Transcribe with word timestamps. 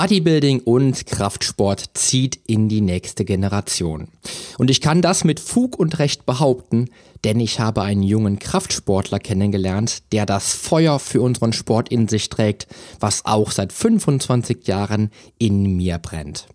Bodybuilding 0.00 0.60
und 0.60 1.04
Kraftsport 1.04 1.90
zieht 1.92 2.40
in 2.46 2.70
die 2.70 2.80
nächste 2.80 3.26
Generation. 3.26 4.08
Und 4.56 4.70
ich 4.70 4.80
kann 4.80 5.02
das 5.02 5.24
mit 5.24 5.40
Fug 5.40 5.78
und 5.78 5.98
Recht 5.98 6.24
behaupten, 6.24 6.88
denn 7.22 7.38
ich 7.38 7.60
habe 7.60 7.82
einen 7.82 8.02
jungen 8.02 8.38
Kraftsportler 8.38 9.18
kennengelernt, 9.18 10.10
der 10.12 10.24
das 10.24 10.54
Feuer 10.54 10.98
für 11.00 11.20
unseren 11.20 11.52
Sport 11.52 11.90
in 11.90 12.08
sich 12.08 12.30
trägt, 12.30 12.66
was 12.98 13.26
auch 13.26 13.50
seit 13.50 13.74
25 13.74 14.66
Jahren 14.66 15.10
in 15.36 15.76
mir 15.76 15.98
brennt. 15.98 16.46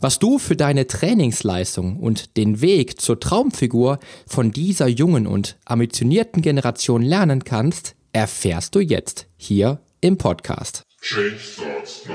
Was 0.00 0.18
du 0.18 0.38
für 0.38 0.56
deine 0.56 0.86
Trainingsleistung 0.86 1.98
und 1.98 2.38
den 2.38 2.62
Weg 2.62 2.98
zur 2.98 3.20
Traumfigur 3.20 3.98
von 4.26 4.52
dieser 4.52 4.88
jungen 4.88 5.26
und 5.26 5.58
ambitionierten 5.66 6.40
Generation 6.40 7.02
lernen 7.02 7.44
kannst, 7.44 7.94
erfährst 8.14 8.74
du 8.74 8.80
jetzt 8.80 9.26
hier 9.36 9.82
im 10.00 10.16
Podcast. 10.16 10.80
Change 11.02 11.38
starts 11.38 12.06
now. 12.08 12.14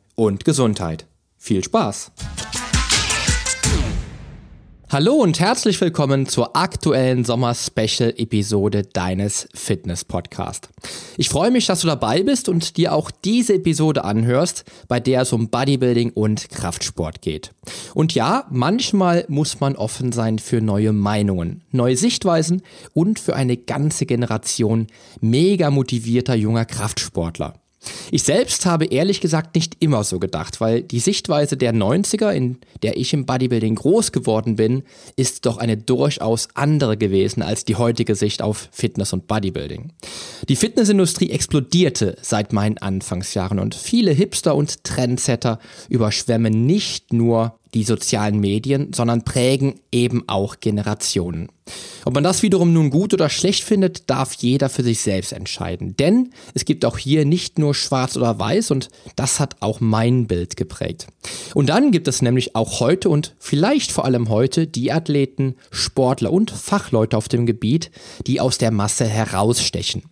und 0.15 0.45
Gesundheit. 0.45 1.07
Viel 1.37 1.63
Spaß! 1.63 2.11
Hallo 4.91 5.13
und 5.13 5.39
herzlich 5.39 5.79
willkommen 5.79 6.25
zur 6.25 6.57
aktuellen 6.57 7.23
Sommer-Special-Episode 7.23 8.83
deines 8.83 9.47
Fitness-Podcasts. 9.53 10.67
Ich 11.15 11.29
freue 11.29 11.49
mich, 11.49 11.65
dass 11.65 11.79
du 11.79 11.87
dabei 11.87 12.23
bist 12.23 12.49
und 12.49 12.75
dir 12.75 12.91
auch 12.91 13.09
diese 13.09 13.53
Episode 13.53 14.03
anhörst, 14.03 14.65
bei 14.89 14.99
der 14.99 15.21
es 15.21 15.31
um 15.31 15.47
Bodybuilding 15.47 16.09
und 16.09 16.49
Kraftsport 16.49 17.21
geht. 17.21 17.51
Und 17.93 18.13
ja, 18.15 18.45
manchmal 18.49 19.23
muss 19.29 19.61
man 19.61 19.77
offen 19.77 20.11
sein 20.11 20.39
für 20.39 20.59
neue 20.59 20.91
Meinungen, 20.91 21.61
neue 21.71 21.95
Sichtweisen 21.95 22.61
und 22.93 23.17
für 23.17 23.37
eine 23.37 23.55
ganze 23.55 24.05
Generation 24.05 24.87
mega 25.21 25.71
motivierter 25.71 26.35
junger 26.35 26.65
Kraftsportler. 26.65 27.60
Ich 28.11 28.23
selbst 28.23 28.65
habe 28.65 28.85
ehrlich 28.85 29.21
gesagt 29.21 29.55
nicht 29.55 29.77
immer 29.79 30.03
so 30.03 30.19
gedacht, 30.19 30.61
weil 30.61 30.83
die 30.83 30.99
Sichtweise 30.99 31.57
der 31.57 31.73
90er, 31.73 32.31
in 32.31 32.57
der 32.83 32.97
ich 32.97 33.13
im 33.13 33.25
Bodybuilding 33.25 33.75
groß 33.75 34.11
geworden 34.11 34.55
bin, 34.55 34.83
ist 35.15 35.45
doch 35.45 35.57
eine 35.57 35.77
durchaus 35.77 36.49
andere 36.53 36.97
gewesen 36.97 37.41
als 37.41 37.65
die 37.65 37.75
heutige 37.75 38.15
Sicht 38.15 38.41
auf 38.41 38.69
Fitness 38.71 39.13
und 39.13 39.27
Bodybuilding. 39.27 39.93
Die 40.47 40.55
Fitnessindustrie 40.55 41.31
explodierte 41.31 42.17
seit 42.21 42.53
meinen 42.53 42.77
Anfangsjahren 42.77 43.59
und 43.59 43.75
viele 43.75 44.11
Hipster 44.11 44.55
und 44.55 44.83
Trendsetter 44.83 45.59
überschwemmen 45.89 46.65
nicht 46.65 47.13
nur 47.13 47.55
die 47.73 47.83
sozialen 47.83 48.39
Medien, 48.39 48.91
sondern 48.93 49.23
prägen 49.23 49.75
eben 49.91 50.27
auch 50.27 50.59
Generationen. 50.59 51.49
Ob 52.05 52.13
man 52.13 52.23
das 52.23 52.41
wiederum 52.41 52.73
nun 52.73 52.89
gut 52.89 53.13
oder 53.13 53.29
schlecht 53.29 53.63
findet, 53.63 54.09
darf 54.09 54.33
jeder 54.33 54.69
für 54.69 54.83
sich 54.83 55.01
selbst 55.01 55.33
entscheiden. 55.33 55.95
Denn 55.97 56.31
es 56.53 56.65
gibt 56.65 56.85
auch 56.85 56.97
hier 56.97 57.25
nicht 57.25 57.59
nur 57.59 57.75
schwarz 57.75 58.17
oder 58.17 58.39
weiß 58.39 58.71
und 58.71 58.89
das 59.15 59.39
hat 59.39 59.57
auch 59.59 59.79
mein 59.79 60.27
Bild 60.27 60.57
geprägt. 60.57 61.07
Und 61.53 61.69
dann 61.69 61.91
gibt 61.91 62.07
es 62.07 62.21
nämlich 62.21 62.55
auch 62.55 62.79
heute 62.79 63.09
und 63.09 63.35
vielleicht 63.39 63.91
vor 63.91 64.05
allem 64.05 64.29
heute 64.29 64.67
die 64.67 64.91
Athleten, 64.91 65.55
Sportler 65.69 66.31
und 66.31 66.51
Fachleute 66.51 67.17
auf 67.17 67.27
dem 67.27 67.45
Gebiet, 67.45 67.91
die 68.25 68.39
aus 68.39 68.57
der 68.57 68.71
Masse 68.71 69.05
herausstechen. 69.05 70.03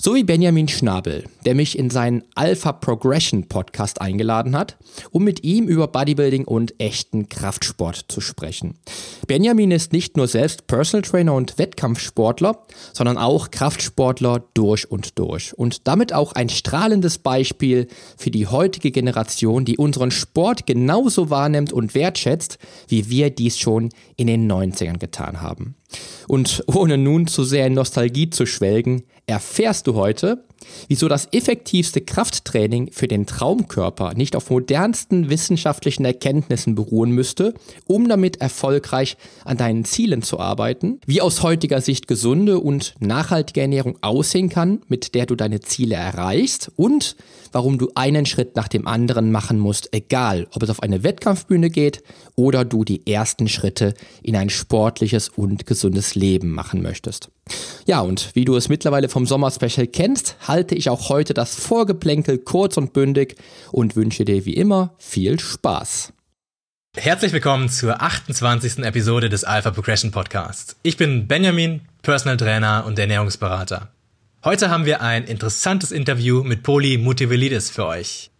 So 0.00 0.14
wie 0.14 0.22
Benjamin 0.22 0.68
Schnabel, 0.68 1.24
der 1.44 1.56
mich 1.56 1.76
in 1.76 1.90
seinen 1.90 2.22
Alpha 2.36 2.72
Progression 2.72 3.48
Podcast 3.48 4.00
eingeladen 4.00 4.56
hat, 4.56 4.76
um 5.10 5.24
mit 5.24 5.42
ihm 5.42 5.66
über 5.66 5.88
Bodybuilding 5.88 6.44
und 6.44 6.80
echten 6.80 7.28
Kraftsport 7.28 8.04
zu 8.06 8.20
sprechen. 8.20 8.78
Benjamin 9.26 9.72
ist 9.72 9.92
nicht 9.92 10.16
nur 10.16 10.28
selbst 10.28 10.68
Personal 10.68 11.02
Trainer 11.02 11.34
und 11.34 11.58
Wettkampfsportler, 11.58 12.64
sondern 12.92 13.18
auch 13.18 13.50
Kraftsportler 13.50 14.44
durch 14.54 14.88
und 14.88 15.18
durch. 15.18 15.52
Und 15.58 15.88
damit 15.88 16.12
auch 16.12 16.32
ein 16.32 16.48
strahlendes 16.48 17.18
Beispiel 17.18 17.88
für 18.16 18.30
die 18.30 18.46
heutige 18.46 18.92
Generation, 18.92 19.64
die 19.64 19.78
unseren 19.78 20.12
Sport 20.12 20.64
genauso 20.64 21.28
wahrnimmt 21.28 21.72
und 21.72 21.96
wertschätzt, 21.96 22.58
wie 22.86 23.10
wir 23.10 23.30
dies 23.30 23.58
schon 23.58 23.88
in 24.16 24.28
den 24.28 24.50
90ern 24.50 24.98
getan 24.98 25.40
haben. 25.40 25.74
Und 26.28 26.62
ohne 26.66 26.98
nun 26.98 27.26
zu 27.26 27.42
sehr 27.42 27.66
in 27.66 27.74
Nostalgie 27.74 28.30
zu 28.30 28.46
schwelgen, 28.46 29.02
erfährst 29.28 29.86
du 29.86 29.94
heute, 29.94 30.44
wieso 30.88 31.08
das 31.08 31.28
effektivste 31.32 32.00
Krafttraining 32.00 32.90
für 32.92 33.08
den 33.08 33.26
Traumkörper 33.26 34.14
nicht 34.14 34.36
auf 34.36 34.50
modernsten 34.50 35.30
wissenschaftlichen 35.30 36.04
Erkenntnissen 36.04 36.74
beruhen 36.74 37.10
müsste, 37.10 37.54
um 37.86 38.08
damit 38.08 38.40
erfolgreich 38.40 39.16
an 39.44 39.56
deinen 39.56 39.84
Zielen 39.84 40.22
zu 40.22 40.38
arbeiten, 40.40 41.00
wie 41.06 41.20
aus 41.20 41.42
heutiger 41.42 41.80
Sicht 41.80 42.08
gesunde 42.08 42.58
und 42.58 42.94
nachhaltige 43.00 43.60
Ernährung 43.60 43.98
aussehen 44.00 44.48
kann, 44.48 44.82
mit 44.88 45.14
der 45.14 45.26
du 45.26 45.34
deine 45.34 45.60
Ziele 45.60 45.94
erreichst 45.94 46.70
und 46.76 47.16
warum 47.52 47.78
du 47.78 47.90
einen 47.94 48.26
Schritt 48.26 48.56
nach 48.56 48.68
dem 48.68 48.86
anderen 48.86 49.32
machen 49.32 49.58
musst, 49.58 49.92
egal 49.92 50.46
ob 50.54 50.62
es 50.62 50.70
auf 50.70 50.82
eine 50.82 51.02
Wettkampfbühne 51.02 51.70
geht 51.70 52.02
oder 52.36 52.64
du 52.64 52.84
die 52.84 53.06
ersten 53.06 53.48
Schritte 53.48 53.94
in 54.22 54.36
ein 54.36 54.50
sportliches 54.50 55.28
und 55.28 55.66
gesundes 55.66 56.14
Leben 56.14 56.50
machen 56.50 56.82
möchtest. 56.82 57.30
Ja, 57.86 58.00
und 58.00 58.30
wie 58.34 58.44
du 58.44 58.56
es 58.56 58.68
mittlerweile 58.68 59.08
vom 59.08 59.26
Sommer-Special 59.26 59.86
kennst, 59.86 60.36
halte 60.48 60.74
ich 60.74 60.90
auch 60.90 61.10
heute 61.10 61.34
das 61.34 61.54
Vorgeplänkel 61.54 62.38
kurz 62.38 62.76
und 62.76 62.92
bündig 62.92 63.36
und 63.70 63.94
wünsche 63.94 64.24
dir 64.24 64.44
wie 64.44 64.54
immer 64.54 64.94
viel 64.98 65.38
Spaß. 65.38 66.12
Herzlich 66.96 67.32
willkommen 67.32 67.68
zur 67.68 68.02
28. 68.02 68.78
Episode 68.78 69.28
des 69.28 69.44
Alpha 69.44 69.70
Progression 69.70 70.10
Podcasts. 70.10 70.74
Ich 70.82 70.96
bin 70.96 71.28
Benjamin, 71.28 71.82
Personal 72.02 72.38
Trainer 72.38 72.84
und 72.86 72.98
Ernährungsberater. 72.98 73.92
Heute 74.42 74.70
haben 74.70 74.86
wir 74.86 75.02
ein 75.02 75.24
interessantes 75.24 75.92
Interview 75.92 76.42
mit 76.42 76.62
Poli 76.62 76.98
Mutivelidis 76.98 77.70
für 77.70 77.86
euch. 77.86 78.30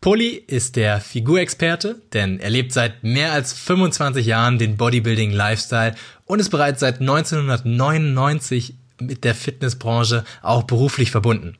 Poli 0.00 0.34
ist 0.34 0.76
der 0.76 1.00
Figurexperte, 1.00 1.96
denn 2.12 2.38
er 2.38 2.50
lebt 2.50 2.72
seit 2.72 3.02
mehr 3.02 3.32
als 3.32 3.54
25 3.54 4.26
Jahren 4.26 4.58
den 4.58 4.76
Bodybuilding 4.76 5.30
Lifestyle 5.30 5.94
und 6.26 6.40
ist 6.40 6.50
bereits 6.50 6.80
seit 6.80 7.00
1999 7.00 8.74
mit 9.06 9.24
der 9.24 9.34
Fitnessbranche 9.34 10.24
auch 10.42 10.64
beruflich 10.64 11.10
verbunden. 11.10 11.56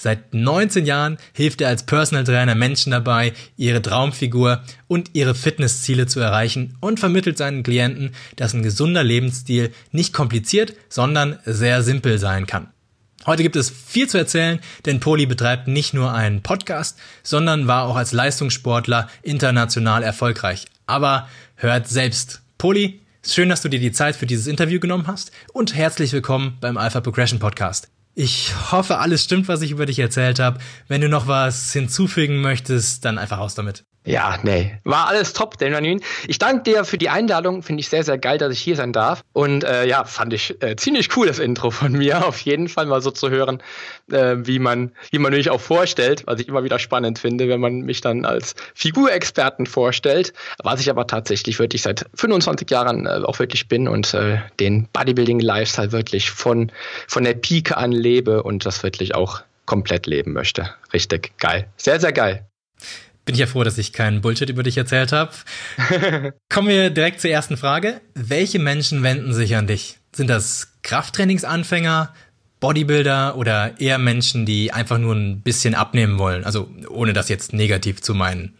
Seit 0.00 0.32
19 0.32 0.86
Jahren 0.86 1.18
hilft 1.32 1.60
er 1.60 1.68
als 1.68 1.82
Personal 1.82 2.22
Trainer 2.22 2.54
Menschen 2.54 2.92
dabei, 2.92 3.32
ihre 3.56 3.82
Traumfigur 3.82 4.62
und 4.86 5.10
ihre 5.14 5.34
Fitnessziele 5.34 6.06
zu 6.06 6.20
erreichen 6.20 6.76
und 6.80 7.00
vermittelt 7.00 7.36
seinen 7.36 7.64
Klienten, 7.64 8.12
dass 8.36 8.54
ein 8.54 8.62
gesunder 8.62 9.02
Lebensstil 9.02 9.72
nicht 9.90 10.12
kompliziert, 10.12 10.74
sondern 10.88 11.40
sehr 11.44 11.82
simpel 11.82 12.18
sein 12.18 12.46
kann. 12.46 12.68
Heute 13.26 13.42
gibt 13.42 13.56
es 13.56 13.68
viel 13.70 14.08
zu 14.08 14.16
erzählen, 14.16 14.60
denn 14.86 15.00
Poli 15.00 15.26
betreibt 15.26 15.66
nicht 15.66 15.92
nur 15.92 16.14
einen 16.14 16.42
Podcast, 16.42 16.96
sondern 17.24 17.66
war 17.66 17.84
auch 17.84 17.96
als 17.96 18.12
Leistungssportler 18.12 19.08
international 19.22 20.04
erfolgreich. 20.04 20.66
Aber 20.86 21.28
hört 21.56 21.88
selbst. 21.88 22.40
Poli, 22.56 23.00
schön, 23.34 23.48
dass 23.48 23.62
du 23.62 23.68
dir 23.68 23.80
die 23.80 23.92
Zeit 23.92 24.16
für 24.16 24.26
dieses 24.26 24.46
Interview 24.46 24.80
genommen 24.80 25.06
hast 25.06 25.32
und 25.52 25.74
herzlich 25.74 26.12
willkommen 26.12 26.58
beim 26.60 26.76
Alpha 26.76 27.00
Progression 27.00 27.38
Podcast. 27.38 27.88
Ich 28.14 28.52
hoffe, 28.72 28.98
alles 28.98 29.22
stimmt, 29.22 29.48
was 29.48 29.62
ich 29.62 29.70
über 29.70 29.86
dich 29.86 29.98
erzählt 29.98 30.40
habe. 30.40 30.58
Wenn 30.88 31.00
du 31.00 31.08
noch 31.08 31.28
was 31.28 31.72
hinzufügen 31.72 32.40
möchtest, 32.40 33.04
dann 33.04 33.18
einfach 33.18 33.38
raus 33.38 33.54
damit. 33.54 33.84
Ja, 34.08 34.38
nee, 34.42 34.74
war 34.84 35.08
alles 35.08 35.34
top, 35.34 35.58
Benjamin. 35.58 36.00
Ich 36.26 36.38
danke 36.38 36.62
dir 36.62 36.86
für 36.86 36.96
die 36.96 37.10
Einladung. 37.10 37.62
Finde 37.62 37.80
ich 37.80 37.90
sehr, 37.90 38.02
sehr 38.04 38.16
geil, 38.16 38.38
dass 38.38 38.54
ich 38.54 38.58
hier 38.58 38.74
sein 38.74 38.94
darf. 38.94 39.22
Und 39.34 39.64
äh, 39.64 39.86
ja, 39.86 40.04
fand 40.04 40.32
ich 40.32 40.62
äh, 40.62 40.76
ziemlich 40.76 41.14
cool, 41.14 41.26
das 41.26 41.38
Intro 41.38 41.70
von 41.70 41.92
mir. 41.92 42.24
Auf 42.26 42.40
jeden 42.40 42.68
Fall 42.68 42.86
mal 42.86 43.02
so 43.02 43.10
zu 43.10 43.28
hören, 43.28 43.62
äh, 44.10 44.36
wie 44.38 44.60
man, 44.60 44.92
wie 45.10 45.18
man 45.18 45.34
mich 45.34 45.50
auch 45.50 45.60
vorstellt, 45.60 46.22
was 46.24 46.40
ich 46.40 46.48
immer 46.48 46.64
wieder 46.64 46.78
spannend 46.78 47.18
finde, 47.18 47.50
wenn 47.50 47.60
man 47.60 47.82
mich 47.82 48.00
dann 48.00 48.24
als 48.24 48.54
Figurexperten 48.74 49.66
vorstellt. 49.66 50.32
Was 50.62 50.80
ich 50.80 50.88
aber 50.88 51.06
tatsächlich 51.06 51.58
wirklich 51.58 51.82
seit 51.82 52.06
25 52.14 52.70
Jahren 52.70 53.04
äh, 53.04 53.20
auch 53.26 53.38
wirklich 53.38 53.68
bin 53.68 53.88
und 53.88 54.14
äh, 54.14 54.38
den 54.58 54.88
Bodybuilding-Lifestyle 54.94 55.92
wirklich 55.92 56.30
von, 56.30 56.72
von 57.08 57.24
der 57.24 57.34
Pike 57.34 57.76
an 57.76 57.92
lebe 57.92 58.42
und 58.42 58.64
das 58.64 58.82
wirklich 58.82 59.14
auch 59.14 59.42
komplett 59.66 60.06
leben 60.06 60.32
möchte. 60.32 60.70
Richtig 60.94 61.36
geil. 61.36 61.68
Sehr, 61.76 62.00
sehr 62.00 62.14
geil 62.14 62.47
bin 63.28 63.34
ich 63.34 63.40
ja 63.40 63.46
froh, 63.46 63.62
dass 63.62 63.76
ich 63.76 63.92
keinen 63.92 64.22
Bullshit 64.22 64.48
über 64.48 64.62
dich 64.62 64.78
erzählt 64.78 65.12
habe. 65.12 65.32
Kommen 66.48 66.68
wir 66.68 66.88
direkt 66.88 67.20
zur 67.20 67.28
ersten 67.28 67.58
Frage. 67.58 68.00
Welche 68.14 68.58
Menschen 68.58 69.02
wenden 69.02 69.34
sich 69.34 69.54
an 69.54 69.66
dich? 69.66 69.98
Sind 70.16 70.30
das 70.30 70.72
Krafttrainingsanfänger, 70.82 72.14
Bodybuilder 72.60 73.36
oder 73.36 73.78
eher 73.78 73.98
Menschen, 73.98 74.46
die 74.46 74.72
einfach 74.72 74.96
nur 74.96 75.14
ein 75.14 75.42
bisschen 75.42 75.74
abnehmen 75.74 76.18
wollen? 76.18 76.42
Also 76.44 76.70
ohne 76.88 77.12
das 77.12 77.28
jetzt 77.28 77.52
negativ 77.52 78.00
zu 78.00 78.14
meinen. 78.14 78.58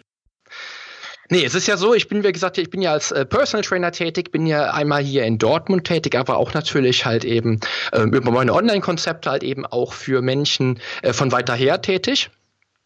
Nee, 1.30 1.44
es 1.44 1.54
ist 1.54 1.66
ja 1.66 1.78
so, 1.78 1.94
ich 1.94 2.08
bin, 2.08 2.22
wie 2.22 2.32
gesagt, 2.32 2.58
ich 2.58 2.68
bin 2.68 2.82
ja 2.82 2.92
als 2.92 3.10
äh, 3.10 3.24
Personal 3.24 3.64
Trainer 3.64 3.90
tätig, 3.92 4.32
bin 4.32 4.46
ja 4.46 4.72
einmal 4.74 5.02
hier 5.02 5.24
in 5.24 5.38
Dortmund 5.38 5.84
tätig, 5.84 6.14
aber 6.14 6.36
auch 6.36 6.52
natürlich 6.52 7.06
halt 7.06 7.24
eben 7.24 7.60
ähm, 7.94 8.12
über 8.12 8.30
meine 8.30 8.52
Online-Konzepte 8.52 9.30
halt 9.30 9.42
eben 9.42 9.64
auch 9.64 9.94
für 9.94 10.20
Menschen 10.20 10.78
äh, 11.00 11.14
von 11.14 11.32
weiter 11.32 11.54
her 11.54 11.80
tätig. 11.80 12.30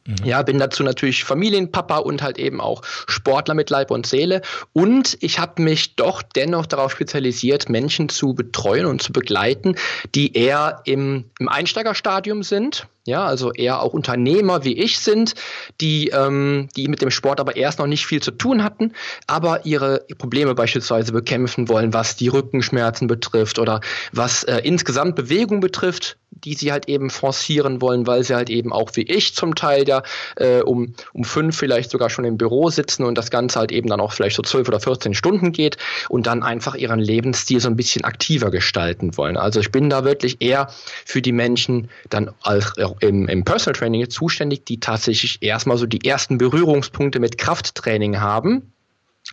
Mhm. 0.07 0.17
Ja, 0.25 0.43
bin 0.43 0.59
dazu 0.59 0.83
natürlich 0.83 1.25
Familienpapa 1.25 1.99
und 1.99 2.23
halt 2.23 2.39
eben 2.39 2.61
auch 2.61 2.83
Sportler 2.85 3.55
mit 3.55 3.71
Leib 3.71 3.91
und 3.91 4.07
Seele. 4.07 4.43
Und 4.73 5.17
ich 5.21 5.39
habe 5.39 5.63
mich 5.63 5.97
doch 5.97 6.23
dennoch 6.23 6.67
darauf 6.67 6.93
spezialisiert, 6.93 7.69
Menschen 7.69 8.09
zu 8.09 8.35
betreuen 8.35 8.87
und 8.87 9.03
zu 9.03 9.13
begleiten, 9.13 9.77
die 10.15 10.37
eher 10.37 10.81
im, 10.85 11.25
im 11.39 11.49
Einsteigerstadium 11.49 12.43
sind 12.43 12.87
ja, 13.05 13.25
also 13.25 13.53
eher 13.53 13.81
auch 13.81 13.95
Unternehmer 13.95 14.65
wie 14.65 14.79
ich 14.79 14.99
sind, 15.01 15.35
die, 15.81 16.09
ähm, 16.09 16.69
die 16.77 16.87
mit 16.87 17.03
dem 17.03 17.11
Sport 17.11 17.41
aber 17.41 17.57
erst 17.57 17.81
noch 17.81 17.87
nicht 17.89 18.07
viel 18.07 18.23
zu 18.23 18.31
tun 18.31 18.63
hatten, 18.63 18.93
aber 19.27 19.67
ihre 19.67 20.05
Probleme 20.19 20.55
beispielsweise 20.55 21.13
bekämpfen 21.13 21.69
wollen, 21.69 21.93
was 21.93 22.17
die 22.17 22.29
Rückenschmerzen 22.29 23.09
betrifft 23.09 23.59
oder 23.59 23.81
was 24.13 24.45
äh, 24.45 24.59
insgesamt 24.59 25.17
Bewegung 25.17 25.61
betrifft, 25.61 26.17
die 26.31 26.55
sie 26.55 26.73
halt 26.73 26.89
eben 26.89 27.11
forcieren 27.11 27.81
wollen, 27.81 28.07
weil 28.07 28.25
sie 28.25 28.35
halt 28.35 28.51
eben 28.51 28.73
auch 28.73 28.91
wie 28.95 29.03
ich 29.03 29.35
zum 29.35 29.55
Teil 29.55 29.87
ja 29.89 30.03
äh, 30.37 30.61
um, 30.61 30.95
um 31.13 31.25
fünf 31.25 31.57
vielleicht 31.57 31.91
sogar 31.91 32.11
schon 32.11 32.25
im 32.25 32.37
Büro 32.37 32.71
sitzen 32.71 33.05
und 33.05 33.17
das 33.19 33.31
Ganze 33.31 33.59
halt 33.59 33.73
eben 33.73 33.89
dann 33.89 34.01
auch 34.01 34.13
vielleicht 34.13 34.37
so 34.37 34.43
zwölf 34.43 34.69
oder 34.69 34.81
14 34.81 35.15
Stunden 35.15 35.53
geht 35.53 35.77
und 36.09 36.27
dann 36.27 36.43
einfach 36.43 36.75
ihren 36.75 37.01
Lebensstil 37.01 37.61
so 37.61 37.69
ein 37.69 37.77
bisschen 37.77 38.05
aktiver 38.05 38.51
gestalten 38.51 39.17
wollen. 39.17 39.37
Also 39.37 39.61
ich 39.61 39.71
bin 39.71 39.91
da 39.91 40.05
wirklich 40.05 40.41
eher 40.41 40.69
für 41.05 41.23
die 41.23 41.33
Menschen 41.33 41.89
dann 42.11 42.31
als 42.43 42.77
im, 43.00 43.29
im 43.29 43.44
Personal 43.44 43.79
Training 43.79 44.09
zuständig, 44.11 44.65
die 44.65 44.81
tatsächlich 44.81 45.43
erstmal 45.43 45.77
so 45.77 45.87
die 45.87 46.05
ersten 46.05 46.39
Berührungspunkte 46.39 47.21
mit 47.21 47.39
Krafttraining 47.39 48.21
haben 48.21 48.73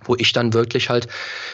wo 0.03 0.15
ich 0.15 0.33
dann 0.33 0.53
wirklich 0.53 0.89
halt 0.89 1.07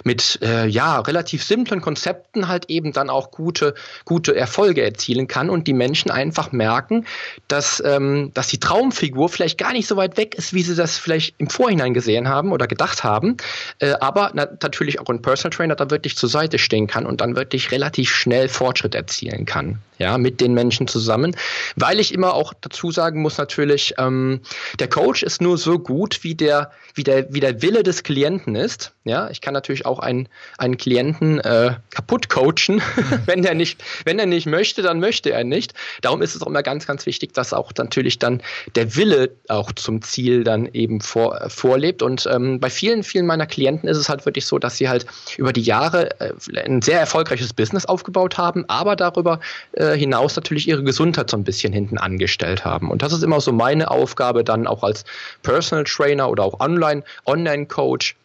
mit 0.03 0.39
äh, 0.41 0.67
ja 0.67 0.99
relativ 0.99 1.43
simplen 1.43 1.81
Konzepten 1.81 2.47
halt 2.47 2.69
eben 2.69 2.91
dann 2.91 3.09
auch 3.09 3.31
gute 3.31 3.73
gute 4.03 4.35
Erfolge 4.35 4.83
erzielen 4.83 5.27
kann 5.27 5.49
und 5.49 5.67
die 5.67 5.73
Menschen 5.73 6.11
einfach 6.11 6.51
merken, 6.51 7.05
dass 7.47 7.81
ähm, 7.85 8.31
dass 8.33 8.47
die 8.47 8.59
Traumfigur 8.59 9.29
vielleicht 9.29 9.57
gar 9.57 9.71
nicht 9.71 9.87
so 9.87 9.95
weit 9.95 10.17
weg 10.17 10.35
ist, 10.35 10.53
wie 10.53 10.63
sie 10.63 10.75
das 10.75 10.97
vielleicht 10.97 11.35
im 11.37 11.49
Vorhinein 11.49 11.93
gesehen 11.93 12.27
haben 12.27 12.51
oder 12.51 12.67
gedacht 12.67 13.03
haben, 13.03 13.37
äh, 13.79 13.93
aber 13.93 14.31
na 14.33 14.47
natürlich 14.61 14.99
auch 14.99 15.09
ein 15.09 15.21
Personal 15.21 15.55
Trainer 15.55 15.75
da 15.75 15.89
wirklich 15.89 16.17
zur 16.17 16.29
Seite 16.29 16.59
stehen 16.59 16.87
kann 16.87 17.05
und 17.05 17.21
dann 17.21 17.35
wirklich 17.35 17.71
relativ 17.71 18.11
schnell 18.13 18.49
Fortschritt 18.49 18.95
erzielen 18.95 19.45
kann, 19.45 19.79
ja 19.97 20.17
mit 20.17 20.41
den 20.41 20.53
Menschen 20.53 20.87
zusammen, 20.87 21.35
weil 21.75 21.99
ich 21.99 22.13
immer 22.13 22.33
auch 22.33 22.53
dazu 22.59 22.91
sagen 22.91 23.21
muss 23.21 23.37
natürlich, 23.37 23.95
ähm, 23.97 24.41
der 24.79 24.89
Coach 24.89 25.23
ist 25.23 25.41
nur 25.41 25.57
so 25.57 25.79
gut 25.79 26.23
wie 26.23 26.35
der 26.35 26.71
wie 26.93 27.03
der 27.03 27.33
wie 27.33 27.39
der 27.39 27.61
Wille 27.61 27.83
des 27.83 28.03
Klienten 28.03 28.55
ist. 28.55 28.93
Ja, 29.07 29.29
ich 29.29 29.39
kann 29.39 29.53
natürlich 29.53 29.85
auch 29.85 29.99
einen, 29.99 30.27
einen 30.57 30.77
Klienten 30.77 31.39
äh, 31.39 31.75
kaputt 31.91 32.27
coachen. 32.27 32.81
wenn 33.27 33.43
er 33.43 33.53
nicht, 33.53 33.83
wenn 34.03 34.17
er 34.17 34.25
nicht 34.25 34.47
möchte, 34.47 34.81
dann 34.81 34.99
möchte 34.99 35.31
er 35.31 35.43
nicht. 35.43 35.75
Darum 36.01 36.23
ist 36.23 36.33
es 36.33 36.41
auch 36.41 36.47
immer 36.47 36.63
ganz, 36.63 36.87
ganz 36.87 37.05
wichtig, 37.05 37.33
dass 37.33 37.53
auch 37.53 37.71
natürlich 37.77 38.17
dann 38.17 38.41
der 38.73 38.95
Wille 38.95 39.29
auch 39.47 39.71
zum 39.73 40.01
Ziel 40.01 40.43
dann 40.43 40.65
eben 40.73 41.01
vor, 41.01 41.39
äh, 41.39 41.49
vorlebt. 41.51 42.01
Und 42.01 42.27
ähm, 42.31 42.59
bei 42.59 42.71
vielen, 42.71 43.03
vielen 43.03 43.27
meiner 43.27 43.45
Klienten 43.45 43.87
ist 43.87 43.97
es 43.97 44.09
halt 44.09 44.25
wirklich 44.25 44.47
so, 44.47 44.57
dass 44.57 44.77
sie 44.77 44.89
halt 44.89 45.05
über 45.37 45.53
die 45.53 45.61
Jahre 45.61 46.19
äh, 46.19 46.33
ein 46.65 46.81
sehr 46.81 46.99
erfolgreiches 46.99 47.53
Business 47.53 47.85
aufgebaut 47.85 48.39
haben, 48.39 48.65
aber 48.67 48.95
darüber 48.95 49.39
äh, 49.73 49.84
hinaus 49.93 50.35
natürlich 50.35 50.67
ihre 50.67 50.83
Gesundheit 50.83 51.29
so 51.29 51.37
ein 51.37 51.43
bisschen 51.43 51.73
hinten 51.73 51.97
angestellt 51.97 52.65
haben. 52.65 52.89
Und 52.89 53.01
das 53.01 53.13
ist 53.13 53.23
immer 53.23 53.41
so 53.41 53.51
meine 53.51 53.91
Aufgabe 53.91 54.43
dann 54.43 54.67
auch 54.67 54.83
als 54.83 55.05
Personal 55.43 55.83
Trainer 55.83 56.29
oder 56.29 56.43
auch 56.43 56.59
Online, 56.59 57.03
Online-Coach, 57.25 58.15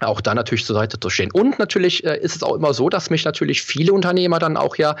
auch 0.00 0.20
da 0.20 0.34
natürlich 0.34 0.64
zur 0.66 0.76
Seite 0.76 0.98
zu 0.98 1.10
stehen. 1.10 1.30
Und 1.32 1.58
natürlich 1.58 2.04
äh, 2.04 2.18
ist 2.18 2.36
es 2.36 2.42
auch 2.42 2.54
immer 2.54 2.74
so, 2.74 2.88
dass 2.88 3.10
mich 3.10 3.24
natürlich 3.24 3.62
viele 3.62 3.92
Unternehmer 3.92 4.38
dann 4.38 4.56
auch 4.56 4.76
ja 4.76 4.96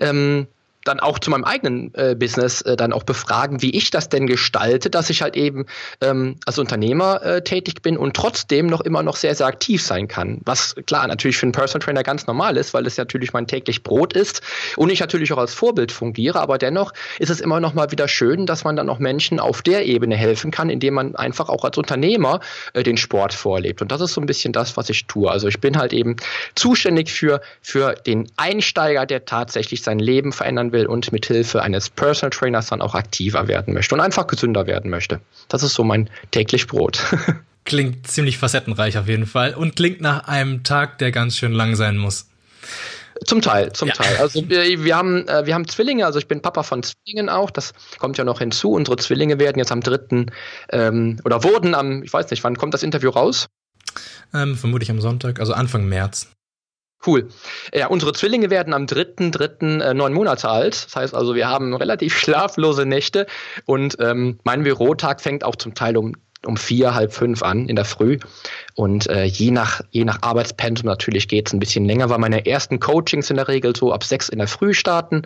ähm, 0.00 0.46
dann 0.86 1.00
auch 1.00 1.18
zu 1.18 1.30
meinem 1.30 1.44
eigenen 1.44 1.92
äh, 1.94 2.14
Business 2.14 2.62
äh, 2.62 2.76
dann 2.76 2.92
auch 2.92 3.02
befragen, 3.02 3.62
wie 3.62 3.70
ich 3.70 3.90
das 3.90 4.08
denn 4.08 4.26
gestalte, 4.26 4.90
dass 4.90 5.10
ich 5.10 5.22
halt 5.22 5.36
eben 5.36 5.66
ähm, 6.00 6.36
als 6.46 6.58
Unternehmer 6.58 7.22
äh, 7.22 7.42
tätig 7.42 7.82
bin 7.82 7.96
und 7.96 8.14
trotzdem 8.14 8.66
noch 8.66 8.80
immer 8.80 9.02
noch 9.02 9.16
sehr, 9.16 9.34
sehr 9.34 9.46
aktiv 9.46 9.82
sein 9.82 10.08
kann. 10.08 10.40
Was 10.44 10.74
klar 10.86 11.06
natürlich 11.06 11.36
für 11.36 11.44
einen 11.44 11.52
Personal 11.52 11.84
Trainer 11.84 12.02
ganz 12.02 12.26
normal 12.26 12.56
ist, 12.56 12.74
weil 12.74 12.86
es 12.86 12.96
natürlich 12.96 13.32
mein 13.32 13.46
täglich 13.46 13.82
Brot 13.82 14.12
ist 14.12 14.42
und 14.76 14.90
ich 14.90 15.00
natürlich 15.00 15.32
auch 15.32 15.38
als 15.38 15.54
Vorbild 15.54 15.92
fungiere, 15.92 16.40
aber 16.40 16.58
dennoch 16.58 16.92
ist 17.18 17.30
es 17.30 17.40
immer 17.40 17.60
noch 17.60 17.74
mal 17.74 17.90
wieder 17.90 18.08
schön, 18.08 18.46
dass 18.46 18.64
man 18.64 18.76
dann 18.76 18.88
auch 18.88 18.98
Menschen 18.98 19.40
auf 19.40 19.62
der 19.62 19.86
Ebene 19.86 20.16
helfen 20.16 20.50
kann, 20.50 20.70
indem 20.70 20.94
man 20.94 21.16
einfach 21.16 21.48
auch 21.48 21.64
als 21.64 21.76
Unternehmer 21.76 22.40
äh, 22.74 22.82
den 22.82 22.96
Sport 22.96 23.34
vorlebt. 23.34 23.82
Und 23.82 23.90
das 23.90 24.00
ist 24.00 24.14
so 24.14 24.20
ein 24.20 24.26
bisschen 24.26 24.52
das, 24.52 24.76
was 24.76 24.88
ich 24.88 25.06
tue. 25.06 25.30
Also 25.30 25.48
ich 25.48 25.60
bin 25.60 25.76
halt 25.76 25.92
eben 25.92 26.16
zuständig 26.54 27.12
für, 27.12 27.40
für 27.60 27.94
den 27.94 28.30
Einsteiger, 28.36 29.06
der 29.06 29.24
tatsächlich 29.24 29.82
sein 29.82 29.98
Leben 29.98 30.32
verändern 30.32 30.72
will 30.72 30.75
will 30.76 30.86
und 30.86 31.10
mithilfe 31.10 31.62
eines 31.62 31.90
Personal 31.90 32.30
Trainers 32.30 32.68
dann 32.68 32.82
auch 32.82 32.94
aktiver 32.94 33.48
werden 33.48 33.74
möchte 33.74 33.94
und 33.94 34.00
einfach 34.00 34.26
gesünder 34.26 34.66
werden 34.66 34.90
möchte. 34.90 35.20
Das 35.48 35.62
ist 35.62 35.74
so 35.74 35.82
mein 35.82 36.10
täglich 36.30 36.66
Brot. 36.66 37.02
Klingt 37.64 38.06
ziemlich 38.06 38.38
facettenreich 38.38 38.96
auf 38.96 39.08
jeden 39.08 39.26
Fall 39.26 39.54
und 39.54 39.74
klingt 39.74 40.00
nach 40.00 40.28
einem 40.28 40.62
Tag, 40.62 40.98
der 40.98 41.10
ganz 41.10 41.36
schön 41.36 41.50
lang 41.50 41.74
sein 41.74 41.96
muss. 41.96 42.28
Zum 43.24 43.40
Teil, 43.40 43.72
zum 43.72 43.88
ja. 43.88 43.94
Teil. 43.94 44.16
Also 44.18 44.48
wir, 44.48 44.84
wir, 44.84 44.96
haben, 44.96 45.26
äh, 45.26 45.46
wir 45.46 45.54
haben 45.54 45.66
Zwillinge, 45.66 46.06
also 46.06 46.20
ich 46.20 46.28
bin 46.28 46.42
Papa 46.42 46.62
von 46.62 46.84
Zwillingen 46.84 47.28
auch, 47.28 47.50
das 47.50 47.72
kommt 47.98 48.18
ja 48.18 48.24
noch 48.24 48.38
hinzu. 48.38 48.70
Unsere 48.70 48.96
Zwillinge 48.98 49.40
werden 49.40 49.58
jetzt 49.58 49.72
am 49.72 49.80
dritten 49.80 50.26
ähm, 50.70 51.18
oder 51.24 51.42
wurden 51.42 51.74
am, 51.74 52.04
ich 52.04 52.12
weiß 52.12 52.30
nicht, 52.30 52.44
wann 52.44 52.56
kommt 52.56 52.74
das 52.74 52.84
Interview 52.84 53.10
raus? 53.10 53.48
Ähm, 54.32 54.56
vermutlich 54.56 54.90
am 54.90 55.00
Sonntag, 55.00 55.40
also 55.40 55.54
Anfang 55.54 55.86
März. 55.88 56.30
Cool. 57.04 57.28
Ja, 57.74 57.88
unsere 57.88 58.12
Zwillinge 58.12 58.50
werden 58.50 58.72
am 58.74 58.86
3.3. 58.86 59.80
Äh, 59.80 59.94
neun 59.94 60.12
Monate 60.12 60.48
alt. 60.48 60.86
Das 60.86 60.96
heißt 60.96 61.14
also, 61.14 61.34
wir 61.34 61.48
haben 61.48 61.74
relativ 61.74 62.18
schlaflose 62.18 62.86
Nächte 62.86 63.26
und 63.64 63.96
ähm, 64.00 64.38
mein 64.44 64.62
Bürotag 64.62 65.20
fängt 65.20 65.44
auch 65.44 65.56
zum 65.56 65.74
Teil 65.74 65.96
um 65.96 66.14
um 66.44 66.56
vier, 66.56 66.94
halb 66.94 67.12
fünf 67.12 67.42
an 67.42 67.68
in 67.68 67.76
der 67.76 67.84
Früh. 67.84 68.18
Und 68.74 69.08
äh, 69.08 69.24
je, 69.24 69.50
nach, 69.50 69.80
je 69.90 70.04
nach 70.04 70.18
Arbeitspensum 70.22 70.86
natürlich 70.86 71.28
geht 71.28 71.48
es 71.48 71.52
ein 71.52 71.58
bisschen 71.58 71.84
länger, 71.84 72.08
weil 72.08 72.18
meine 72.18 72.46
ersten 72.46 72.78
Coachings 72.78 73.30
in 73.30 73.36
der 73.36 73.48
Regel 73.48 73.74
so 73.74 73.92
ab 73.92 74.04
sechs 74.04 74.28
in 74.28 74.38
der 74.38 74.46
Früh 74.46 74.74
starten 74.74 75.22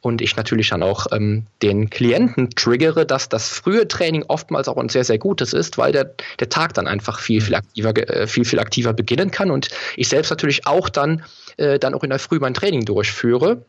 und 0.00 0.20
ich 0.20 0.36
natürlich 0.36 0.68
dann 0.70 0.82
auch 0.82 1.06
ähm, 1.12 1.46
den 1.62 1.90
Klienten 1.90 2.50
triggere, 2.50 3.06
dass 3.06 3.28
das 3.28 3.48
frühe 3.48 3.88
Training 3.88 4.24
oftmals 4.28 4.68
auch 4.68 4.76
ein 4.76 4.88
sehr, 4.88 5.04
sehr 5.04 5.18
gutes 5.18 5.52
ist, 5.52 5.78
weil 5.78 5.92
der, 5.92 6.14
der 6.40 6.48
Tag 6.48 6.74
dann 6.74 6.86
einfach 6.86 7.20
viel, 7.20 7.40
viel 7.40 7.54
aktiver, 7.54 7.96
äh, 7.96 8.26
viel, 8.26 8.44
viel 8.44 8.58
aktiver 8.58 8.92
beginnen 8.92 9.30
kann 9.30 9.50
und 9.50 9.68
ich 9.96 10.08
selbst 10.08 10.30
natürlich 10.30 10.66
auch 10.66 10.88
dann, 10.88 11.24
äh, 11.56 11.78
dann 11.78 11.94
auch 11.94 12.02
in 12.04 12.10
der 12.10 12.18
Früh 12.18 12.38
mein 12.38 12.54
Training 12.54 12.84
durchführe 12.84 13.64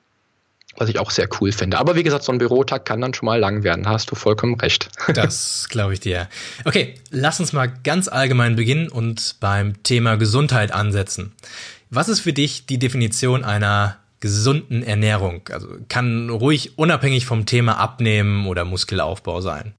was 0.77 0.89
ich 0.89 0.99
auch 0.99 1.11
sehr 1.11 1.29
cool 1.39 1.51
finde. 1.51 1.77
Aber 1.77 1.95
wie 1.95 2.03
gesagt, 2.03 2.23
so 2.23 2.31
ein 2.31 2.37
Bürotag 2.37 2.85
kann 2.85 3.01
dann 3.01 3.13
schon 3.13 3.25
mal 3.25 3.39
lang 3.39 3.63
werden. 3.63 3.83
Da 3.83 3.91
hast 3.91 4.11
du 4.11 4.15
vollkommen 4.15 4.55
recht. 4.55 4.89
das 5.13 5.67
glaube 5.69 5.93
ich 5.93 5.99
dir. 5.99 6.27
Okay, 6.65 6.95
lass 7.11 7.39
uns 7.39 7.53
mal 7.53 7.67
ganz 7.67 8.07
allgemein 8.07 8.55
beginnen 8.55 8.89
und 8.89 9.37
beim 9.39 9.81
Thema 9.83 10.17
Gesundheit 10.17 10.73
ansetzen. 10.73 11.33
Was 11.89 12.09
ist 12.09 12.19
für 12.19 12.33
dich 12.33 12.65
die 12.65 12.79
Definition 12.79 13.43
einer 13.43 13.97
gesunden 14.25 14.81
Ernährung? 14.81 15.47
Also 15.51 15.67
kann 15.87 16.31
ruhig 16.31 16.79
unabhängig 16.79 17.27
vom 17.27 17.45
Thema 17.45 17.77
Abnehmen 17.77 18.47
oder 18.47 18.65
Muskelaufbau 18.65 19.39
sein. 19.39 19.75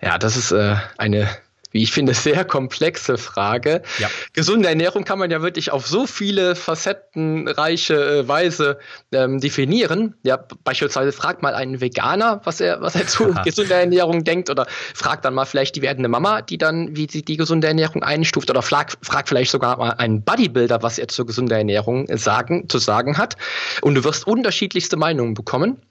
Ja, 0.00 0.16
das 0.16 0.36
ist 0.36 0.52
äh, 0.52 0.76
eine 0.96 1.28
wie 1.72 1.82
ich 1.82 1.92
finde, 1.92 2.14
sehr 2.14 2.44
komplexe 2.44 3.18
Frage. 3.18 3.82
Ja. 3.98 4.08
Gesunde 4.32 4.68
Ernährung 4.68 5.04
kann 5.04 5.18
man 5.18 5.30
ja 5.30 5.42
wirklich 5.42 5.72
auf 5.72 5.86
so 5.86 6.06
viele 6.06 6.54
facettenreiche 6.54 7.94
äh, 7.94 8.28
Weise 8.28 8.78
ähm, 9.10 9.40
definieren. 9.40 10.14
Ja, 10.22 10.38
beispielsweise 10.64 11.12
fragt 11.12 11.42
mal 11.42 11.54
einen 11.54 11.80
Veganer, 11.80 12.40
was 12.44 12.60
er, 12.60 12.80
was 12.80 12.94
er 12.94 13.06
zu 13.06 13.34
gesunder 13.44 13.76
Ernährung 13.76 14.24
denkt, 14.24 14.50
oder 14.50 14.66
fragt 14.94 15.24
dann 15.24 15.34
mal 15.34 15.44
vielleicht 15.44 15.76
die 15.76 15.82
werdende 15.82 16.08
Mama, 16.08 16.42
die 16.42 16.58
dann, 16.58 16.94
wie 16.96 17.08
sie 17.10 17.22
die 17.22 17.36
gesunde 17.36 17.66
Ernährung 17.66 18.02
einstuft, 18.02 18.50
oder 18.50 18.62
fragt, 18.62 18.98
fragt 19.02 19.28
vielleicht 19.28 19.50
sogar 19.50 19.78
mal 19.78 19.90
einen 19.92 20.22
Bodybuilder, 20.22 20.82
was 20.82 20.98
er 20.98 21.08
zur 21.08 21.26
gesunder 21.26 21.56
Ernährung 21.56 22.06
sagen, 22.16 22.68
zu 22.68 22.78
sagen 22.78 23.18
hat. 23.18 23.36
Und 23.80 23.94
du 23.94 24.04
wirst 24.04 24.26
unterschiedlichste 24.26 24.96
Meinungen 24.96 25.34
bekommen. 25.34 25.82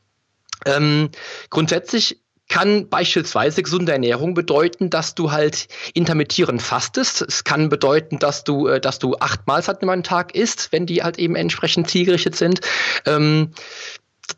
Ähm, 0.66 1.10
grundsätzlich 1.50 2.22
kann 2.52 2.90
beispielsweise 2.90 3.64
gesunde 3.64 3.94
Ernährung 3.94 4.34
bedeuten, 4.34 4.90
dass 4.90 5.16
du 5.16 5.32
halt 5.32 5.70
intermittierend 5.94 6.62
fastest. 6.62 7.22
Es 7.22 7.46
kann 7.46 7.70
bedeuten, 7.70 8.20
dass 8.20 8.44
du, 8.44 8.68
äh, 8.68 8.82
dass 8.82 9.00
du 9.00 9.16
acht 9.16 9.48
Mahlzeiten 9.48 9.90
am 9.90 10.04
Tag 10.04 10.36
isst, 10.36 10.72
wenn 10.72 10.86
die 10.86 11.02
halt 11.02 11.18
eben 11.18 11.36
entsprechend 11.36 11.90
zielgerichtet 11.90 12.36
sind. 12.36 12.60
Ähm, 13.06 13.52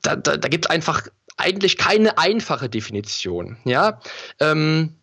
da 0.04 0.16
da, 0.16 0.38
da 0.38 0.48
gibt 0.48 0.66
es 0.66 0.70
einfach 0.70 1.08
eigentlich 1.38 1.78
keine 1.78 2.18
einfache 2.20 2.70
Definition. 2.70 3.58
Ja. 3.66 4.00
Ähm, 4.40 4.96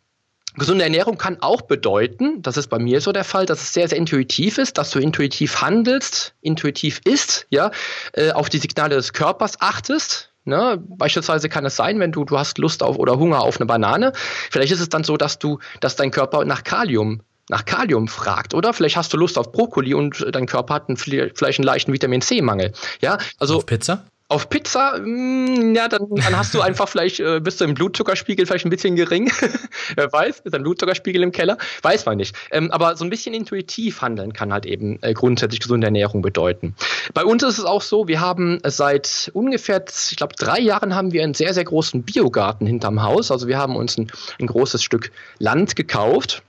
Gesunde 0.57 0.83
Ernährung 0.83 1.17
kann 1.17 1.41
auch 1.43 1.63
bedeuten, 1.63 2.43
das 2.43 2.57
ist 2.57 2.67
bei 2.67 2.81
mir 2.81 3.01
so 3.01 3.13
der 3.13 3.23
Fall, 3.23 3.47
dass 3.47 3.63
es 3.63 3.73
sehr, 3.73 3.89
sehr 3.89 3.99
intuitiv 3.99 4.59
ist, 4.59 4.79
dass 4.79 4.91
du 4.91 4.99
intuitiv 4.99 5.61
handelst, 5.61 6.35
intuitiv 6.41 7.01
isst, 7.05 7.47
ja, 7.51 7.71
äh, 8.15 8.33
auf 8.33 8.49
die 8.49 8.59
Signale 8.59 8.97
des 8.97 9.13
Körpers 9.13 9.61
achtest, 9.61 10.30
Ne? 10.51 10.83
Beispielsweise 10.87 11.49
kann 11.49 11.65
es 11.65 11.77
sein, 11.77 11.99
wenn 12.01 12.13
du, 12.13 12.25
du 12.25 12.39
hast 12.39 12.59
Lust 12.59 12.83
auf 12.83 12.99
oder 12.99 13.19
Hunger 13.19 13.41
auf 13.41 13.57
eine 13.57 13.67
Banane, 13.67 14.13
vielleicht 14.51 14.73
ist 14.73 14.81
es 14.81 14.91
dann 14.91 15.05
so, 15.05 15.17
dass 15.17 15.39
du, 15.39 15.59
dass 15.81 15.97
dein 15.97 16.11
Körper 16.11 16.45
nach 16.45 16.65
Kalium 16.65 17.23
nach 17.49 17.65
Kalium 17.65 18.07
fragt, 18.07 18.55
oder? 18.55 18.73
Vielleicht 18.73 18.97
hast 18.97 19.13
du 19.13 19.17
Lust 19.17 19.37
auf 19.37 19.51
Brokkoli 19.51 19.93
und 19.93 20.25
dein 20.31 20.47
Körper 20.47 20.75
hat 20.75 20.89
einen, 20.89 20.97
vielleicht 20.97 21.59
einen 21.59 21.65
leichten 21.65 21.93
Vitamin 21.93 22.23
C-Mangel. 22.23 22.73
Ja, 23.01 23.19
also. 23.41 23.57
Auf 23.57 23.67
Pizza? 23.67 24.05
Auf 24.31 24.49
Pizza, 24.49 24.97
mh, 24.97 25.07
mm, 25.09 25.75
ja, 25.75 25.89
dann, 25.89 26.07
dann 26.09 26.39
hast 26.39 26.55
du 26.55 26.61
einfach 26.61 26.89
vielleicht, 26.89 27.19
äh, 27.19 27.41
bist 27.41 27.61
du 27.61 27.65
im 27.65 27.75
Blutzuckerspiegel 27.75 28.47
vielleicht 28.47 28.65
ein 28.65 28.71
bisschen 28.71 28.95
gering. 28.95 29.29
Wer 29.97 30.13
weiß, 30.13 30.43
ist 30.45 30.55
ein 30.55 30.63
Blutzuckerspiegel 30.63 31.21
im 31.25 31.33
Keller? 31.33 31.59
Weiß 31.83 32.07
man 32.07 32.17
nicht. 32.17 32.37
Ähm, 32.53 32.71
aber 32.71 32.97
so 32.97 33.05
ein 33.05 33.11
bisschen 33.11 33.35
intuitiv 33.35 34.03
handeln 34.03 34.33
kann 34.33 34.53
halt 34.53 34.67
eben 34.67 35.01
äh, 35.03 35.15
grundsätzlich 35.15 35.59
gesunde 35.59 35.89
Ernährung 35.89 36.23
bedeuten. 36.23 36.77
Bei 37.13 37.25
uns 37.25 37.43
ist 37.43 37.59
es 37.59 37.65
auch 37.65 37.83
so, 37.83 38.07
wir 38.07 38.21
haben 38.21 38.61
seit 38.65 39.33
ungefähr, 39.35 39.85
ich 39.89 40.17
glaube, 40.17 40.37
drei 40.39 40.61
Jahren 40.61 40.95
haben 40.95 41.13
wir 41.13 41.25
einen 41.25 41.35
sehr, 41.35 41.53
sehr 41.53 41.65
großen 41.65 42.05
Biogarten 42.05 42.69
hinterm 42.69 43.03
Haus. 43.03 43.33
Also 43.33 43.49
wir 43.49 43.59
haben 43.59 43.75
uns 43.75 43.99
ein, 43.99 44.13
ein 44.39 44.47
großes 44.47 44.85
Stück 44.85 45.11
Land 45.41 45.75
gekauft 45.75 46.45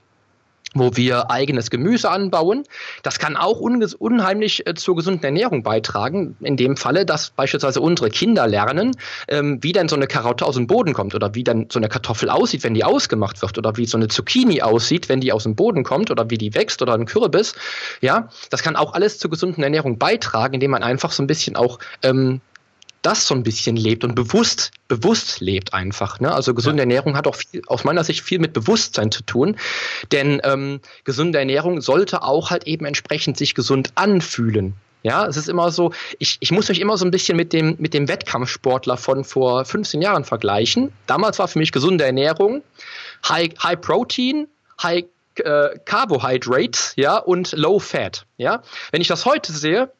wo 0.74 0.96
wir 0.96 1.30
eigenes 1.30 1.70
Gemüse 1.70 2.10
anbauen. 2.10 2.64
Das 3.02 3.18
kann 3.18 3.36
auch 3.36 3.60
unheimlich 3.60 4.66
äh, 4.66 4.74
zur 4.74 4.96
gesunden 4.96 5.24
Ernährung 5.24 5.62
beitragen. 5.62 6.36
In 6.40 6.56
dem 6.56 6.76
Falle, 6.76 7.06
dass 7.06 7.30
beispielsweise 7.30 7.80
unsere 7.80 8.10
Kinder 8.10 8.46
lernen, 8.46 8.96
ähm, 9.28 9.58
wie 9.62 9.72
denn 9.72 9.88
so 9.88 9.96
eine 9.96 10.06
Karotte 10.06 10.46
aus 10.46 10.54
dem 10.54 10.66
Boden 10.66 10.94
kommt 10.94 11.14
oder 11.14 11.34
wie 11.34 11.44
dann 11.44 11.66
so 11.70 11.78
eine 11.78 11.88
Kartoffel 11.88 12.30
aussieht, 12.30 12.64
wenn 12.64 12.74
die 12.74 12.84
ausgemacht 12.84 13.42
wird 13.42 13.58
oder 13.58 13.76
wie 13.76 13.86
so 13.86 13.96
eine 13.96 14.08
Zucchini 14.08 14.62
aussieht, 14.62 15.08
wenn 15.08 15.20
die 15.20 15.32
aus 15.32 15.44
dem 15.44 15.54
Boden 15.54 15.84
kommt 15.84 16.10
oder 16.10 16.30
wie 16.30 16.38
die 16.38 16.54
wächst 16.54 16.82
oder 16.82 16.94
ein 16.94 17.06
Kürbis. 17.06 17.54
Ja, 18.00 18.28
das 18.50 18.62
kann 18.62 18.76
auch 18.76 18.94
alles 18.94 19.18
zur 19.18 19.30
gesunden 19.30 19.62
Ernährung 19.62 19.98
beitragen, 19.98 20.54
indem 20.54 20.70
man 20.70 20.82
einfach 20.82 21.12
so 21.12 21.22
ein 21.22 21.26
bisschen 21.26 21.56
auch 21.56 21.78
ähm, 22.02 22.40
das 23.02 23.26
so 23.26 23.34
ein 23.34 23.42
bisschen 23.42 23.76
lebt 23.76 24.04
und 24.04 24.14
bewusst, 24.14 24.70
bewusst 24.88 25.40
lebt 25.40 25.74
einfach. 25.74 26.20
Ne? 26.20 26.32
Also 26.32 26.54
gesunde 26.54 26.78
ja. 26.78 26.84
Ernährung 26.84 27.16
hat 27.16 27.26
auch 27.26 27.34
viel, 27.34 27.62
aus 27.66 27.84
meiner 27.84 28.04
Sicht 28.04 28.22
viel 28.22 28.38
mit 28.38 28.52
Bewusstsein 28.52 29.10
zu 29.10 29.22
tun. 29.24 29.56
Denn 30.12 30.40
ähm, 30.44 30.80
gesunde 31.04 31.38
Ernährung 31.38 31.80
sollte 31.80 32.22
auch 32.22 32.50
halt 32.50 32.66
eben 32.66 32.86
entsprechend 32.86 33.36
sich 33.36 33.54
gesund 33.54 33.92
anfühlen. 33.96 34.74
Ja, 35.02 35.26
es 35.26 35.36
ist 35.36 35.48
immer 35.48 35.72
so, 35.72 35.92
ich, 36.20 36.36
ich 36.38 36.52
muss 36.52 36.68
mich 36.68 36.80
immer 36.80 36.96
so 36.96 37.04
ein 37.04 37.10
bisschen 37.10 37.36
mit 37.36 37.52
dem, 37.52 37.74
mit 37.78 37.92
dem 37.92 38.06
Wettkampfsportler 38.06 38.96
von 38.96 39.24
vor 39.24 39.64
15 39.64 40.00
Jahren 40.00 40.24
vergleichen. 40.24 40.92
Damals 41.06 41.40
war 41.40 41.48
für 41.48 41.58
mich 41.58 41.72
gesunde 41.72 42.04
Ernährung 42.04 42.62
High, 43.28 43.50
High 43.60 43.80
Protein, 43.80 44.46
High 44.80 45.04
äh, 45.36 45.78
Carbohydrates, 45.84 46.92
ja, 46.96 47.16
und 47.16 47.52
Low 47.52 47.78
Fat. 47.78 48.26
Ja, 48.36 48.62
wenn 48.92 49.00
ich 49.00 49.08
das 49.08 49.24
heute 49.24 49.52
sehe, 49.52 49.90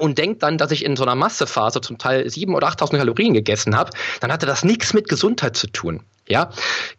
und 0.00 0.18
denkt 0.18 0.42
dann, 0.42 0.58
dass 0.58 0.70
ich 0.70 0.84
in 0.84 0.96
so 0.96 1.04
einer 1.04 1.14
Massephase 1.14 1.80
zum 1.80 1.98
Teil 1.98 2.26
7.000 2.26 2.54
oder 2.54 2.68
8.000 2.68 2.98
Kalorien 2.98 3.34
gegessen 3.34 3.76
habe, 3.76 3.90
dann 4.20 4.32
hatte 4.32 4.46
das 4.46 4.64
nichts 4.64 4.94
mit 4.94 5.08
Gesundheit 5.08 5.56
zu 5.56 5.68
tun. 5.68 6.00
Ja, 6.28 6.50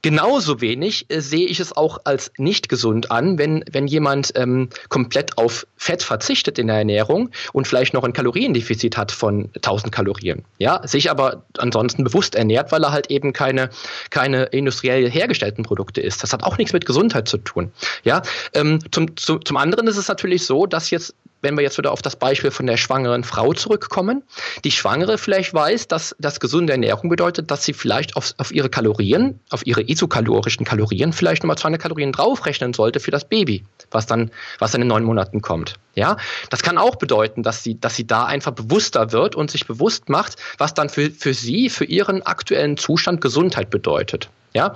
genauso 0.01 0.59
wenig 0.59 1.05
äh, 1.09 1.21
sehe 1.21 1.45
ich 1.45 1.59
es 1.59 1.75
auch 1.77 1.99
als 2.03 2.31
nicht 2.37 2.67
gesund 2.67 3.11
an, 3.11 3.37
wenn, 3.37 3.63
wenn 3.71 3.85
jemand 3.85 4.31
ähm, 4.35 4.69
komplett 4.89 5.37
auf 5.37 5.67
Fett 5.77 6.01
verzichtet 6.01 6.57
in 6.57 6.65
der 6.65 6.77
Ernährung 6.77 7.29
und 7.53 7.67
vielleicht 7.67 7.93
noch 7.93 8.03
ein 8.03 8.13
Kaloriendefizit 8.13 8.97
hat 8.97 9.11
von 9.11 9.51
1000 9.55 9.93
Kalorien. 9.93 10.45
Ja, 10.57 10.81
sich 10.87 11.11
aber 11.11 11.43
ansonsten 11.59 12.03
bewusst 12.03 12.33
ernährt, 12.33 12.71
weil 12.71 12.83
er 12.83 12.91
halt 12.91 13.11
eben 13.11 13.31
keine, 13.31 13.69
keine 14.09 14.45
industriell 14.45 15.09
hergestellten 15.09 15.63
Produkte 15.63 16.01
isst. 16.01 16.23
Das 16.23 16.33
hat 16.33 16.43
auch 16.43 16.57
nichts 16.57 16.73
mit 16.73 16.87
Gesundheit 16.87 17.27
zu 17.27 17.37
tun. 17.37 17.71
Ja, 18.03 18.23
ähm, 18.53 18.79
zum, 18.91 19.15
zu, 19.15 19.37
zum 19.37 19.57
anderen 19.57 19.85
ist 19.85 19.97
es 19.97 20.07
natürlich 20.07 20.43
so, 20.43 20.65
dass 20.65 20.89
jetzt 20.89 21.13
wenn 21.41 21.55
wir 21.55 21.63
jetzt 21.63 21.77
wieder 21.77 21.91
auf 21.91 22.01
das 22.01 22.15
Beispiel 22.15 22.51
von 22.51 22.65
der 22.65 22.77
schwangeren 22.77 23.23
Frau 23.23 23.53
zurückkommen, 23.53 24.23
die 24.63 24.71
Schwangere 24.71 25.17
vielleicht 25.17 25.53
weiß, 25.53 25.87
dass 25.87 26.15
das 26.19 26.39
gesunde 26.39 26.73
Ernährung 26.73 27.09
bedeutet, 27.09 27.51
dass 27.51 27.63
sie 27.63 27.73
vielleicht 27.73 28.15
auf, 28.15 28.33
auf 28.37 28.51
ihre 28.51 28.69
Kalorien, 28.69 29.39
auf 29.49 29.65
ihre 29.65 29.81
isokalorischen 29.89 30.65
Kalorien 30.65 31.13
vielleicht 31.13 31.43
nochmal 31.43 31.57
200 31.57 31.81
Kalorien 31.81 32.11
draufrechnen 32.11 32.73
sollte 32.73 32.99
für 32.99 33.11
das 33.11 33.25
Baby, 33.25 33.63
was 33.91 34.05
dann, 34.05 34.31
was 34.59 34.71
dann 34.71 34.81
in 34.81 34.87
neun 34.87 35.03
Monaten 35.03 35.41
kommt. 35.41 35.75
Ja, 35.95 36.17
das 36.49 36.61
kann 36.63 36.77
auch 36.77 36.95
bedeuten, 36.95 37.43
dass 37.43 37.63
sie, 37.63 37.79
dass 37.79 37.95
sie 37.95 38.07
da 38.07 38.25
einfach 38.25 38.51
bewusster 38.51 39.11
wird 39.11 39.35
und 39.35 39.51
sich 39.51 39.67
bewusst 39.67 40.09
macht, 40.09 40.37
was 40.57 40.73
dann 40.73 40.89
für, 40.89 41.11
für 41.11 41.33
sie, 41.33 41.69
für 41.69 41.85
ihren 41.85 42.21
aktuellen 42.21 42.77
Zustand 42.77 43.21
Gesundheit 43.21 43.69
bedeutet. 43.69 44.29
Ja, 44.53 44.73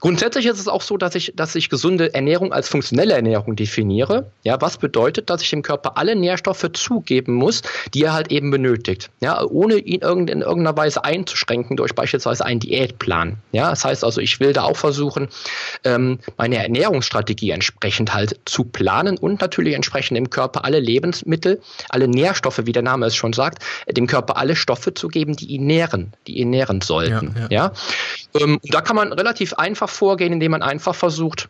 grundsätzlich 0.00 0.46
ist 0.46 0.58
es 0.58 0.66
auch 0.66 0.82
so, 0.82 0.96
dass 0.96 1.14
ich, 1.14 1.32
dass 1.36 1.54
ich 1.54 1.70
gesunde 1.70 2.12
Ernährung 2.12 2.52
als 2.52 2.68
funktionelle 2.68 3.14
Ernährung 3.14 3.54
definiere. 3.54 4.30
Ja, 4.42 4.60
was 4.60 4.78
bedeutet, 4.78 5.30
dass 5.30 5.42
ich 5.42 5.50
dem 5.50 5.62
Körper 5.62 5.96
alle 5.96 6.16
Nährstoffe 6.16 6.68
zugeben 6.72 7.34
muss, 7.34 7.62
die 7.94 8.02
er 8.02 8.12
halt 8.14 8.32
eben 8.32 8.50
benötigt. 8.50 9.10
Ja, 9.20 9.42
ohne 9.44 9.76
ihn 9.76 10.00
irgend, 10.00 10.28
in 10.28 10.40
irgendeiner 10.40 10.76
Weise 10.76 11.04
einzuschränken 11.04 11.76
durch 11.76 11.94
beispielsweise 11.94 12.44
einen 12.44 12.58
Diätplan. 12.58 13.36
Ja, 13.52 13.70
das 13.70 13.84
heißt 13.84 14.04
also, 14.04 14.20
ich 14.20 14.40
will 14.40 14.52
da 14.52 14.64
auch 14.64 14.76
versuchen, 14.76 15.28
ähm, 15.84 16.18
meine 16.36 16.56
Ernährungsstrategie 16.56 17.50
entsprechend 17.50 18.12
halt 18.14 18.40
zu 18.44 18.64
planen 18.64 19.18
und 19.18 19.40
natürlich 19.40 19.74
entsprechend 19.74 20.16
dem 20.16 20.30
Körper 20.30 20.64
alle 20.64 20.80
Lebensmittel, 20.80 21.60
alle 21.88 22.08
Nährstoffe, 22.08 22.62
wie 22.64 22.72
der 22.72 22.82
Name 22.82 23.06
es 23.06 23.14
schon 23.14 23.32
sagt, 23.32 23.62
dem 23.88 24.08
Körper 24.08 24.36
alle 24.36 24.56
Stoffe 24.56 24.94
zu 24.94 25.06
geben, 25.06 25.36
die 25.36 25.46
ihn 25.46 25.66
nähren, 25.66 26.12
die 26.26 26.38
ihn 26.38 26.50
nähren 26.50 26.80
sollten. 26.80 27.34
Ja, 27.36 27.42
ja. 27.42 27.48
ja? 27.50 27.72
Ähm, 28.34 28.60
da 28.64 28.80
kann 28.80 28.96
man 28.96 29.12
relativ 29.12 29.54
einfach 29.54 29.88
vorgehen, 29.88 30.32
indem 30.32 30.52
man 30.52 30.62
einfach 30.62 30.94
versucht, 30.94 31.48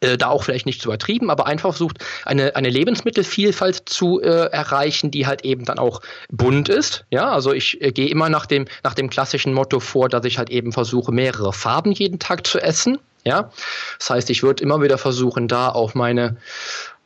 äh, 0.00 0.18
da 0.18 0.28
auch 0.28 0.44
vielleicht 0.44 0.66
nicht 0.66 0.80
zu 0.80 0.88
übertrieben, 0.88 1.30
aber 1.30 1.46
einfach 1.46 1.70
versucht, 1.70 2.04
eine, 2.24 2.56
eine 2.56 2.68
Lebensmittelvielfalt 2.68 3.88
zu 3.88 4.20
äh, 4.20 4.50
erreichen, 4.50 5.10
die 5.10 5.26
halt 5.26 5.44
eben 5.44 5.64
dann 5.64 5.78
auch 5.78 6.02
bunt 6.30 6.68
ist. 6.68 7.04
Ja, 7.10 7.30
also 7.32 7.52
ich 7.52 7.80
äh, 7.80 7.92
gehe 7.92 8.08
immer 8.08 8.28
nach 8.28 8.46
dem, 8.46 8.66
nach 8.82 8.94
dem 8.94 9.08
klassischen 9.08 9.52
Motto 9.52 9.80
vor, 9.80 10.08
dass 10.08 10.24
ich 10.24 10.38
halt 10.38 10.50
eben 10.50 10.72
versuche, 10.72 11.12
mehrere 11.12 11.52
Farben 11.52 11.92
jeden 11.92 12.18
Tag 12.18 12.46
zu 12.46 12.60
essen. 12.60 12.98
Ja, 13.24 13.50
das 13.98 14.10
heißt, 14.10 14.30
ich 14.30 14.42
würde 14.42 14.62
immer 14.62 14.82
wieder 14.82 14.98
versuchen, 14.98 15.48
da 15.48 15.70
auch 15.70 15.94
meine 15.94 16.36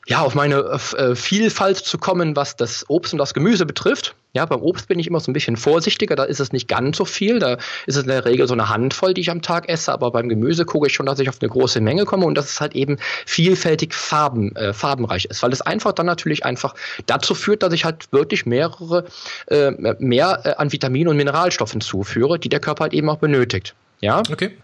ja, 0.09 0.23
auf 0.23 0.35
meine 0.35 0.81
äh, 0.97 1.15
Vielfalt 1.15 1.77
zu 1.77 1.99
kommen, 1.99 2.35
was 2.35 2.57
das 2.57 2.89
Obst 2.89 3.13
und 3.13 3.19
das 3.19 3.35
Gemüse 3.35 3.67
betrifft. 3.67 4.15
Ja, 4.39 4.47
beim 4.47 4.63
Obst 4.63 4.87
bin 4.87 5.01
ich 5.01 5.09
immer 5.09 5.19
so 5.19 5.33
ein 5.33 5.35
bisschen 5.35 5.57
vorsichtiger, 5.57 6.15
da 6.15 6.23
ist 6.23 6.39
es 6.39 6.53
nicht 6.53 6.69
ganz 6.69 6.97
so 6.97 7.05
viel, 7.05 7.41
da 7.41 7.55
ist 7.87 7.97
es 7.97 8.03
in 8.03 8.09
der 8.09 8.25
Regel 8.25 8.47
so 8.47 8.55
eine 8.55 8.69
Handvoll, 8.69 9.13
die 9.13 9.21
ich 9.21 9.33
am 9.33 9.43
Tag 9.43 9.69
esse, 9.69 9.91
aber 9.91 10.13
beim 10.13 10.29
Gemüse 10.29 10.65
gucke 10.65 10.87
ich 10.87 10.95
schon, 10.95 11.07
dass 11.07 11.19
ich 11.19 11.29
auf 11.29 11.39
eine 11.41 11.49
große 11.49 11.81
Menge 11.81 12.05
komme 12.05 12.25
und 12.25 12.37
dass 12.37 12.51
es 12.51 12.61
halt 12.61 12.77
eben 12.77 12.99
vielfältig 13.27 13.93
Farben, 13.95 14.55
äh, 14.55 14.73
farbenreich 14.73 15.25
ist, 15.25 15.43
weil 15.43 15.51
es 15.51 15.61
einfach 15.61 15.91
dann 15.91 16.07
natürlich 16.07 16.45
einfach 16.45 16.77
dazu 17.07 17.35
führt, 17.35 17.65
dass 17.65 17.73
ich 17.73 17.85
halt 17.85 18.13
wirklich 18.13 18.47
mehrere, 18.47 19.07
äh, 19.49 19.73
mehr 19.99 20.41
äh, 20.45 20.55
an 20.55 20.71
Vitaminen 20.71 21.09
und 21.09 21.17
Mineralstoffen 21.17 21.81
zuführe, 21.81 22.39
die 22.39 22.49
der 22.49 22.61
Körper 22.61 22.85
halt 22.85 22.95
eben 22.95 23.11
auch 23.11 23.19
benötigt. 23.19 23.75
Ja. 23.99 24.23
Okay. 24.31 24.57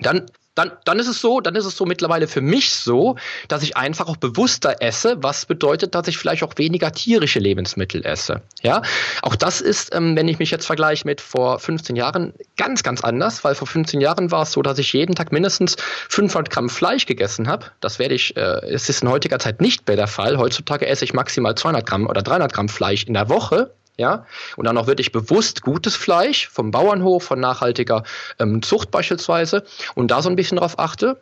Dann 0.00 0.22
dann, 0.58 0.72
dann 0.84 0.98
ist 0.98 1.06
es 1.06 1.20
so, 1.20 1.40
dann 1.40 1.54
ist 1.54 1.64
es 1.64 1.76
so 1.76 1.86
mittlerweile 1.86 2.26
für 2.26 2.40
mich 2.40 2.70
so, 2.70 3.16
dass 3.46 3.62
ich 3.62 3.76
einfach 3.76 4.08
auch 4.08 4.16
bewusster 4.16 4.76
esse, 4.80 5.16
was 5.22 5.46
bedeutet, 5.46 5.94
dass 5.94 6.08
ich 6.08 6.18
vielleicht 6.18 6.42
auch 6.42 6.54
weniger 6.56 6.90
tierische 6.92 7.38
Lebensmittel 7.38 8.04
esse. 8.04 8.42
Ja, 8.62 8.82
auch 9.22 9.36
das 9.36 9.60
ist, 9.60 9.94
ähm, 9.94 10.16
wenn 10.16 10.26
ich 10.26 10.40
mich 10.40 10.50
jetzt 10.50 10.66
vergleiche 10.66 11.06
mit 11.06 11.20
vor 11.20 11.60
15 11.60 11.94
Jahren, 11.94 12.32
ganz, 12.56 12.82
ganz 12.82 13.02
anders, 13.02 13.44
weil 13.44 13.54
vor 13.54 13.68
15 13.68 14.00
Jahren 14.00 14.32
war 14.32 14.42
es 14.42 14.52
so, 14.52 14.62
dass 14.62 14.78
ich 14.78 14.92
jeden 14.92 15.14
Tag 15.14 15.30
mindestens 15.30 15.76
500 16.08 16.50
Gramm 16.50 16.68
Fleisch 16.68 17.06
gegessen 17.06 17.46
habe. 17.46 17.66
Das 17.80 17.98
werde 18.00 18.14
ich, 18.14 18.36
äh, 18.36 18.72
ist 18.72 18.88
in 19.00 19.08
heutiger 19.08 19.38
Zeit 19.38 19.60
nicht 19.60 19.86
mehr 19.86 19.96
der 19.96 20.08
Fall. 20.08 20.38
Heutzutage 20.38 20.86
esse 20.86 21.04
ich 21.04 21.14
maximal 21.14 21.54
200 21.54 21.86
Gramm 21.86 22.06
oder 22.06 22.22
300 22.22 22.52
Gramm 22.52 22.68
Fleisch 22.68 23.04
in 23.04 23.14
der 23.14 23.28
Woche 23.28 23.70
ja, 23.98 24.24
und 24.56 24.64
dann 24.64 24.78
auch 24.78 24.86
wirklich 24.86 25.12
bewusst 25.12 25.62
gutes 25.62 25.96
Fleisch 25.96 26.48
vom 26.48 26.70
Bauernhof, 26.70 27.24
von 27.24 27.40
nachhaltiger 27.40 28.04
ähm, 28.38 28.62
Zucht 28.62 28.90
beispielsweise 28.90 29.64
und 29.94 30.10
da 30.10 30.22
so 30.22 30.30
ein 30.30 30.36
bisschen 30.36 30.58
drauf 30.58 30.78
achte. 30.78 31.20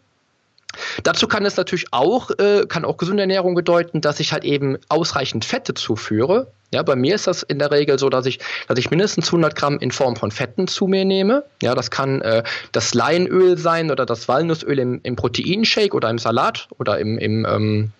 Dazu 1.02 1.26
kann 1.26 1.46
es 1.46 1.56
natürlich 1.56 1.86
auch, 1.92 2.30
äh, 2.38 2.66
kann 2.68 2.84
auch 2.84 2.98
gesunde 2.98 3.22
Ernährung 3.22 3.54
bedeuten, 3.54 4.02
dass 4.02 4.20
ich 4.20 4.32
halt 4.32 4.44
eben 4.44 4.76
ausreichend 4.88 5.46
Fette 5.46 5.72
zuführe. 5.72 6.48
Ja, 6.70 6.82
bei 6.82 6.96
mir 6.96 7.14
ist 7.14 7.26
das 7.26 7.42
in 7.42 7.58
der 7.58 7.70
Regel 7.70 7.98
so, 7.98 8.10
dass 8.10 8.26
ich, 8.26 8.40
dass 8.68 8.78
ich 8.78 8.90
mindestens 8.90 9.28
100 9.28 9.56
Gramm 9.56 9.78
in 9.78 9.90
Form 9.90 10.16
von 10.16 10.30
Fetten 10.30 10.68
zu 10.68 10.86
mir 10.86 11.06
nehme. 11.06 11.44
Ja, 11.62 11.74
das 11.74 11.90
kann 11.90 12.20
äh, 12.20 12.42
das 12.72 12.92
Leinöl 12.92 13.56
sein 13.56 13.90
oder 13.90 14.04
das 14.04 14.28
Walnussöl 14.28 14.78
im, 14.78 15.00
im 15.02 15.16
Proteinshake 15.16 15.94
oder 15.94 16.10
im 16.10 16.18
Salat 16.18 16.68
oder 16.78 16.98
im, 16.98 17.16
im 17.16 17.46
ähm, 17.48 17.92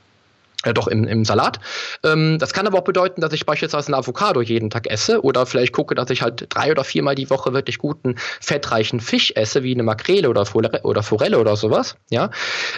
äh, 0.66 0.74
doch 0.74 0.88
im, 0.88 1.04
im 1.04 1.24
Salat. 1.24 1.60
Ähm, 2.02 2.38
das 2.38 2.52
kann 2.52 2.66
aber 2.66 2.78
auch 2.78 2.84
bedeuten, 2.84 3.20
dass 3.20 3.32
ich 3.32 3.46
beispielsweise 3.46 3.90
ein 3.90 3.94
Avocado 3.94 4.42
jeden 4.42 4.68
Tag 4.68 4.90
esse 4.90 5.22
oder 5.22 5.46
vielleicht 5.46 5.72
gucke, 5.72 5.94
dass 5.94 6.10
ich 6.10 6.22
halt 6.22 6.46
drei 6.48 6.70
oder 6.70 6.84
viermal 6.84 7.14
die 7.14 7.30
Woche 7.30 7.52
wirklich 7.52 7.78
guten, 7.78 8.16
fettreichen 8.40 9.00
Fisch 9.00 9.32
esse, 9.36 9.62
wie 9.62 9.72
eine 9.72 9.84
Makrele 9.84 10.28
oder, 10.28 10.44
Forelle 10.44 10.82
oder 10.82 11.02
Forelle 11.02 11.38
oder 11.38 11.56
sowas. 11.56 11.96
Ja? 12.10 12.30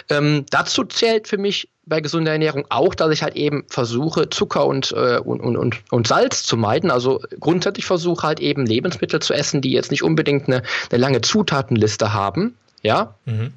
Ähm, 0.09 0.45
dazu 0.51 0.83
zählt 0.83 1.27
für 1.27 1.37
mich 1.37 1.69
bei 1.85 2.01
gesunder 2.01 2.31
Ernährung 2.31 2.65
auch, 2.69 2.93
dass 2.93 3.11
ich 3.11 3.23
halt 3.23 3.35
eben 3.35 3.65
versuche, 3.67 4.29
Zucker 4.29 4.67
und, 4.67 4.91
äh, 4.91 5.17
und, 5.17 5.41
und, 5.41 5.81
und 5.89 6.07
Salz 6.07 6.43
zu 6.43 6.55
meiden. 6.55 6.91
Also 6.91 7.21
grundsätzlich 7.39 7.85
versuche 7.85 8.27
halt 8.27 8.39
eben 8.39 8.67
Lebensmittel 8.67 9.19
zu 9.19 9.33
essen, 9.33 9.61
die 9.61 9.71
jetzt 9.71 9.89
nicht 9.89 10.03
unbedingt 10.03 10.47
eine, 10.47 10.61
eine 10.91 11.01
lange 11.01 11.21
Zutatenliste 11.21 12.13
haben. 12.13 12.55
Ja. 12.83 13.15
Mhm. 13.25 13.53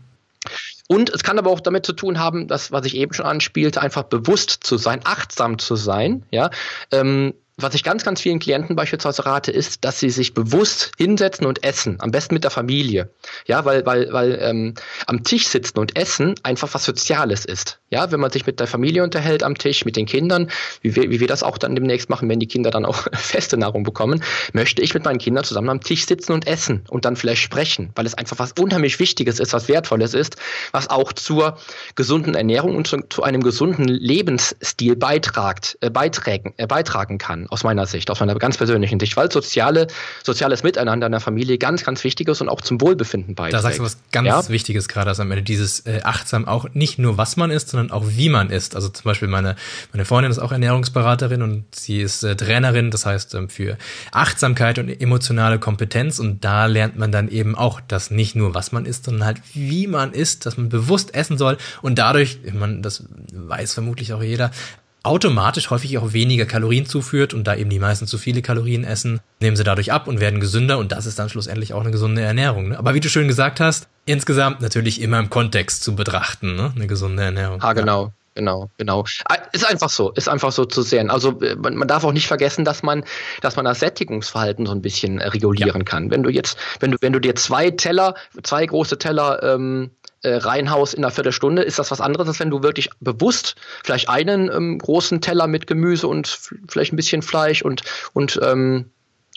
Und 0.92 1.08
es 1.08 1.22
kann 1.22 1.38
aber 1.38 1.48
auch 1.48 1.60
damit 1.60 1.86
zu 1.86 1.94
tun 1.94 2.18
haben, 2.18 2.48
dass, 2.48 2.70
was 2.70 2.84
ich 2.84 2.94
eben 2.96 3.14
schon 3.14 3.24
anspielte, 3.24 3.80
einfach 3.80 4.02
bewusst 4.02 4.50
zu 4.50 4.76
sein, 4.76 5.00
achtsam 5.04 5.58
zu 5.58 5.74
sein, 5.74 6.26
ja. 6.30 6.50
Ähm, 6.90 7.32
was 7.62 7.74
ich 7.74 7.84
ganz, 7.84 8.04
ganz 8.04 8.20
vielen 8.20 8.38
Klienten 8.38 8.76
beispielsweise 8.76 9.24
rate, 9.26 9.50
ist, 9.50 9.84
dass 9.84 10.00
sie 10.00 10.10
sich 10.10 10.34
bewusst 10.34 10.92
hinsetzen 10.98 11.46
und 11.46 11.64
essen. 11.64 11.96
Am 12.00 12.10
besten 12.10 12.34
mit 12.34 12.44
der 12.44 12.50
Familie. 12.50 13.10
Ja, 13.46 13.64
weil, 13.64 13.86
weil, 13.86 14.12
weil 14.12 14.38
ähm, 14.40 14.74
am 15.06 15.24
Tisch 15.24 15.46
sitzen 15.46 15.78
und 15.78 15.96
essen 15.96 16.34
einfach 16.42 16.72
was 16.74 16.84
Soziales 16.84 17.44
ist. 17.44 17.80
Ja, 17.90 18.10
wenn 18.10 18.20
man 18.20 18.30
sich 18.30 18.46
mit 18.46 18.58
der 18.58 18.66
Familie 18.66 19.02
unterhält 19.02 19.42
am 19.42 19.56
Tisch, 19.56 19.84
mit 19.84 19.96
den 19.96 20.06
Kindern, 20.06 20.50
wie 20.80 20.96
wir, 20.96 21.10
wie 21.10 21.20
wir 21.20 21.26
das 21.26 21.42
auch 21.42 21.58
dann 21.58 21.74
demnächst 21.74 22.08
machen, 22.08 22.28
wenn 22.28 22.40
die 22.40 22.46
Kinder 22.46 22.70
dann 22.70 22.86
auch 22.86 23.06
feste 23.12 23.56
Nahrung 23.58 23.82
bekommen, 23.82 24.22
möchte 24.52 24.80
ich 24.80 24.94
mit 24.94 25.04
meinen 25.04 25.18
Kindern 25.18 25.44
zusammen 25.44 25.68
am 25.68 25.80
Tisch 25.80 26.06
sitzen 26.06 26.32
und 26.32 26.46
essen 26.46 26.84
und 26.88 27.04
dann 27.04 27.16
vielleicht 27.16 27.42
sprechen, 27.42 27.90
weil 27.94 28.06
es 28.06 28.14
einfach 28.14 28.38
was 28.38 28.52
unheimlich 28.52 28.98
Wichtiges 28.98 29.38
ist, 29.40 29.52
was 29.52 29.68
Wertvolles 29.68 30.14
ist, 30.14 30.36
was 30.72 30.88
auch 30.88 31.12
zur 31.12 31.58
gesunden 31.94 32.34
Ernährung 32.34 32.76
und 32.76 32.86
zu, 32.86 32.96
zu 33.08 33.22
einem 33.22 33.42
gesunden 33.42 33.86
Lebensstil 33.86 34.96
beitragt, 34.96 35.76
äh, 35.80 35.90
beitragen, 35.90 36.54
äh, 36.56 36.66
beitragen 36.66 37.18
kann, 37.18 37.46
aus 37.52 37.64
meiner 37.64 37.86
Sicht, 37.86 38.10
aus 38.10 38.20
meiner 38.20 38.34
ganz 38.34 38.56
persönlichen 38.56 38.98
Sicht, 38.98 39.16
weil 39.16 39.30
soziale, 39.30 39.86
soziales 40.24 40.62
Miteinander 40.62 41.06
in 41.06 41.12
der 41.12 41.20
Familie 41.20 41.58
ganz, 41.58 41.84
ganz 41.84 42.02
wichtig 42.04 42.28
ist 42.28 42.40
und 42.40 42.48
auch 42.48 42.60
zum 42.60 42.80
Wohlbefinden 42.80 43.34
beiträgt. 43.34 43.54
Da 43.54 43.62
sagst 43.62 43.78
du 43.78 43.82
was 43.84 43.98
ganz 44.10 44.26
ja? 44.26 44.48
Wichtiges 44.48 44.88
gerade, 44.88 45.10
also 45.10 45.22
am 45.22 45.30
Ende 45.30 45.42
dieses 45.42 45.80
äh, 45.80 46.00
achtsam 46.02 46.48
auch 46.48 46.66
nicht 46.72 46.98
nur 46.98 47.18
was 47.18 47.36
man 47.36 47.50
isst, 47.50 47.68
sondern 47.68 47.90
auch 47.90 48.04
wie 48.08 48.28
man 48.28 48.50
isst. 48.50 48.74
Also 48.74 48.88
zum 48.88 49.04
Beispiel 49.04 49.28
meine, 49.28 49.56
meine 49.92 50.04
Freundin 50.04 50.30
ist 50.30 50.38
auch 50.38 50.52
Ernährungsberaterin 50.52 51.42
und 51.42 51.64
sie 51.74 52.00
ist 52.00 52.22
äh, 52.22 52.34
Trainerin, 52.36 52.90
das 52.90 53.06
heißt 53.06 53.34
ähm, 53.34 53.48
für 53.48 53.76
Achtsamkeit 54.10 54.78
und 54.78 54.88
emotionale 54.88 55.58
Kompetenz 55.58 56.18
und 56.18 56.44
da 56.44 56.66
lernt 56.66 56.96
man 56.96 57.12
dann 57.12 57.28
eben 57.28 57.54
auch, 57.54 57.80
dass 57.80 58.10
nicht 58.10 58.34
nur 58.34 58.54
was 58.54 58.72
man 58.72 58.86
isst, 58.86 59.04
sondern 59.04 59.26
halt 59.26 59.42
wie 59.52 59.86
man 59.86 60.12
isst, 60.12 60.46
dass 60.46 60.56
man 60.56 60.68
bewusst 60.68 61.14
essen 61.14 61.38
soll 61.38 61.58
und 61.82 61.98
dadurch, 61.98 62.38
man, 62.52 62.82
das 62.82 63.04
weiß 63.32 63.74
vermutlich 63.74 64.12
auch 64.12 64.22
jeder, 64.22 64.50
automatisch 65.02 65.70
häufig 65.70 65.98
auch 65.98 66.12
weniger 66.12 66.46
Kalorien 66.46 66.86
zuführt 66.86 67.34
und 67.34 67.44
da 67.46 67.56
eben 67.56 67.70
die 67.70 67.78
meisten 67.78 68.06
zu 68.06 68.18
viele 68.18 68.42
Kalorien 68.42 68.84
essen, 68.84 69.20
nehmen 69.40 69.56
sie 69.56 69.64
dadurch 69.64 69.92
ab 69.92 70.06
und 70.06 70.20
werden 70.20 70.40
gesünder 70.40 70.78
und 70.78 70.92
das 70.92 71.06
ist 71.06 71.18
dann 71.18 71.28
schlussendlich 71.28 71.74
auch 71.74 71.80
eine 71.80 71.90
gesunde 71.90 72.22
Ernährung. 72.22 72.68
Ne? 72.68 72.78
Aber 72.78 72.94
wie 72.94 73.00
du 73.00 73.08
schön 73.08 73.28
gesagt 73.28 73.60
hast, 73.60 73.88
insgesamt 74.06 74.60
natürlich 74.60 75.00
immer 75.00 75.18
im 75.18 75.30
Kontext 75.30 75.82
zu 75.82 75.96
betrachten, 75.96 76.54
ne? 76.54 76.72
eine 76.74 76.86
gesunde 76.86 77.22
Ernährung. 77.22 77.60
Ah, 77.62 77.72
genau. 77.72 78.06
Ja. 78.06 78.12
Genau, 78.34 78.70
genau. 78.78 79.04
Ah, 79.26 79.36
ist 79.52 79.66
einfach 79.66 79.90
so, 79.90 80.10
ist 80.12 80.28
einfach 80.28 80.52
so 80.52 80.64
zu 80.64 80.80
sehen. 80.80 81.10
Also 81.10 81.38
äh, 81.42 81.54
man, 81.54 81.76
man, 81.76 81.86
darf 81.86 82.02
auch 82.02 82.12
nicht 82.12 82.26
vergessen, 82.26 82.64
dass 82.64 82.82
man, 82.82 83.04
dass 83.42 83.56
man 83.56 83.66
das 83.66 83.80
Sättigungsverhalten 83.80 84.64
so 84.64 84.72
ein 84.72 84.80
bisschen 84.80 85.20
regulieren 85.20 85.80
ja. 85.80 85.84
kann. 85.84 86.10
Wenn 86.10 86.22
du 86.22 86.30
jetzt, 86.30 86.56
wenn 86.80 86.92
du, 86.92 86.96
wenn 87.02 87.12
du 87.12 87.20
dir 87.20 87.34
zwei 87.34 87.70
Teller, 87.70 88.14
zwei 88.42 88.64
große 88.64 88.96
Teller 88.96 89.42
ähm, 89.42 89.90
äh, 90.22 90.34
reinhaust 90.34 90.94
in 90.94 91.04
einer 91.04 91.12
Viertelstunde, 91.12 91.62
ist 91.62 91.78
das 91.78 91.90
was 91.90 92.00
anderes, 92.00 92.28
als 92.28 92.40
wenn 92.40 92.50
du 92.50 92.62
wirklich 92.62 92.90
bewusst 93.00 93.56
vielleicht 93.84 94.08
einen 94.08 94.50
ähm, 94.50 94.78
großen 94.78 95.20
Teller 95.20 95.46
mit 95.46 95.66
Gemüse 95.66 96.08
und 96.08 96.26
vielleicht 96.68 96.92
ein 96.92 96.96
bisschen 96.96 97.22
Fleisch 97.22 97.62
und, 97.62 97.82
und 98.12 98.40
ähm, 98.42 98.90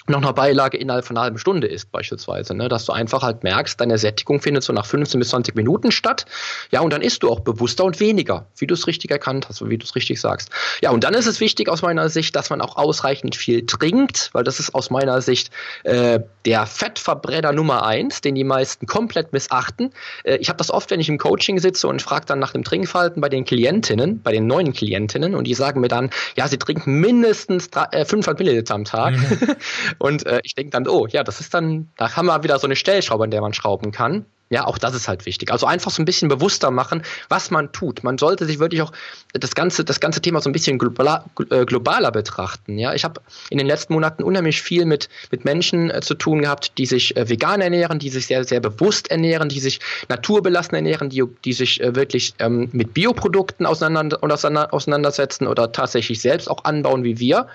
noch 0.08 0.22
eine 0.22 0.34
Beilage 0.34 0.78
innerhalb 0.78 1.06
von 1.06 1.18
einer 1.18 1.24
halben 1.24 1.38
Stunde 1.38 1.68
ist, 1.68 1.92
beispielsweise. 1.92 2.54
Ne? 2.54 2.70
Dass 2.70 2.86
du 2.86 2.94
einfach 2.94 3.24
halt 3.24 3.44
merkst, 3.44 3.80
deine 3.80 3.98
Sättigung 3.98 4.42
findet 4.42 4.64
so 4.64 4.74
nach 4.74 4.86
15 4.86 5.20
bis 5.20 5.30
20 5.30 5.56
Minuten 5.56 5.92
statt. 5.92 6.26
Ja, 6.72 6.82
und 6.82 6.94
dann 6.94 7.02
isst 7.02 7.24
du 7.24 7.30
auch 7.30 7.40
bewusster 7.40 7.84
und 7.84 8.00
weniger, 8.00 8.48
wie 8.58 8.68
du 8.68 8.74
es 8.74 8.88
richtig 8.88 9.12
erkannt 9.12 9.48
hast, 9.50 9.68
wie 9.68 9.78
du 9.78 9.84
es 9.84 9.96
richtig 9.96 10.22
sagst. 10.22 10.50
Ja, 10.82 10.92
und 10.92 11.04
dann 11.04 11.14
ist 11.14 11.26
es 11.26 11.40
wichtig 11.40 11.70
aus 11.70 11.82
meiner 11.82 12.10
Sicht, 12.10 12.36
dass 12.36 12.50
man 12.50 12.62
auch 12.62 12.76
ausreichend 12.76 13.36
viel 13.36 13.66
trinkt, 13.66 14.30
weil 14.34 14.44
das 14.44 14.60
ist 14.60 14.76
aus 14.76 14.90
meiner 14.90 15.22
Sicht 15.22 15.50
äh, 15.84 16.20
der 16.46 16.66
Fettverbrenner 16.68 17.52
Nummer 17.52 17.86
eins, 17.86 18.22
den 18.22 18.36
die 18.36 18.44
meisten 18.44 18.86
komplett 18.86 19.34
missachten. 19.34 19.92
Äh, 20.24 20.38
ich 20.38 20.50
habe 20.50 20.58
das 20.58 20.70
oft, 20.70 20.92
wenn 20.92 21.00
ich 21.00 21.10
im 21.10 21.18
Coaching 21.18 21.60
sitze 21.60 21.88
und 21.88 22.02
frage 22.02 22.26
dann 22.26 22.40
nach 22.40 22.52
dem 22.52 22.64
Trinkverhalten 22.64 23.22
bei 23.22 23.30
den 23.30 23.46
Klientinnen, 23.46 24.22
bei 24.22 24.32
den 24.32 24.46
neuen 24.46 24.74
Klientinnen, 24.74 25.36
und 25.36 25.46
die 25.46 25.56
sagen 25.56 25.82
mir 25.82 25.88
dann, 25.88 26.12
ja, 26.36 26.48
sie 26.48 26.58
trinken 26.58 27.00
mindestens 27.00 27.70
3, 27.72 27.86
äh, 27.92 28.06
500 28.06 28.40
Milliliter 28.40 28.76
am 28.76 28.86
Tag. 28.86 29.16
Mhm. 29.16 29.56
Und 30.00 30.26
äh, 30.26 30.40
ich 30.44 30.56
denke 30.56 30.72
dann, 30.72 30.88
oh, 30.88 31.08
ja, 31.08 31.24
das 31.24 31.40
ist 31.40 31.54
dann, 31.54 31.90
da 31.98 32.16
haben 32.16 32.26
wir 32.28 32.44
wieder 32.44 32.60
so 32.60 32.68
eine 32.68 32.76
Stellschraube, 32.76 33.24
an 33.24 33.32
der 33.32 33.42
man 33.42 33.54
schrauben 33.54 33.92
kann. 33.92 34.26
Ja, 34.50 34.68
auch 34.68 34.78
das 34.78 34.94
ist 34.94 35.08
halt 35.08 35.26
wichtig. 35.26 35.52
Also 35.52 35.66
einfach 35.66 35.90
so 35.90 36.02
ein 36.02 36.06
bisschen 36.06 36.30
bewusster 36.30 36.70
machen, 36.70 37.02
was 37.30 37.50
man 37.50 37.72
tut. 37.72 38.04
Man 38.04 38.20
sollte 38.20 38.46
sich 38.46 38.60
wirklich 38.60 38.84
auch 38.84 38.92
das 39.34 39.56
ganze, 39.56 39.84
das 39.84 40.00
ganze 40.00 40.22
Thema 40.22 40.40
so 40.40 40.50
ein 40.50 40.54
bisschen 40.54 40.78
globaler, 40.78 41.26
äh, 41.50 41.66
globaler 41.66 42.12
betrachten. 42.12 42.78
Ja, 42.78 42.94
ich 42.94 43.04
habe 43.04 43.22
in 43.50 43.58
den 43.58 43.66
letzten 43.66 43.94
Monaten 43.94 44.22
unheimlich 44.22 44.62
viel 44.62 44.86
mit, 44.86 45.10
mit 45.32 45.46
Menschen 45.46 45.90
äh, 45.90 46.02
zu 46.02 46.14
tun 46.14 46.44
gehabt, 46.44 46.78
die 46.78 46.86
sich 46.86 47.18
äh, 47.18 47.28
vegan 47.28 47.60
ernähren, 47.60 47.98
die 47.98 48.10
sich 48.10 48.28
sehr, 48.28 48.44
sehr 48.44 48.60
bewusst 48.60 49.10
ernähren, 49.10 49.50
die 49.50 49.60
sich 49.60 49.80
naturbelassen 50.10 50.76
ernähren, 50.76 51.10
die, 51.10 51.24
die 51.44 51.54
sich 51.54 51.82
äh, 51.82 51.96
wirklich 51.96 52.36
ähm, 52.38 52.70
mit 52.72 52.94
Bioprodukten 52.94 53.66
auseinander, 53.66 54.20
auseinandersetzen 54.22 55.48
oder 55.48 55.72
tatsächlich 55.72 56.22
selbst 56.22 56.52
auch 56.52 56.66
anbauen 56.66 57.04
wie 57.04 57.20
wir. 57.20 57.48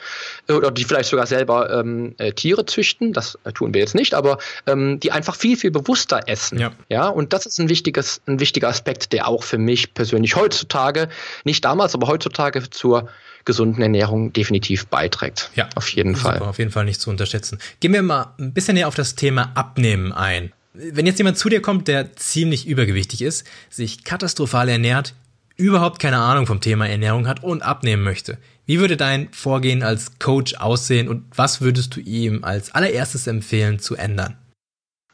Äh, 0.48 0.55
oder 0.55 0.72
die 0.72 0.83
vielleicht 0.83 1.11
sogar 1.11 1.29
selber 1.29 1.70
ähm, 1.70 2.16
äh, 2.18 2.33
Tiere 2.33 2.66
züchten. 2.66 3.12
Das 3.12 3.38
tun 3.55 3.74
wir 3.74 3.81
jetzt 3.81 3.94
nicht, 3.94 4.12
aber 4.12 4.38
ähm, 4.66 4.98
die 4.98 5.12
einfach 5.12 5.37
viel, 5.37 5.57
viel 5.57 5.70
bewusster 5.70 6.22
essen. 6.26 6.59
Ja. 6.59 6.72
Ja, 6.88 7.09
und 7.09 7.33
das 7.33 7.47
ist 7.47 7.59
ein 7.61 7.69
wichtiges, 7.69 8.21
ein 8.27 8.40
wichtiger 8.40 8.69
Aspekt, 8.69 9.12
der 9.12 9.29
auch 9.29 9.43
für 9.43 9.59
mich 9.59 9.95
persönlich 9.95 10.37
heutzutage, 10.37 11.09
nicht 11.45 11.64
damals, 11.64 11.95
aber 11.95 12.09
heutzutage 12.09 12.69
zur 12.71 13.09
gesunden 13.45 13.83
Ernährung 13.83 14.33
definitiv 14.33 14.87
beiträgt. 14.87 15.51
Ja, 15.55 15.69
auf 15.75 15.88
jeden 15.90 16.14
super, 16.14 16.38
Fall. 16.38 16.49
Auf 16.49 16.59
jeden 16.59 16.71
Fall 16.71 16.85
nicht 16.85 17.01
zu 17.01 17.11
unterschätzen. 17.11 17.59
Gehen 17.81 17.93
wir 17.93 18.03
mal 18.03 18.35
ein 18.38 18.53
bisschen 18.53 18.75
näher 18.75 18.88
auf 18.88 18.95
das 18.95 19.14
Thema 19.14 19.53
Abnehmen 19.55 20.12
ein. 20.12 20.53
Wenn 20.73 21.07
jetzt 21.07 21.19
jemand 21.19 21.37
zu 21.37 21.49
dir 21.49 21.61
kommt, 21.61 21.88
der 21.88 22.14
ziemlich 22.16 22.66
übergewichtig 22.66 23.23
ist, 23.23 23.45
sich 23.71 24.05
katastrophal 24.05 24.69
ernährt, 24.69 25.14
überhaupt 25.57 25.99
keine 25.99 26.19
Ahnung 26.19 26.47
vom 26.47 26.61
Thema 26.61 26.88
Ernährung 26.88 27.27
hat 27.27 27.43
und 27.43 27.62
abnehmen 27.62 28.03
möchte. 28.03 28.38
Wie 28.66 28.79
würde 28.79 28.97
dein 28.97 29.33
Vorgehen 29.33 29.83
als 29.83 30.19
Coach 30.19 30.55
aussehen 30.55 31.09
und 31.09 31.25
was 31.35 31.61
würdest 31.61 31.97
du 31.97 32.01
ihm 32.01 32.45
als 32.45 32.73
allererstes 32.73 33.27
empfehlen 33.27 33.81
zu 33.81 33.97
ändern? 33.97 34.38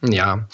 Ja, 0.03 0.47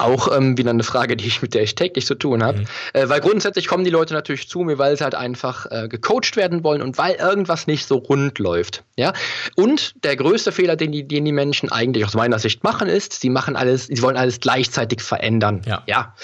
auch 0.00 0.34
ähm, 0.34 0.56
wieder 0.58 0.70
eine 0.70 0.82
Frage, 0.82 1.16
die 1.16 1.26
ich 1.26 1.42
mit 1.42 1.54
der 1.54 1.62
ich 1.62 1.74
täglich 1.74 2.06
zu 2.06 2.14
tun 2.14 2.42
habe. 2.42 2.58
Mhm. 2.58 2.66
Äh, 2.92 3.08
weil 3.08 3.20
grundsätzlich 3.20 3.66
kommen 3.66 3.84
die 3.84 3.90
Leute 3.90 4.14
natürlich 4.14 4.48
zu 4.48 4.60
mir, 4.60 4.78
weil 4.78 4.96
sie 4.96 5.04
halt 5.04 5.14
einfach 5.14 5.66
äh, 5.70 5.88
gecoacht 5.88 6.36
werden 6.36 6.64
wollen 6.64 6.82
und 6.82 6.98
weil 6.98 7.14
irgendwas 7.14 7.66
nicht 7.66 7.86
so 7.86 7.96
rund 7.96 8.38
läuft. 8.38 8.84
Ja? 8.96 9.12
Und 9.56 9.94
der 10.04 10.16
größte 10.16 10.52
Fehler, 10.52 10.76
den 10.76 10.92
die, 10.92 11.06
den 11.06 11.24
die 11.24 11.32
Menschen 11.32 11.70
eigentlich 11.70 12.04
aus 12.04 12.14
meiner 12.14 12.38
Sicht 12.38 12.64
machen, 12.64 12.88
ist, 12.88 13.20
sie 13.20 13.30
machen 13.30 13.56
alles, 13.56 13.86
sie 13.86 14.02
wollen 14.02 14.16
alles 14.16 14.40
gleichzeitig 14.40 15.02
verändern. 15.02 15.62
Ja. 15.66 15.82
ja 15.86 16.14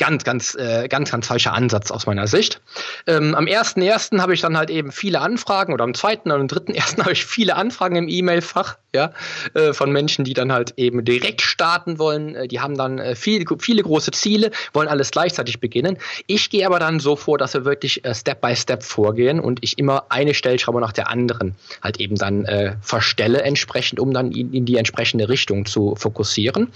ganz, 0.00 0.24
ganz, 0.24 0.54
äh, 0.56 0.88
ganz, 0.88 1.12
ganz 1.12 1.26
falscher 1.28 1.52
Ansatz 1.52 1.90
aus 1.90 2.06
meiner 2.06 2.26
Sicht. 2.26 2.60
Ähm, 3.06 3.34
am 3.34 3.44
1.1. 3.44 4.18
habe 4.20 4.34
ich 4.34 4.40
dann 4.40 4.56
halt 4.56 4.70
eben 4.70 4.90
viele 4.90 5.20
Anfragen 5.20 5.74
oder 5.74 5.84
am 5.84 5.94
2. 5.94 6.20
und 6.24 6.32
am 6.32 6.46
3.1. 6.46 6.98
habe 7.00 7.12
ich 7.12 7.24
viele 7.24 7.54
Anfragen 7.54 7.96
im 7.96 8.08
E-Mail-Fach, 8.08 8.78
ja, 8.94 9.12
äh, 9.54 9.72
von 9.72 9.92
Menschen, 9.92 10.24
die 10.24 10.32
dann 10.32 10.52
halt 10.52 10.74
eben 10.76 11.04
direkt 11.04 11.42
starten 11.42 11.98
wollen. 11.98 12.34
Äh, 12.34 12.48
die 12.48 12.60
haben 12.60 12.76
dann 12.76 12.98
äh, 12.98 13.14
viel, 13.14 13.44
viele 13.58 13.82
große 13.82 14.10
Ziele, 14.12 14.50
wollen 14.72 14.88
alles 14.88 15.10
gleichzeitig 15.10 15.60
beginnen. 15.60 15.98
Ich 16.26 16.48
gehe 16.48 16.66
aber 16.66 16.78
dann 16.78 16.98
so 16.98 17.14
vor, 17.14 17.36
dass 17.36 17.52
wir 17.52 17.66
wirklich 17.66 18.04
äh, 18.04 18.14
Step 18.14 18.40
by 18.40 18.56
Step 18.56 18.82
vorgehen 18.82 19.38
und 19.38 19.58
ich 19.62 19.78
immer 19.78 20.06
eine 20.08 20.32
Stellschraube 20.32 20.80
nach 20.80 20.92
der 20.92 21.10
anderen 21.10 21.54
halt 21.82 22.00
eben 22.00 22.16
dann 22.16 22.46
äh, 22.46 22.76
verstelle 22.80 23.42
entsprechend, 23.42 24.00
um 24.00 24.14
dann 24.14 24.32
in, 24.32 24.52
in 24.54 24.64
die 24.64 24.76
entsprechende 24.76 25.28
Richtung 25.28 25.66
zu 25.66 25.94
fokussieren. 25.96 26.72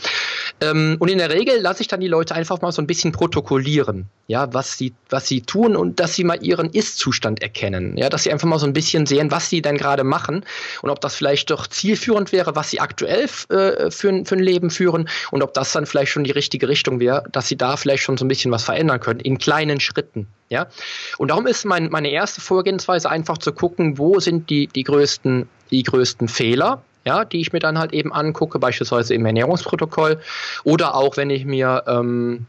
Ähm, 0.61 0.97
und 0.99 1.09
in 1.09 1.19
der 1.19 1.31
Regel 1.31 1.59
lasse 1.61 1.81
ich 1.81 1.89
dann 1.89 2.01
die 2.01 2.09
Leute 2.09 2.35
einfach 2.35 2.61
mal 2.61 2.71
so 2.71 2.83
ein 2.83 2.87
bisschen 2.87 3.14
protokollieren, 3.15 4.07
ja, 4.27 4.53
was 4.53 4.77
sie, 4.77 4.93
was 5.09 5.29
sie 5.29 5.43
tun 5.43 5.77
und 5.77 6.01
dass 6.01 6.17
sie 6.17 6.25
mal 6.25 6.45
ihren 6.45 6.69
Ist-Zustand 6.69 7.43
erkennen, 7.43 7.97
ja, 7.97 8.09
dass 8.09 8.25
sie 8.25 8.33
einfach 8.33 8.49
mal 8.49 8.59
so 8.59 8.67
ein 8.67 8.73
bisschen 8.73 9.07
sehen, 9.07 9.31
was 9.31 9.49
sie 9.49 9.63
denn 9.63 9.77
gerade 9.77 10.03
machen 10.03 10.45
und 10.83 10.91
ob 10.91 11.01
das 11.01 11.15
vielleicht 11.15 11.51
doch 11.51 11.69
zielführend 11.69 12.33
wäre, 12.33 12.57
was 12.57 12.71
sie 12.71 12.81
aktuell 12.81 13.29
äh, 13.51 13.89
für, 13.93 14.25
für 14.25 14.35
ein 14.35 14.41
Leben 14.41 14.71
führen 14.71 15.09
und 15.31 15.45
ob 15.45 15.55
das 15.55 15.71
dann 15.71 15.87
vielleicht 15.87 16.11
schon 16.11 16.25
die 16.25 16.33
richtige 16.33 16.69
Richtung 16.69 16.99
wäre, 16.99 17.23
dass 17.31 17.47
sie 17.47 17.57
da 17.57 17.77
vielleicht 17.77 18.03
schon 18.03 18.17
so 18.17 18.25
ein 18.25 18.29
bisschen 18.29 18.51
was 18.51 18.65
verändern 18.65 18.99
können, 18.99 19.21
in 19.21 19.39
kleinen 19.39 19.79
Schritten, 19.79 20.27
ja. 20.49 20.67
Und 21.17 21.29
darum 21.29 21.47
ist 21.47 21.65
mein, 21.65 21.89
meine 21.91 22.11
erste 22.11 22.41
Vorgehensweise 22.41 23.09
einfach 23.09 23.39
zu 23.39 23.53
gucken, 23.53 23.97
wo 23.97 24.19
sind 24.19 24.51
die, 24.51 24.67
die 24.67 24.83
größten, 24.83 25.49
die 25.71 25.85
größten 25.85 26.27
Fehler, 26.27 26.83
ja, 27.05 27.25
die 27.25 27.41
ich 27.41 27.53
mir 27.53 27.61
dann 27.61 27.79
halt 27.79 27.93
eben 27.93 28.13
angucke, 28.13 28.59
beispielsweise 28.59 29.15
im 29.15 29.25
Ernährungsprotokoll 29.25 30.21
oder 30.65 30.97
auch 30.97 31.17
wenn 31.17 31.31
ich 31.31 31.45
mir 31.45 31.85
ähm, 31.87 32.47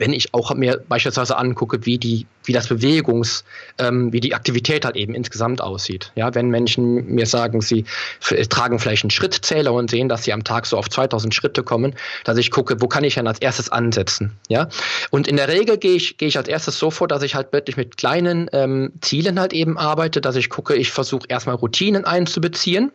wenn 0.00 0.14
ich 0.14 0.32
auch 0.32 0.52
mir 0.54 0.82
beispielsweise 0.88 1.36
angucke, 1.36 1.84
wie 1.84 1.98
die, 1.98 2.26
wie 2.44 2.54
das 2.54 2.68
Bewegungs, 2.68 3.44
ähm, 3.78 4.12
wie 4.14 4.20
die 4.20 4.34
Aktivität 4.34 4.86
halt 4.86 4.96
eben 4.96 5.14
insgesamt 5.14 5.60
aussieht. 5.60 6.10
Ja, 6.14 6.34
wenn 6.34 6.48
Menschen 6.48 7.04
mir 7.14 7.26
sagen, 7.26 7.60
sie 7.60 7.84
tragen 8.48 8.78
vielleicht 8.78 9.04
einen 9.04 9.10
Schrittzähler 9.10 9.74
und 9.74 9.90
sehen, 9.90 10.08
dass 10.08 10.24
sie 10.24 10.32
am 10.32 10.42
Tag 10.42 10.64
so 10.64 10.78
auf 10.78 10.88
2000 10.88 11.34
Schritte 11.34 11.62
kommen, 11.62 11.94
dass 12.24 12.38
ich 12.38 12.50
gucke, 12.50 12.80
wo 12.80 12.88
kann 12.88 13.04
ich 13.04 13.14
denn 13.14 13.26
als 13.26 13.40
erstes 13.40 13.70
ansetzen? 13.70 14.32
Ja, 14.48 14.70
und 15.10 15.28
in 15.28 15.36
der 15.36 15.48
Regel 15.48 15.76
gehe 15.76 15.94
ich, 15.94 16.16
gehe 16.16 16.28
ich 16.28 16.38
als 16.38 16.48
erstes 16.48 16.78
so 16.78 16.90
vor, 16.90 17.06
dass 17.06 17.22
ich 17.22 17.34
halt 17.34 17.52
wirklich 17.52 17.76
mit 17.76 17.98
kleinen 17.98 18.48
ähm, 18.54 18.92
Zielen 19.02 19.38
halt 19.38 19.52
eben 19.52 19.76
arbeite, 19.76 20.22
dass 20.22 20.34
ich 20.34 20.48
gucke, 20.48 20.74
ich 20.74 20.90
versuche 20.90 21.26
erstmal 21.28 21.56
Routinen 21.56 22.06
einzubeziehen 22.06 22.90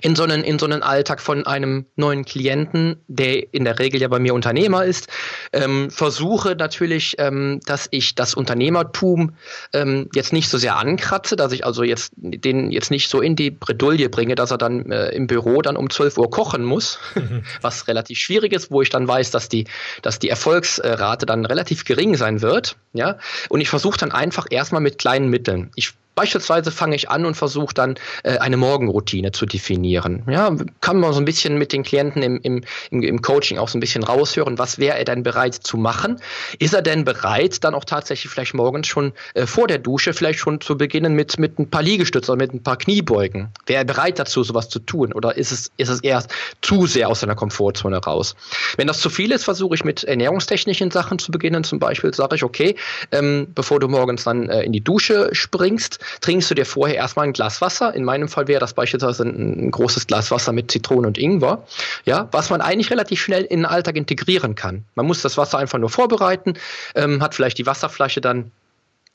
in 0.00 0.14
so 0.14 0.22
einen, 0.22 0.44
in 0.44 0.58
so 0.58 0.66
einen 0.66 0.82
Alltag 0.82 1.20
von 1.20 1.46
einem 1.46 1.86
neuen 1.96 2.24
Klienten, 2.24 3.02
der 3.08 3.52
in 3.52 3.64
der 3.64 3.78
Regel 3.78 4.00
ja 4.00 4.08
bei 4.08 4.20
mir 4.20 4.32
Unternehmer 4.32 4.84
ist, 4.84 5.08
ähm, 5.52 5.90
versuche 5.90 6.54
natürlich, 6.54 7.16
ähm, 7.18 7.60
dass 7.66 7.88
ich 7.90 8.14
das 8.14 8.34
Unternehmertum 8.34 9.34
ähm, 9.72 10.08
jetzt 10.14 10.32
nicht 10.32 10.48
so 10.48 10.58
sehr 10.58 10.76
ankratze, 10.76 11.34
dass 11.34 11.52
ich 11.52 11.64
also 11.66 11.82
jetzt 11.82 12.12
den 12.16 12.70
jetzt 12.70 12.90
nicht 12.92 13.08
so 13.08 13.20
in 13.20 13.34
die 13.34 13.50
Bredouille 13.50 14.08
bringe, 14.08 14.36
dass 14.36 14.52
er 14.52 14.58
dann 14.58 14.90
äh, 14.92 15.08
im 15.08 15.26
Büro 15.26 15.62
dann 15.62 15.76
um 15.76 15.90
12 15.90 16.16
Uhr 16.18 16.30
kochen 16.30 16.64
muss, 16.64 17.00
mhm. 17.16 17.42
was 17.60 17.88
relativ 17.88 18.18
schwierig 18.18 18.52
ist, 18.52 18.70
wo 18.70 18.82
ich 18.82 18.90
dann 18.90 19.08
weiß, 19.08 19.32
dass 19.32 19.48
die, 19.48 19.66
dass 20.02 20.20
die 20.20 20.28
Erfolgsrate 20.28 21.26
dann 21.26 21.44
relativ 21.44 21.84
gering 21.84 22.16
sein 22.16 22.40
wird. 22.40 22.76
Ja? 22.92 23.18
Und 23.48 23.60
ich 23.60 23.68
versuche 23.68 23.98
dann 23.98 24.12
einfach 24.12 24.46
erstmal 24.48 24.80
mit 24.80 24.98
kleinen 24.98 25.28
Mitteln. 25.28 25.70
Ich 25.74 25.94
Beispielsweise 26.16 26.70
fange 26.70 26.96
ich 26.96 27.10
an 27.10 27.26
und 27.26 27.34
versuche 27.34 27.74
dann 27.74 27.96
äh, 28.22 28.38
eine 28.38 28.56
Morgenroutine 28.56 29.32
zu 29.32 29.44
definieren. 29.44 30.22
Ja, 30.26 30.50
kann 30.80 30.98
man 30.98 31.12
so 31.12 31.20
ein 31.20 31.26
bisschen 31.26 31.58
mit 31.58 31.74
den 31.74 31.82
Klienten 31.82 32.22
im, 32.22 32.40
im, 32.42 32.62
im 32.90 33.20
Coaching 33.20 33.58
auch 33.58 33.68
so 33.68 33.76
ein 33.76 33.80
bisschen 33.80 34.02
raushören, 34.02 34.58
was 34.58 34.78
wäre 34.78 34.96
er 34.96 35.04
denn 35.04 35.22
bereit 35.22 35.52
zu 35.54 35.76
machen? 35.76 36.18
Ist 36.58 36.72
er 36.72 36.80
denn 36.80 37.04
bereit, 37.04 37.62
dann 37.64 37.74
auch 37.74 37.84
tatsächlich 37.84 38.32
vielleicht 38.32 38.54
morgens 38.54 38.86
schon 38.86 39.12
äh, 39.34 39.44
vor 39.46 39.66
der 39.66 39.76
Dusche 39.76 40.14
vielleicht 40.14 40.38
schon 40.38 40.62
zu 40.62 40.78
beginnen 40.78 41.12
mit, 41.12 41.38
mit 41.38 41.58
ein 41.58 41.68
paar 41.68 41.82
Liegestützen 41.82 42.32
oder 42.32 42.42
mit 42.42 42.54
ein 42.54 42.62
paar 42.62 42.78
Kniebeugen? 42.78 43.50
Wäre 43.66 43.82
er 43.82 43.84
bereit 43.84 44.18
dazu, 44.18 44.42
sowas 44.42 44.70
zu 44.70 44.78
tun? 44.78 45.12
Oder 45.12 45.36
ist 45.36 45.52
es, 45.52 45.70
ist 45.76 45.90
es 45.90 46.00
eher 46.00 46.24
zu 46.62 46.86
sehr 46.86 47.10
aus 47.10 47.20
seiner 47.20 47.34
Komfortzone 47.34 47.98
raus? 47.98 48.34
Wenn 48.78 48.86
das 48.86 49.00
zu 49.00 49.10
viel 49.10 49.32
ist, 49.32 49.44
versuche 49.44 49.74
ich 49.74 49.84
mit 49.84 50.02
ernährungstechnischen 50.02 50.90
Sachen 50.90 51.18
zu 51.18 51.30
beginnen. 51.30 51.62
Zum 51.62 51.78
Beispiel 51.78 52.14
sage 52.14 52.36
ich, 52.36 52.42
okay, 52.42 52.74
ähm, 53.12 53.48
bevor 53.54 53.80
du 53.80 53.88
morgens 53.88 54.24
dann 54.24 54.48
äh, 54.48 54.62
in 54.62 54.72
die 54.72 54.82
Dusche 54.82 55.28
springst, 55.32 55.98
trinkst 56.20 56.50
du 56.50 56.54
dir 56.54 56.66
vorher 56.66 56.96
erstmal 56.96 57.26
ein 57.26 57.32
Glas 57.32 57.60
Wasser. 57.60 57.94
In 57.94 58.04
meinem 58.04 58.28
Fall 58.28 58.48
wäre 58.48 58.60
das 58.60 58.74
beispielsweise 58.74 59.24
ein, 59.24 59.66
ein 59.66 59.70
großes 59.70 60.06
Glas 60.06 60.30
Wasser 60.30 60.52
mit 60.52 60.70
Zitrone 60.70 61.06
und 61.06 61.18
Ingwer, 61.18 61.64
ja, 62.04 62.28
was 62.32 62.50
man 62.50 62.60
eigentlich 62.60 62.90
relativ 62.90 63.20
schnell 63.20 63.44
in 63.44 63.60
den 63.60 63.66
Alltag 63.66 63.96
integrieren 63.96 64.54
kann. 64.54 64.84
Man 64.94 65.06
muss 65.06 65.22
das 65.22 65.36
Wasser 65.36 65.58
einfach 65.58 65.78
nur 65.78 65.90
vorbereiten, 65.90 66.54
ähm, 66.94 67.22
hat 67.22 67.34
vielleicht 67.34 67.58
die 67.58 67.66
Wasserflasche 67.66 68.20
dann 68.20 68.50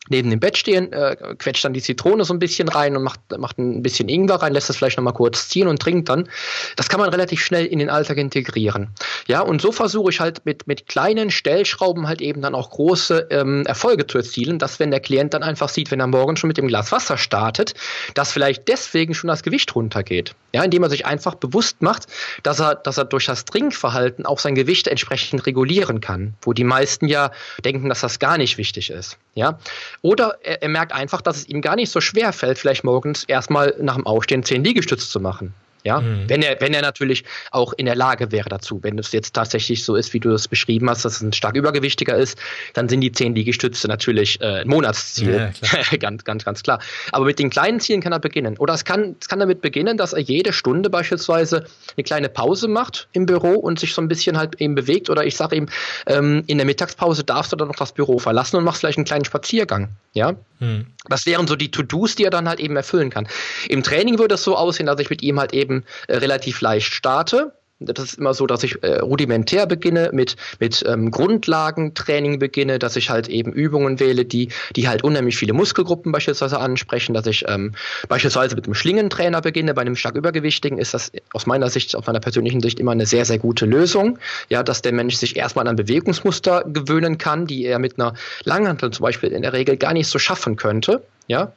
neben 0.10 0.30
dem 0.30 0.40
Bett 0.40 0.58
stehen, 0.58 0.92
äh, 0.92 1.16
quetscht 1.38 1.64
dann 1.64 1.74
die 1.74 1.82
Zitrone 1.82 2.26
so 2.26 2.34
ein 2.34 2.40
bisschen 2.40 2.68
rein 2.68 2.98
und 2.98 3.04
macht, 3.04 3.20
macht 3.38 3.60
ein 3.60 3.84
bisschen 3.84 4.10
Ingwer 4.10 4.42
rein, 4.42 4.54
lässt 4.54 4.68
das 4.68 4.78
vielleicht 4.78 4.98
nochmal 4.98 5.14
kurz 5.14 5.48
ziehen 5.48 5.68
und 5.68 5.80
trinkt 5.80 6.10
dann. 6.10 6.28
Das 6.76 6.90
kann 6.90 7.00
man 7.00 7.10
relativ 7.10 7.44
schnell 7.44 7.66
in 7.66 7.78
den 7.78 7.90
Alltag 7.90 8.18
integrieren. 8.18 8.90
Ja, 9.28 9.42
und 9.42 9.62
so 9.62 9.72
versuche 9.72 10.10
ich 10.10 10.20
halt 10.20 10.46
mit, 10.46 10.66
mit 10.66 10.88
kleinen 10.88 11.30
Stellschrauben 11.30 12.08
halt 12.08 12.22
eben 12.22 12.42
dann 12.42 12.56
auch 12.56 12.72
große 12.72 13.28
ähm, 13.30 13.64
Erfolge 13.68 14.08
zu 14.08 14.18
erzielen, 14.18 14.58
dass 14.58 14.80
wenn 14.80 14.90
der 14.90 15.02
Klient 15.02 15.36
dann 15.36 15.44
einfach 15.44 15.70
sieht, 15.70 15.92
wenn 15.92 16.00
er 16.00 16.08
morgen 16.08 16.36
schon 16.36 16.48
mit 16.48 16.58
dem 16.58 16.68
Glas 16.68 16.92
Wasser 16.92 17.18
startet, 17.18 17.76
dass 18.16 18.32
vielleicht 18.32 18.68
deswegen 18.68 19.14
schon 19.14 19.28
das 19.28 19.44
Gewicht 19.44 19.76
runtergeht. 19.76 20.34
Ja, 20.54 20.64
indem 20.64 20.84
er 20.84 20.90
sich 20.90 21.06
einfach 21.06 21.36
bewusst 21.36 21.82
macht, 21.82 22.08
dass 22.44 22.60
er, 22.60 22.76
dass 22.76 22.98
er 22.98 23.06
durch 23.06 23.26
das 23.26 23.46
Trinkverhalten 23.46 24.26
auch 24.26 24.40
sein 24.40 24.56
Gewicht 24.56 24.88
entsprechend 24.88 25.46
regulieren 25.46 26.02
kann, 26.02 26.34
wo 26.42 26.52
die 26.52 26.66
meisten 26.66 27.08
ja 27.08 27.32
denken, 27.64 27.88
dass 27.88 28.02
das 28.02 28.20
gar 28.20 28.38
nicht 28.38 28.58
wichtig 28.58 28.90
ist. 28.90 29.18
Ja, 29.34 29.60
oder 30.02 30.38
er, 30.44 30.62
er 30.62 30.70
merkt 30.70 30.94
einfach, 30.94 31.22
dass 31.22 31.38
es 31.38 31.48
ihm 31.48 31.62
gar 31.62 31.76
nicht 31.76 31.92
so 31.92 32.02
schwer 32.02 32.34
fällt, 32.34 32.58
vielleicht 32.58 32.84
morgens 32.84 33.24
erstmal 33.24 33.76
nach 33.80 33.96
dem 33.96 34.08
Aufstehen 34.08 34.44
zehn 34.44 34.64
Liegestütze 34.64 35.08
zu 35.08 35.20
machen. 35.20 35.54
Ja, 35.84 36.02
mhm. 36.02 36.26
wenn 36.28 36.42
er, 36.42 36.62
wenn 36.62 36.74
er 36.74 36.82
natürlich 36.82 37.24
auch 37.52 37.74
in 37.74 37.86
der 37.86 37.96
Lage 37.96 38.32
wäre 38.32 38.50
dazu. 38.50 38.80
Wenn 38.84 39.00
es 39.00 39.12
jetzt 39.12 39.34
tatsächlich 39.34 39.84
so 39.84 39.96
ist, 39.96 40.14
wie 40.14 40.20
du 40.20 40.30
das 40.30 40.48
beschrieben 40.48 40.90
hast, 40.90 41.06
dass 41.06 41.16
es 41.16 41.22
ein 41.22 41.34
stark 41.34 41.56
übergewichtiger 41.56 42.16
ist, 42.16 42.38
dann 42.74 42.88
sind 42.88 43.02
die 43.02 43.12
zehn 43.12 43.34
Liegestütze 43.34 43.88
natürlich 43.88 44.40
äh, 44.42 44.62
ein 44.62 44.68
Monatsziel. 44.68 45.52
Ja, 45.62 45.98
ganz, 45.98 46.24
ganz, 46.24 46.46
ganz 46.46 46.64
klar. 46.64 46.80
Aber 47.12 47.26
mit 47.26 47.40
den 47.40 47.50
kleinen 47.50 47.80
Zielen 47.80 48.02
kann 48.02 48.12
er 48.12 48.20
beginnen. 48.20 48.58
Oder 48.58 48.74
es 48.74 48.86
kann, 48.86 49.16
es 49.20 49.28
kann 49.28 49.40
damit 49.40 49.62
beginnen, 49.62 49.98
dass 49.98 50.14
er 50.14 50.22
jede 50.22 50.54
Stunde 50.54 50.90
beispielsweise 50.90 51.66
eine 51.98 52.04
kleine 52.04 52.30
Pause 52.30 52.68
macht 52.68 53.08
im 53.14 53.26
Büro 53.26 53.54
und 53.54 53.80
sich 53.80 53.94
so 53.94 54.02
ein 54.02 54.08
bisschen 54.08 54.38
halt 54.38 54.62
eben 54.62 54.76
bewegt. 54.76 55.10
Oder 55.10 55.26
ich 55.26 55.36
sage 55.36 55.56
ihm, 55.56 55.68
ähm, 56.06 56.44
in 56.48 56.58
der 56.58 56.66
Mittagspause 56.66 57.24
darfst 57.24 57.52
du 57.52 57.56
dann 57.56 57.70
noch 57.70 57.76
das 57.76 57.94
Büro 57.94 58.20
verlassen 58.20 58.58
und 58.58 58.64
machst 58.64 58.82
vielleicht 58.82 58.98
einen 58.98 59.06
kleinen 59.06 59.26
Spaziergang. 59.26 59.90
Ja, 60.14 60.34
mhm. 60.60 60.88
das 61.08 61.26
wären 61.26 61.48
so 61.48 61.56
die 61.56 61.72
To-Dos, 61.72 62.16
die 62.16 62.26
er 62.26 62.32
dann 62.32 62.50
halt 62.50 62.60
eben 62.60 62.76
erfüllen 62.76 63.10
kann. 63.10 63.30
Im 63.70 63.82
Training 63.82 64.20
würde 64.20 64.36
es 64.36 64.44
so 64.44 64.58
aussehen, 64.58 64.88
dass 64.88 65.00
ich 65.00 65.10
mit 65.10 65.22
ihm 65.22 65.40
halt 65.40 65.54
eben 65.54 65.71
eben 65.72 65.86
äh, 66.08 66.18
relativ 66.18 66.62
leicht 66.62 66.94
starte. 66.94 67.54
Das 67.84 68.06
ist 68.06 68.20
immer 68.20 68.36
so, 68.36 68.46
dass 68.46 68.62
ich 68.62 68.84
äh, 68.84 69.00
rudimentär 69.00 69.66
beginne, 69.66 70.12
mit, 70.14 70.36
mit 70.60 70.84
ähm, 70.88 71.10
Grundlagentraining 71.10 72.38
beginne, 72.38 72.78
dass 72.78 72.96
ich 72.96 73.10
halt 73.10 73.28
eben 73.28 73.52
Übungen 73.52 74.00
wähle, 74.00 74.24
die, 74.24 74.50
die 74.76 74.88
halt 74.88 75.04
unheimlich 75.04 75.36
viele 75.36 75.54
Muskelgruppen 75.54 76.12
beispielsweise 76.12 76.60
ansprechen, 76.60 77.16
dass 77.16 77.26
ich 77.26 77.46
ähm, 77.48 77.74
beispielsweise 78.08 78.56
mit 78.56 78.66
einem 78.66 78.76
Schlingentrainer 78.76 79.42
beginne. 79.42 79.74
Bei 79.74 79.82
einem 79.82 79.96
stark 79.96 80.16
Übergewichtigen 80.16 80.78
ist 80.78 80.94
das 80.94 81.12
aus 81.34 81.48
meiner 81.48 81.72
Sicht, 81.72 81.96
aus 81.96 82.06
meiner 82.06 82.20
persönlichen 82.20 82.62
Sicht 82.62 82.80
immer 82.80 82.92
eine 82.92 83.08
sehr, 83.08 83.26
sehr 83.26 83.40
gute 83.40 83.66
Lösung. 83.66 84.20
Ja, 84.48 84.62
dass 84.62 84.84
der 84.84 84.94
Mensch 84.94 85.16
sich 85.16 85.36
erstmal 85.36 85.68
an 85.68 85.76
Bewegungsmuster 85.76 86.66
gewöhnen 86.68 87.18
kann, 87.18 87.48
die 87.48 87.66
er 87.66 87.80
mit 87.80 88.00
einer 88.00 88.14
Langhantel 88.44 88.92
zum 88.92 89.02
Beispiel 89.06 89.32
in 89.32 89.42
der 89.42 89.54
Regel 89.54 89.78
gar 89.78 89.94
nicht 89.94 90.08
so 90.08 90.20
schaffen 90.20 90.56
könnte. 90.56 91.02
Ja 91.26 91.54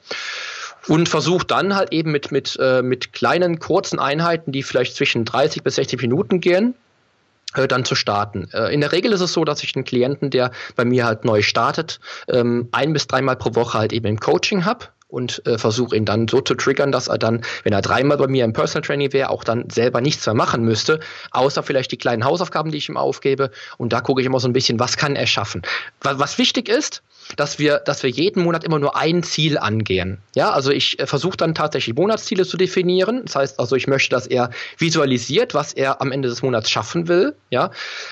und 0.89 1.09
versucht 1.09 1.51
dann 1.51 1.75
halt 1.75 1.93
eben 1.93 2.13
mit, 2.13 2.33
mit, 2.33 2.59
äh, 2.61 2.83
mit 2.83 3.13
kleinen, 3.13 3.59
kurzen 3.59 3.99
Einheiten, 3.99 4.53
die 4.53 4.63
vielleicht 4.63 4.97
zwischen 4.97 5.25
30 5.25 5.63
bis 5.63 5.77
60 5.77 6.01
Minuten 6.03 6.41
gehen, 6.41 6.75
äh, 7.55 7.69
dann 7.69 7.85
zu 7.85 7.95
starten. 7.95 8.49
Äh, 8.53 8.73
in 8.73 8.81
der 8.81 8.93
Regel 8.93 9.13
ist 9.13 9.21
es 9.21 9.33
so, 9.33 9.45
dass 9.45 9.63
ich 9.63 9.75
einen 9.77 9.85
Klienten, 9.85 10.31
der 10.31 10.51
bei 10.77 10.85
mir 10.85 11.07
halt 11.07 11.25
neu 11.25 11.43
startet, 11.43 12.01
ähm, 12.29 12.69
ein 12.73 12.93
bis 12.93 13.07
dreimal 13.07 13.37
pro 13.37 13.55
Woche 13.55 13.79
halt 13.79 13.93
eben 13.93 14.07
im 14.07 14.21
Coaching 14.21 14.65
habe 14.65 14.87
und 15.15 15.41
äh, 15.47 15.59
versuche 15.59 15.97
ihn 15.97 16.05
dann 16.05 16.29
so 16.29 16.41
zu 16.41 16.55
triggern, 16.55 16.93
dass 16.93 17.09
er 17.09 17.19
dann, 17.19 17.43
wenn 17.63 17.73
er 17.73 17.81
dreimal 17.81 18.19
bei 18.19 18.27
mir 18.27 18.45
im 18.45 18.53
Personal 18.53 18.83
Training 18.83 19.13
wäre, 19.13 19.31
auch 19.31 19.45
dann 19.45 19.71
selber 19.71 20.01
nichts 20.01 20.27
mehr 20.27 20.35
machen 20.35 20.65
müsste, 20.65 21.01
außer 21.31 21.63
vielleicht 21.63 21.93
die 21.93 21.97
kleinen 21.97 22.25
Hausaufgaben, 22.25 22.71
die 22.71 22.79
ich 22.79 22.89
ihm 22.89 22.97
aufgebe. 22.97 23.51
Und 23.79 23.93
da 23.93 24.01
gucke 24.01 24.21
ich 24.21 24.27
immer 24.27 24.41
so 24.41 24.49
ein 24.49 24.53
bisschen, 24.53 24.79
was 24.79 24.97
kann 24.97 25.17
er 25.17 25.27
schaffen. 25.27 25.63
Was, 26.03 26.19
was 26.19 26.39
wichtig 26.39 26.69
ist, 26.69 27.03
dass 27.37 27.59
wir, 27.59 27.79
dass 27.79 28.03
wir 28.03 28.11
jeden 28.11 28.43
Monat 28.43 28.65
immer 28.65 28.79
nur 28.79 28.97
ein 28.97 29.23
Ziel 29.23 29.57
angehen. 29.57 30.19
Ja, 30.35 30.51
also 30.51 30.71
ich 30.71 30.99
äh, 30.99 31.07
versuche 31.07 31.37
dann 31.37 31.55
tatsächlich 31.55 31.97
Monatsziele 31.97 32.45
zu 32.45 32.57
definieren. 32.57 33.23
Das 33.25 33.37
heißt 33.37 33.61
also, 33.61 33.77
ich 33.77 33.87
möchte, 33.87 34.11
dass 34.11 34.27
er 34.27 34.51
visualisiert, 34.79 35.55
was 35.55 35.73
er 35.73 36.03
am 36.03 36.13
Ende 36.13 36.29
des 36.29 36.43
Monats 36.43 36.71
schaffen 36.71 37.09
will. 37.09 37.35
Ja, 37.51 37.71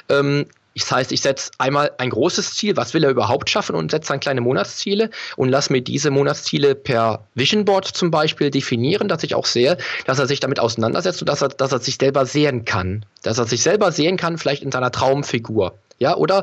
ähm, 0.09 0.47
das 0.74 0.90
heißt, 0.90 1.12
ich 1.12 1.20
setze 1.20 1.50
einmal 1.58 1.92
ein 1.98 2.11
großes 2.11 2.54
Ziel, 2.54 2.76
was 2.76 2.94
will 2.94 3.04
er 3.04 3.11
überhaupt 3.11 3.50
schaffen 3.50 3.76
und 3.76 3.90
setze 3.90 4.08
dann 4.08 4.20
kleine 4.20 4.40
Monatsziele 4.40 5.11
und 5.37 5.48
lass 5.48 5.70
mir 5.70 5.82
diese 5.82 6.11
Monatsziele 6.11 6.74
per 6.74 7.26
Vision 7.35 7.64
Board 7.64 7.87
zum 7.87 8.11
Beispiel 8.11 8.50
definieren, 8.50 9.08
dass 9.08 9.22
ich 9.22 9.35
auch 9.35 9.46
sehe, 9.46 9.76
dass 10.06 10.18
er 10.18 10.26
sich 10.26 10.40
damit 10.40 10.61
auseinandersetzt 10.61 11.20
und 11.20 11.28
dass 11.28 11.42
er, 11.42 11.48
dass 11.48 11.72
er 11.72 11.80
sich 11.80 11.96
selber 11.96 12.26
sehen 12.26 12.64
kann. 12.64 13.04
Dass 13.22 13.38
er 13.38 13.46
sich 13.46 13.62
selber 13.62 13.92
sehen 13.92 14.16
kann, 14.16 14.38
vielleicht 14.38 14.62
in 14.62 14.72
seiner 14.72 14.90
Traumfigur. 14.90 15.74
Ja, 16.03 16.17
oder 16.17 16.43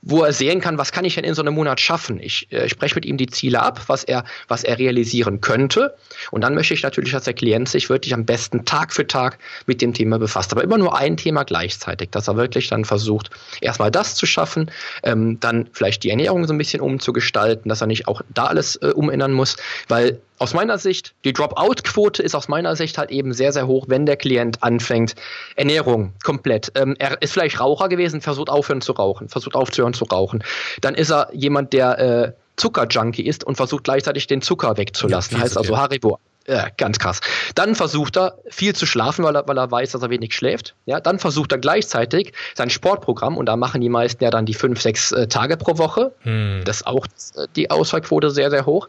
wo 0.00 0.22
er 0.22 0.32
sehen 0.32 0.60
kann, 0.60 0.78
was 0.78 0.92
kann 0.92 1.04
ich 1.04 1.16
denn 1.16 1.24
in 1.24 1.34
so 1.34 1.42
einem 1.42 1.54
Monat 1.54 1.80
schaffen. 1.80 2.20
Ich 2.20 2.50
äh, 2.52 2.68
spreche 2.68 2.94
mit 2.94 3.04
ihm 3.04 3.16
die 3.16 3.26
Ziele 3.26 3.60
ab, 3.60 3.82
was 3.88 4.04
er, 4.04 4.24
was 4.46 4.62
er 4.62 4.78
realisieren 4.78 5.40
könnte. 5.40 5.96
Und 6.30 6.42
dann 6.42 6.54
möchte 6.54 6.74
ich 6.74 6.84
natürlich, 6.84 7.10
dass 7.10 7.24
der 7.24 7.34
Klient 7.34 7.68
sich 7.68 7.90
wirklich 7.90 8.14
am 8.14 8.24
besten 8.24 8.64
Tag 8.64 8.92
für 8.92 9.04
Tag 9.04 9.38
mit 9.66 9.82
dem 9.82 9.92
Thema 9.92 10.20
befasst. 10.20 10.52
Aber 10.52 10.62
immer 10.62 10.78
nur 10.78 10.96
ein 10.96 11.16
Thema 11.16 11.42
gleichzeitig, 11.42 12.10
dass 12.10 12.28
er 12.28 12.36
wirklich 12.36 12.68
dann 12.68 12.84
versucht, 12.84 13.30
erstmal 13.60 13.90
das 13.90 14.14
zu 14.14 14.26
schaffen, 14.26 14.70
ähm, 15.02 15.40
dann 15.40 15.68
vielleicht 15.72 16.04
die 16.04 16.10
Ernährung 16.10 16.46
so 16.46 16.54
ein 16.54 16.58
bisschen 16.58 16.80
umzugestalten, 16.80 17.68
dass 17.68 17.80
er 17.80 17.88
nicht 17.88 18.06
auch 18.06 18.22
da 18.32 18.46
alles 18.46 18.76
äh, 18.76 18.92
umändern 18.94 19.32
muss, 19.32 19.56
weil 19.88 20.20
aus 20.38 20.54
meiner 20.54 20.78
Sicht, 20.78 21.14
die 21.24 21.32
Dropout-Quote 21.32 22.22
ist 22.22 22.34
aus 22.34 22.48
meiner 22.48 22.76
Sicht 22.76 22.98
halt 22.98 23.10
eben 23.10 23.32
sehr, 23.32 23.52
sehr 23.52 23.66
hoch, 23.66 23.86
wenn 23.88 24.06
der 24.06 24.16
Klient 24.16 24.62
anfängt. 24.62 25.14
Ernährung 25.56 26.12
komplett. 26.22 26.72
Ähm, 26.74 26.94
er 26.98 27.20
ist 27.22 27.32
vielleicht 27.32 27.60
Raucher 27.60 27.88
gewesen, 27.88 28.20
versucht 28.20 28.48
aufhören 28.50 28.80
zu 28.80 28.92
rauchen, 28.92 29.28
versucht 29.28 29.54
aufzuhören 29.54 29.94
zu 29.94 30.04
rauchen. 30.04 30.42
Dann 30.80 30.94
ist 30.94 31.10
er 31.10 31.28
jemand, 31.32 31.72
der 31.72 31.98
äh, 31.98 32.32
Zuckerjunkie 32.56 33.26
ist 33.26 33.44
und 33.44 33.56
versucht 33.56 33.84
gleichzeitig 33.84 34.26
den 34.26 34.42
Zucker 34.42 34.76
wegzulassen. 34.76 35.36
Ja, 35.36 35.44
heißt 35.44 35.56
also 35.56 35.76
Haribo 35.76 36.18
ja, 36.48 36.68
ganz 36.76 36.98
krass. 36.98 37.20
Dann 37.54 37.74
versucht 37.74 38.16
er 38.16 38.38
viel 38.48 38.74
zu 38.74 38.86
schlafen, 38.86 39.24
weil 39.24 39.34
er, 39.34 39.48
weil 39.48 39.58
er 39.58 39.70
weiß, 39.70 39.92
dass 39.92 40.02
er 40.02 40.10
wenig 40.10 40.34
schläft. 40.34 40.74
Ja, 40.84 41.00
dann 41.00 41.18
versucht 41.18 41.50
er 41.52 41.58
gleichzeitig 41.58 42.32
sein 42.54 42.70
Sportprogramm 42.70 43.36
und 43.36 43.46
da 43.46 43.56
machen 43.56 43.80
die 43.80 43.88
meisten 43.88 44.22
ja 44.22 44.30
dann 44.30 44.46
die 44.46 44.54
fünf, 44.54 44.80
sechs 44.80 45.10
äh, 45.12 45.26
Tage 45.26 45.56
pro 45.56 45.78
Woche. 45.78 46.12
Hm. 46.22 46.62
Das 46.64 46.78
ist 46.78 46.86
auch 46.86 47.06
äh, 47.36 47.46
die 47.56 47.70
Ausfallquote 47.70 48.30
sehr, 48.30 48.50
sehr 48.50 48.66
hoch. 48.66 48.88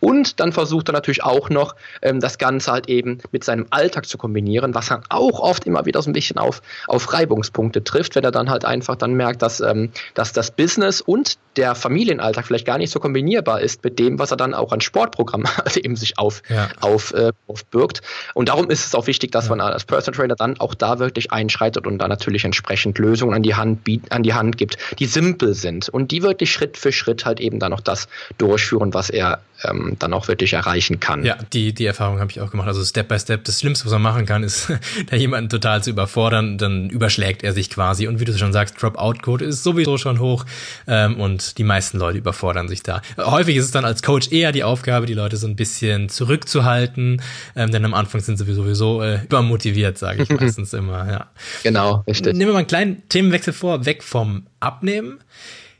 Und 0.00 0.40
dann 0.40 0.52
versucht 0.52 0.90
er 0.90 0.92
natürlich 0.92 1.22
auch 1.22 1.48
noch 1.48 1.74
ähm, 2.02 2.20
das 2.20 2.36
Ganze 2.36 2.72
halt 2.72 2.88
eben 2.88 3.18
mit 3.32 3.44
seinem 3.44 3.66
Alltag 3.70 4.06
zu 4.06 4.18
kombinieren, 4.18 4.74
was 4.74 4.88
dann 4.88 5.02
auch 5.08 5.40
oft 5.40 5.66
immer 5.66 5.86
wieder 5.86 6.02
so 6.02 6.10
ein 6.10 6.12
bisschen 6.12 6.36
auf, 6.36 6.60
auf 6.86 7.12
Reibungspunkte 7.12 7.82
trifft, 7.82 8.14
wenn 8.16 8.24
er 8.24 8.30
dann 8.30 8.50
halt 8.50 8.64
einfach 8.64 8.96
dann 8.96 9.14
merkt, 9.14 9.42
dass, 9.42 9.60
ähm, 9.60 9.90
dass 10.14 10.32
das 10.32 10.50
Business 10.50 11.00
und 11.00 11.38
der 11.56 11.74
Familienalltag 11.74 12.46
vielleicht 12.46 12.66
gar 12.66 12.78
nicht 12.78 12.90
so 12.90 13.00
kombinierbar 13.00 13.60
ist 13.60 13.82
mit 13.82 13.98
dem, 13.98 14.18
was 14.18 14.30
er 14.30 14.36
dann 14.36 14.54
auch 14.54 14.72
an 14.72 14.80
Sportprogramm 14.80 15.44
halt 15.56 15.78
eben 15.78 15.96
sich 15.96 16.18
auf, 16.18 16.42
ja 16.48 16.68
auf, 16.80 16.89
äh, 17.12 17.32
aufbirgt. 17.46 18.02
Und 18.34 18.48
darum 18.48 18.70
ist 18.70 18.86
es 18.86 18.94
auch 18.94 19.06
wichtig, 19.06 19.32
dass 19.32 19.48
man 19.48 19.60
als 19.60 19.84
Personal 19.84 20.16
Trainer 20.16 20.36
dann 20.36 20.58
auch 20.60 20.74
da 20.74 20.98
wirklich 20.98 21.32
einschreitet 21.32 21.86
und 21.86 21.98
da 21.98 22.08
natürlich 22.08 22.44
entsprechend 22.44 22.98
Lösungen 22.98 23.34
an 23.34 23.42
die 23.42 23.54
Hand, 23.54 23.80
an 24.10 24.22
die 24.22 24.34
Hand 24.34 24.56
gibt, 24.56 24.76
die 24.98 25.06
simpel 25.06 25.54
sind 25.54 25.88
und 25.88 26.10
die 26.10 26.22
wirklich 26.22 26.52
Schritt 26.52 26.76
für 26.76 26.92
Schritt 26.92 27.24
halt 27.24 27.40
eben 27.40 27.58
dann 27.58 27.72
auch 27.72 27.80
das 27.80 28.08
durchführen, 28.38 28.94
was 28.94 29.10
er 29.10 29.40
ähm, 29.64 29.96
dann 29.98 30.12
auch 30.12 30.28
wirklich 30.28 30.52
erreichen 30.52 31.00
kann. 31.00 31.24
Ja, 31.24 31.36
die, 31.52 31.72
die 31.72 31.86
Erfahrung 31.86 32.18
habe 32.20 32.30
ich 32.30 32.40
auch 32.40 32.50
gemacht. 32.50 32.68
Also 32.68 32.84
Step 32.84 33.08
by 33.08 33.18
Step, 33.18 33.44
das 33.44 33.60
Schlimmste, 33.60 33.86
was 33.86 33.92
man 33.92 34.02
machen 34.02 34.26
kann, 34.26 34.42
ist, 34.42 34.72
da 35.10 35.16
jemanden 35.16 35.50
total 35.50 35.82
zu 35.82 35.90
überfordern, 35.90 36.58
dann 36.58 36.88
überschlägt 36.90 37.42
er 37.42 37.52
sich 37.52 37.70
quasi. 37.70 38.06
Und 38.06 38.20
wie 38.20 38.24
du 38.24 38.36
schon 38.36 38.52
sagst, 38.52 38.80
Dropout-Code 38.80 39.44
ist 39.44 39.62
sowieso 39.62 39.98
schon 39.98 40.18
hoch 40.18 40.44
ähm, 40.86 41.20
und 41.20 41.58
die 41.58 41.64
meisten 41.64 41.98
Leute 41.98 42.18
überfordern 42.18 42.68
sich 42.68 42.82
da. 42.82 43.02
Häufig 43.18 43.56
ist 43.56 43.66
es 43.66 43.70
dann 43.70 43.84
als 43.84 44.02
Coach 44.02 44.30
eher 44.30 44.52
die 44.52 44.64
Aufgabe, 44.64 45.06
die 45.06 45.14
Leute 45.14 45.36
so 45.36 45.46
ein 45.46 45.56
bisschen 45.56 46.08
zurückzuhalten, 46.08 46.79
ähm, 46.88 47.18
denn 47.56 47.84
am 47.84 47.94
Anfang 47.94 48.20
sind 48.20 48.36
sie 48.36 48.52
sowieso 48.52 49.02
äh, 49.02 49.22
übermotiviert, 49.24 49.98
sage 49.98 50.22
ich 50.22 50.28
meistens 50.40 50.72
immer. 50.72 51.10
Ja. 51.10 51.30
Genau, 51.62 52.02
richtig. 52.06 52.34
Nehmen 52.34 52.48
wir 52.48 52.52
mal 52.52 52.58
einen 52.60 52.66
kleinen 52.68 53.08
Themenwechsel 53.08 53.52
vor, 53.52 53.86
weg 53.86 54.02
vom 54.02 54.46
Abnehmen 54.60 55.20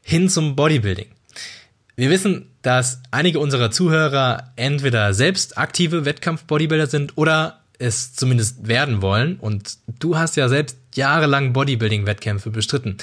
hin 0.02 0.28
zum 0.28 0.56
Bodybuilding. 0.56 1.06
Wir 1.96 2.10
wissen, 2.10 2.46
dass 2.62 3.02
einige 3.10 3.38
unserer 3.38 3.70
Zuhörer 3.70 4.52
entweder 4.56 5.12
selbst 5.14 5.58
aktive 5.58 6.04
Wettkampf-Bodybuilder 6.04 6.86
sind 6.86 7.16
oder 7.16 7.60
es 7.78 8.14
zumindest 8.14 8.68
werden 8.68 9.02
wollen. 9.02 9.36
Und 9.36 9.78
du 9.98 10.16
hast 10.16 10.36
ja 10.36 10.48
selbst 10.48 10.78
jahrelang 10.94 11.52
Bodybuilding-Wettkämpfe 11.52 12.50
bestritten. 12.50 12.96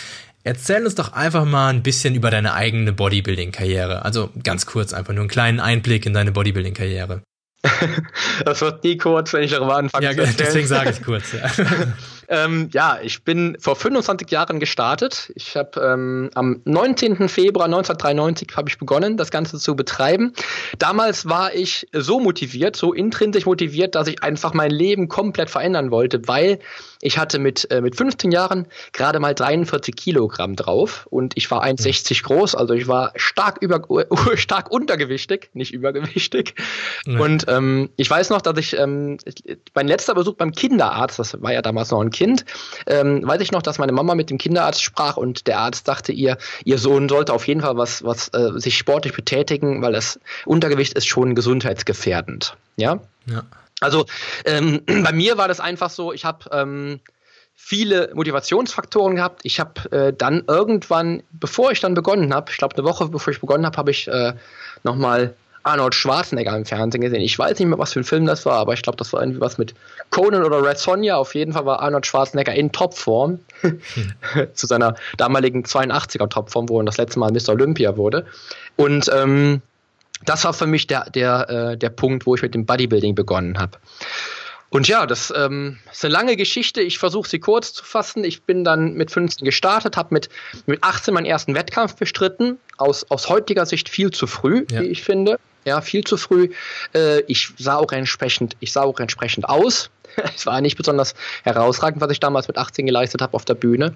Erzähl 0.44 0.86
uns 0.86 0.96
doch 0.96 1.12
einfach 1.14 1.46
mal 1.46 1.70
ein 1.70 1.84
bisschen 1.84 2.16
über 2.16 2.32
deine 2.32 2.54
eigene 2.54 2.94
Bodybuilding-Karriere. 2.94 4.06
Also 4.06 4.30
ganz 4.44 4.66
kurz, 4.66 4.94
einfach 4.94 5.14
nur 5.14 5.24
einen 5.24 5.30
kleinen 5.30 5.60
Einblick 5.60 6.06
in 6.06 6.14
deine 6.14 6.32
Bodybuilding-Karriere. 6.32 7.22
das 8.46 8.62
wird 8.62 8.84
nie 8.84 8.98
kurz, 8.98 9.34
wenn 9.34 9.44
ich 9.44 9.52
darüber 9.52 9.78
anfange. 9.78 10.06
Ja, 10.06 10.14
deswegen 10.14 10.68
sage 10.68 10.92
ich 10.92 11.04
kurz. 11.04 11.34
Ja. 11.34 11.50
Ähm, 12.30 12.70
ja, 12.74 13.00
ich 13.02 13.24
bin 13.24 13.58
vor 13.60 13.76
25 13.76 14.30
Jahren 14.30 14.60
gestartet. 14.60 15.32
Ich 15.36 15.56
habe 15.56 15.80
ähm, 15.80 16.30
am 16.34 16.62
19. 16.66 17.30
Februar 17.30 17.66
1993 17.66 18.50
habe 18.56 18.70
ich 18.70 18.78
begonnen, 18.78 19.18
das 19.18 19.32
Ganze 19.32 19.58
zu 19.60 19.76
betreiben. 19.76 20.34
Damals 20.78 21.28
war 21.28 21.54
ich 21.54 21.88
so 21.94 22.20
motiviert, 22.20 22.76
so 22.76 22.94
intrinsisch 22.94 23.46
motiviert, 23.46 23.96
dass 23.96 24.08
ich 24.08 24.24
einfach 24.24 24.54
mein 24.54 24.72
Leben 24.72 25.08
komplett 25.08 25.50
verändern 25.50 25.92
wollte, 25.92 26.28
weil 26.28 26.60
ich 27.02 27.18
hatte 27.18 27.40
mit, 27.40 27.70
äh, 27.72 27.82
mit 27.82 27.96
15 27.96 28.32
Jahren 28.32 28.68
gerade 28.92 29.20
mal 29.20 29.36
43 29.36 29.96
Kilogramm 29.96 30.56
drauf 30.56 31.08
und 31.10 31.38
ich 31.38 31.50
war 31.52 31.64
1,60 31.64 32.24
groß, 32.24 32.56
also 32.56 32.74
ich 32.74 32.88
war 32.88 33.14
stark 33.16 33.58
über, 33.62 33.82
stark 34.36 34.72
untergewichtig, 34.72 35.50
nicht 35.54 35.74
übergewichtig. 35.74 36.56
Nee. 37.06 37.20
Und 37.20 37.46
ähm, 37.48 37.90
ich 37.98 38.10
weiß 38.10 38.32
noch, 38.32 38.42
dass 38.42 38.58
ich 38.58 38.78
ähm, 38.78 39.18
mein 39.76 39.88
letzter 39.88 40.16
Besuch 40.16 40.36
beim 40.36 40.52
Kinderarzt, 40.52 41.20
das 41.20 41.42
war 41.42 41.54
ja 41.54 41.62
damals 41.62 41.92
noch 41.92 42.02
ein 42.02 42.10
Kind, 42.18 42.46
ähm, 42.88 43.22
weiß 43.26 43.42
ich 43.42 43.52
noch, 43.52 43.62
dass 43.62 43.78
meine 43.78 43.92
Mama 43.92 44.16
mit 44.16 44.30
dem 44.30 44.40
Kinderarzt 44.40 44.84
sprach 44.84 45.18
und 45.18 45.46
der 45.46 45.60
Arzt 45.60 45.88
dachte 45.88 46.12
ihr, 46.12 46.38
ihr 46.66 46.80
Sohn 46.80 47.08
sollte 47.08 47.32
auf 47.32 47.48
jeden 47.48 47.62
Fall 47.62 47.78
was, 47.78 48.04
was 48.04 48.30
äh, 48.34 48.60
sich 48.60 48.78
sportlich 48.78 49.14
betätigen, 49.14 49.82
weil 49.84 49.94
das 49.94 50.20
Untergewicht 50.46 50.94
ist 50.94 51.08
schon 51.08 51.36
gesundheitsgefährdend. 51.36 52.58
Ja. 52.76 53.00
Ja. 53.26 53.44
Also 53.80 54.06
ähm, 54.46 54.82
bei 55.04 55.12
mir 55.12 55.38
war 55.38 55.48
das 55.48 55.60
einfach 55.60 55.92
so, 55.92 56.12
ich 56.12 56.26
habe 56.26 56.50
ähm, 56.52 57.00
viele 57.54 58.12
Motivationsfaktoren 58.14 59.16
gehabt. 59.16 59.42
Ich 59.44 59.60
habe 59.60 59.92
äh, 59.92 60.14
dann 60.14 60.44
irgendwann, 60.48 61.24
bevor 61.32 61.72
ich 61.72 61.80
dann 61.80 61.94
begonnen 61.94 62.34
habe, 62.34 62.52
ich 62.52 62.58
glaube 62.58 62.76
eine 62.76 62.86
Woche 62.86 63.10
bevor 63.10 63.32
ich 63.32 63.42
begonnen 63.42 63.66
habe, 63.66 63.78
habe 63.78 63.92
ich 63.92 64.08
äh, 64.08 64.34
nochmal 64.84 65.36
Arnold 65.68 65.94
Schwarzenegger 65.94 66.56
im 66.56 66.66
Fernsehen 66.66 67.02
gesehen. 67.02 67.22
Ich 67.22 67.38
weiß 67.38 67.60
nicht 67.60 67.68
mehr, 67.68 67.78
was 67.78 67.94
für 67.94 68.00
ein 68.00 68.06
Film 68.06 68.26
das 68.26 68.46
war, 68.46 68.56
aber 68.56 68.74
ich 68.74 68.82
glaube, 68.82 68.98
das 68.98 69.14
war 69.14 69.22
irgendwie 69.22 69.42
was 69.42 69.58
mit 69.58 69.74
Conan 70.10 70.44
oder 70.44 70.64
Red 70.64 70.78
Sonja. 70.78 71.18
Auf 71.18 71.36
jeden 71.36 71.54
Fall 71.54 71.66
war 71.66 71.82
Arnold 71.82 72.06
Schwarzenegger 72.06 72.54
in 72.54 72.72
Topform 72.72 73.40
hm. 73.62 73.82
zu 74.54 74.68
seiner 74.68 74.96
damaligen 75.18 75.64
82er 75.64 76.30
Topform, 76.30 76.70
wo 76.70 76.80
er 76.80 76.86
das 76.86 76.98
letzte 76.98 77.20
Mal 77.20 77.32
Mr. 77.32 77.50
Olympia 77.50 77.98
wurde. 77.98 78.26
Und 78.76 79.12
ähm, 79.14 79.62
das 80.26 80.46
war 80.46 80.54
für 80.54 80.68
mich 80.68 80.88
der, 80.88 81.10
der, 81.10 81.50
äh, 81.50 81.78
der 81.78 81.90
Punkt, 81.90 82.26
wo 82.26 82.36
ich 82.36 82.42
mit 82.42 82.56
dem 82.56 82.66
Bodybuilding 82.66 83.16
begonnen 83.16 83.60
habe. 83.60 83.78
Und 84.70 84.88
ja, 84.88 85.06
das 85.06 85.34
ähm, 85.36 85.78
ist 85.92 86.04
eine 86.04 86.14
lange 86.14 86.36
Geschichte. 86.36 86.82
Ich 86.82 87.00
versuche 87.00 87.30
sie 87.30 87.40
kurz 87.40 87.74
zu 87.74 87.86
fassen. 87.86 88.24
Ich 88.24 88.44
bin 88.44 88.64
dann 88.64 88.94
mit 88.94 89.12
15 89.12 89.46
gestartet, 89.46 89.96
habe 89.96 90.14
mit, 90.14 90.30
mit 90.66 90.84
18 90.84 91.14
meinen 91.14 91.26
ersten 91.26 91.56
Wettkampf 91.56 91.96
bestritten. 91.96 92.58
Aus, 92.78 93.10
aus 93.10 93.30
heutiger 93.30 93.66
Sicht 93.66 93.88
viel 93.88 94.12
zu 94.12 94.28
früh, 94.28 94.66
ja. 94.70 94.82
wie 94.82 94.88
ich 94.88 95.04
finde. 95.04 95.40
Ja, 95.68 95.82
viel 95.82 96.06
zu 96.06 96.16
früh. 96.16 96.50
Äh, 96.96 97.20
ich 97.28 97.50
sah 97.58 97.76
auch 97.76 97.92
entsprechend, 97.92 98.56
ich 98.62 98.72
sah 98.72 98.84
auch 98.84 99.02
entsprechend 99.02 99.50
aus. 99.50 99.90
es 100.36 100.46
war 100.46 100.62
nicht 100.62 100.78
besonders 100.78 101.14
herausragend, 101.44 102.00
was 102.00 102.10
ich 102.10 102.22
damals 102.22 102.48
mit 102.48 102.58
18 102.58 102.86
geleistet 102.86 103.22
habe 103.22 103.34
auf 103.34 103.44
der 103.44 103.56
Bühne. 103.56 103.94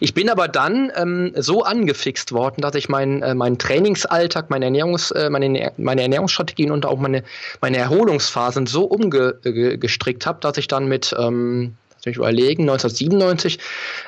Ich 0.00 0.12
bin 0.12 0.28
aber 0.28 0.48
dann 0.48 0.92
ähm, 0.94 1.32
so 1.34 1.62
angefixt 1.62 2.32
worden, 2.32 2.60
dass 2.60 2.74
ich 2.74 2.90
meinen 2.90 3.22
äh, 3.22 3.34
mein 3.34 3.58
Trainingsalltag, 3.58 4.50
meine, 4.50 4.66
Ernährungs, 4.66 5.12
äh, 5.12 5.30
meine, 5.30 5.72
meine 5.78 6.02
Ernährungsstrategien 6.02 6.70
und 6.70 6.84
auch 6.84 6.98
meine, 6.98 7.24
meine 7.62 7.78
Erholungsphasen 7.78 8.66
so 8.66 8.84
umgestrickt 8.84 10.26
habe, 10.26 10.40
dass 10.40 10.58
ich 10.58 10.68
dann 10.68 10.88
mit 10.88 11.14
ähm, 11.18 11.74
mich 12.04 12.16
überlegen, 12.16 12.64
1997 12.64 13.58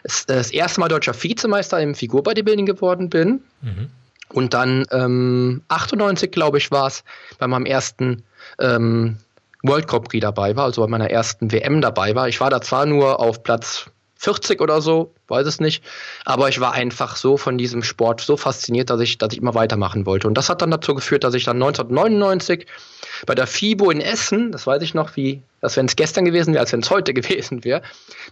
das, 0.02 0.26
das 0.26 0.50
erste 0.50 0.80
Mal 0.80 0.88
deutscher 0.88 1.14
Vizemeister 1.14 1.80
im 1.80 1.94
Figurbodybuilding 1.94 2.66
geworden 2.66 3.08
bin. 3.08 3.40
Mhm. 3.62 3.88
Und 4.28 4.54
dann 4.54 4.84
ähm, 4.90 5.62
98, 5.68 6.30
glaube 6.30 6.58
ich, 6.58 6.70
war 6.70 6.88
es 6.88 7.04
bei 7.38 7.46
meinem 7.46 7.66
ersten 7.66 8.24
ähm, 8.58 9.18
World 9.62 9.88
Cup 9.88 10.08
Prix 10.08 10.22
dabei 10.22 10.56
war, 10.56 10.64
also 10.64 10.82
bei 10.82 10.88
meiner 10.88 11.10
ersten 11.10 11.52
WM 11.52 11.80
dabei 11.80 12.14
war. 12.14 12.28
Ich 12.28 12.40
war 12.40 12.50
da 12.50 12.60
zwar 12.60 12.86
nur 12.86 13.20
auf 13.20 13.42
Platz 13.42 13.86
40 14.18 14.60
oder 14.60 14.80
so, 14.80 15.12
weiß 15.28 15.46
es 15.46 15.60
nicht, 15.60 15.84
aber 16.24 16.48
ich 16.48 16.58
war 16.60 16.72
einfach 16.72 17.16
so 17.16 17.36
von 17.36 17.58
diesem 17.58 17.82
Sport 17.82 18.22
so 18.22 18.36
fasziniert, 18.36 18.88
dass 18.88 19.00
ich, 19.00 19.18
dass 19.18 19.32
ich 19.32 19.38
immer 19.38 19.54
weitermachen 19.54 20.06
wollte. 20.06 20.26
Und 20.26 20.34
das 20.34 20.48
hat 20.48 20.62
dann 20.62 20.70
dazu 20.70 20.94
geführt, 20.94 21.22
dass 21.22 21.34
ich 21.34 21.44
dann 21.44 21.62
1999 21.62 22.66
bei 23.26 23.34
der 23.34 23.46
FIBO 23.46 23.90
in 23.90 24.00
Essen, 24.00 24.52
das 24.52 24.66
weiß 24.66 24.82
ich 24.82 24.94
noch, 24.94 25.16
wie, 25.16 25.42
als 25.60 25.76
wenn 25.76 25.86
es 25.86 25.96
gestern 25.96 26.24
gewesen 26.24 26.54
wäre, 26.54 26.62
als 26.62 26.72
wenn 26.72 26.80
es 26.80 26.90
heute 26.90 27.12
gewesen 27.14 27.62
wäre, 27.64 27.82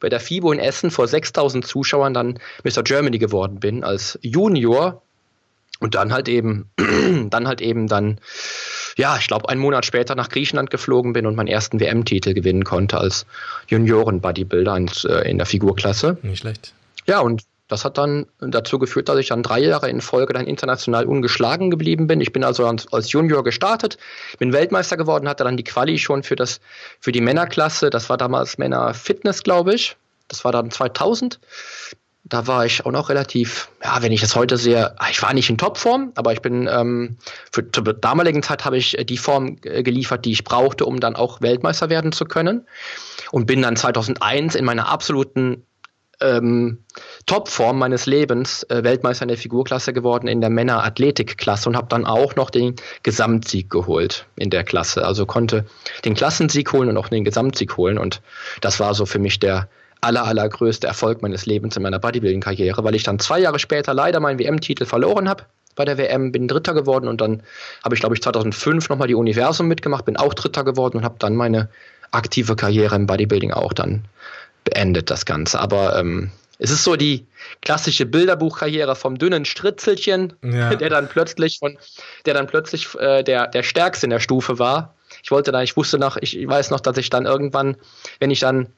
bei 0.01 0.09
der 0.09 0.21
FIBO 0.21 0.53
in 0.53 0.59
Essen 0.59 0.91
vor 0.91 1.07
6000 1.07 1.67
Zuschauern 1.67 2.15
dann 2.15 2.39
Mr. 2.65 2.83
Germany 2.83 3.19
geworden 3.19 3.61
bin 3.61 3.85
als 3.85 4.19
Junior 4.23 5.03
und 5.81 5.95
dann 5.95 6.13
halt 6.13 6.29
eben, 6.29 6.71
dann 7.31 7.49
halt 7.49 7.61
eben 7.61 7.87
dann 7.87 8.21
ja, 8.97 9.17
ich 9.19 9.27
glaube, 9.27 9.49
einen 9.49 9.61
Monat 9.61 9.85
später 9.85 10.15
nach 10.15 10.29
Griechenland 10.29 10.71
geflogen 10.71 11.13
bin 11.13 11.27
und 11.27 11.35
meinen 11.35 11.49
ersten 11.49 11.81
WM-Titel 11.81 12.33
gewinnen 12.33 12.65
konnte 12.65 12.99
als 12.99 13.27
Junioren-Bodybuilder 13.69 14.79
äh, 15.05 15.31
in 15.31 15.39
der 15.39 15.47
Figurklasse. 15.47 16.19
Nicht 16.23 16.41
schlecht. 16.41 16.75
Ja, 17.07 17.21
und 17.21 17.43
das 17.69 17.85
hat 17.85 17.99
dann 17.99 18.27
dazu 18.41 18.79
geführt, 18.79 19.09
dass 19.09 19.19
ich 19.19 19.29
dann 19.29 19.43
drei 19.43 19.59
Jahre 19.59 19.89
in 19.89 20.01
Folge 20.01 20.35
dann 20.35 20.47
international 20.47 21.07
ungeschlagen 21.07 21.71
geblieben 21.71 22.07
bin. 22.07 22.21
Ich 22.21 22.33
bin 22.33 22.45
also 22.45 22.67
als 22.67 23.11
Junior 23.11 23.43
gestartet, 23.43 23.97
bin 24.39 24.53
Weltmeister 24.53 24.97
geworden, 24.97 25.29
hatte 25.29 25.45
dann 25.45 25.57
die 25.57 25.65
Quali 25.65 25.99
schon 25.99 26.23
für, 26.23 26.37
das, 26.37 26.61
für 27.01 27.11
die 27.11 27.23
Männerklasse. 27.23 27.89
Das 27.91 28.11
war 28.11 28.19
damals 28.19 28.59
Männer 28.59 28.93
Fitness, 28.93 29.43
glaube 29.43 29.75
ich. 29.75 29.97
Das 30.29 30.45
war 30.45 30.53
dann 30.53 30.71
2000 30.71 31.41
da 32.25 32.47
war 32.47 32.65
ich 32.65 32.87
auch 32.87 32.91
noch 32.91 33.11
relativ, 33.11 33.69
ja, 33.83 34.03
wenn 34.03 34.11
ich 34.11 34.23
es 34.23 34.35
heute 34.35 34.57
sehe, 34.57 34.99
ah, 34.99 35.09
ich 35.11 35.23
war 35.23 35.35
nicht 35.35 35.51
in 35.51 35.59
Topform, 35.59 36.13
aber 36.15 36.33
ich 36.33 36.41
bin 36.41 36.67
ähm, 36.71 37.19
für 37.53 37.71
zur 37.71 37.85
damaligen 37.93 38.43
Zeit 38.43 38.65
habe 38.65 38.79
ich 38.79 38.99
äh, 38.99 39.05
die 39.05 39.19
Form 39.19 39.59
äh, 39.63 39.83
geliefert, 39.83 40.25
die 40.25 40.33
ich 40.33 40.43
brauchte, 40.43 40.87
um 40.87 41.01
dann 41.01 41.17
auch 41.17 41.43
Weltmeister 41.43 41.91
werden 41.91 42.13
zu 42.13 42.25
können 42.25 42.67
und 43.31 43.47
bin 43.47 43.61
dann 43.61 43.77
2001 43.77 44.55
in 44.55 44.65
meiner 44.65 44.89
absoluten 44.89 45.67
ähm, 46.21 46.79
Topform 47.27 47.79
meines 47.79 48.07
Lebens 48.07 48.63
äh, 48.71 48.83
Weltmeister 48.85 49.25
in 49.25 49.29
der 49.29 49.37
Figurklasse 49.37 49.93
geworden 49.93 50.27
in 50.27 50.41
der 50.41 50.49
Männer-Athletik-Klasse 50.49 51.69
und 51.69 51.77
habe 51.77 51.89
dann 51.89 52.07
auch 52.07 52.37
noch 52.37 52.49
den 52.49 52.77
Gesamtsieg 53.03 53.69
geholt 53.69 54.27
in 54.37 54.49
der 54.49 54.65
Klasse. 54.65 55.05
Also 55.05 55.27
konnte 55.27 55.67
den 56.07 56.15
Klassensieg 56.15 56.73
holen 56.73 56.89
und 56.89 56.97
auch 56.97 57.09
den 57.09 57.25
Gesamtsieg 57.25 57.77
holen 57.77 57.99
und 57.99 58.23
das 58.63 58.81
war 58.81 58.95
so 58.95 59.05
für 59.05 59.19
mich 59.19 59.41
der 59.41 59.69
aller, 60.01 60.25
allergrößte 60.25 60.87
Erfolg 60.87 61.23
meines 61.23 61.47
Lebens 61.47 61.77
in 61.77 61.83
meiner 61.83 61.99
Bodybuilding-Karriere, 61.99 62.85
weil 62.85 62.95
ich 62.95 63.03
dann 63.03 63.19
zwei 63.19 63.41
Jahre 63.41 63.59
später 63.59 63.95
leider 63.95 64.21
meinen 64.21 64.39
WM-Titel 64.39 64.85
verloren 64.85 65.29
habe 65.29 65.45
bei 65.75 65.85
der 65.85 65.99
WM, 65.99 66.33
bin 66.33 66.49
Dritter 66.49 66.75
geworden 66.75 67.09
und 67.09 67.21
dann 67.21 67.43
habe 67.83 67.95
ich, 67.95 68.01
glaube 68.01 68.15
ich, 68.15 68.23
2005 68.23 68.89
nochmal 68.89 69.09
die 69.09 69.15
Universum 69.15 69.67
mitgemacht, 69.67 70.05
bin 70.05 70.17
auch 70.17 70.35
Dritter 70.35 70.65
geworden 70.65 70.99
und 70.99 71.05
habe 71.05 71.17
dann 71.19 71.35
meine 71.35 71.69
aktive 72.13 72.57
Karriere 72.57 72.95
im 72.95 73.07
Bodybuilding 73.07 73.53
auch 73.53 73.73
dann 73.73 74.05
beendet, 74.65 75.11
das 75.11 75.27
Ganze. 75.27 75.59
Aber 75.61 75.99
ähm, 75.99 76.31
es 76.59 76.71
ist 76.71 76.85
so 76.85 76.97
die 76.97 77.27
klassische 77.63 78.07
Bilderbuchkarriere 78.07 78.95
vom 78.95 79.19
dünnen 79.19 79.45
Stritzelchen, 79.45 80.35
ja. 80.43 80.75
der 80.75 80.91
dann 80.91 81.09
plötzlich 81.09 81.59
von, 81.59 81.77
der 82.27 82.35
dann 82.35 82.47
plötzlich 82.47 82.95
äh, 82.95 83.23
der, 83.23 83.49
der 83.49 83.63
Stärkste 83.63 84.07
in 84.07 84.11
der 84.11 84.21
Stufe 84.21 84.59
war. 84.59 84.95
Ich 85.23 85.31
wollte 85.31 85.53
da, 85.53 85.63
ich 85.63 85.77
wusste 85.77 85.99
noch, 85.99 86.17
ich 86.21 86.47
weiß 86.47 86.71
noch, 86.71 86.81
dass 86.81 86.97
ich 86.97 87.11
dann 87.11 87.27
irgendwann, 87.27 87.77
wenn 88.21 88.31
ich 88.31 88.41
dann 88.41 88.69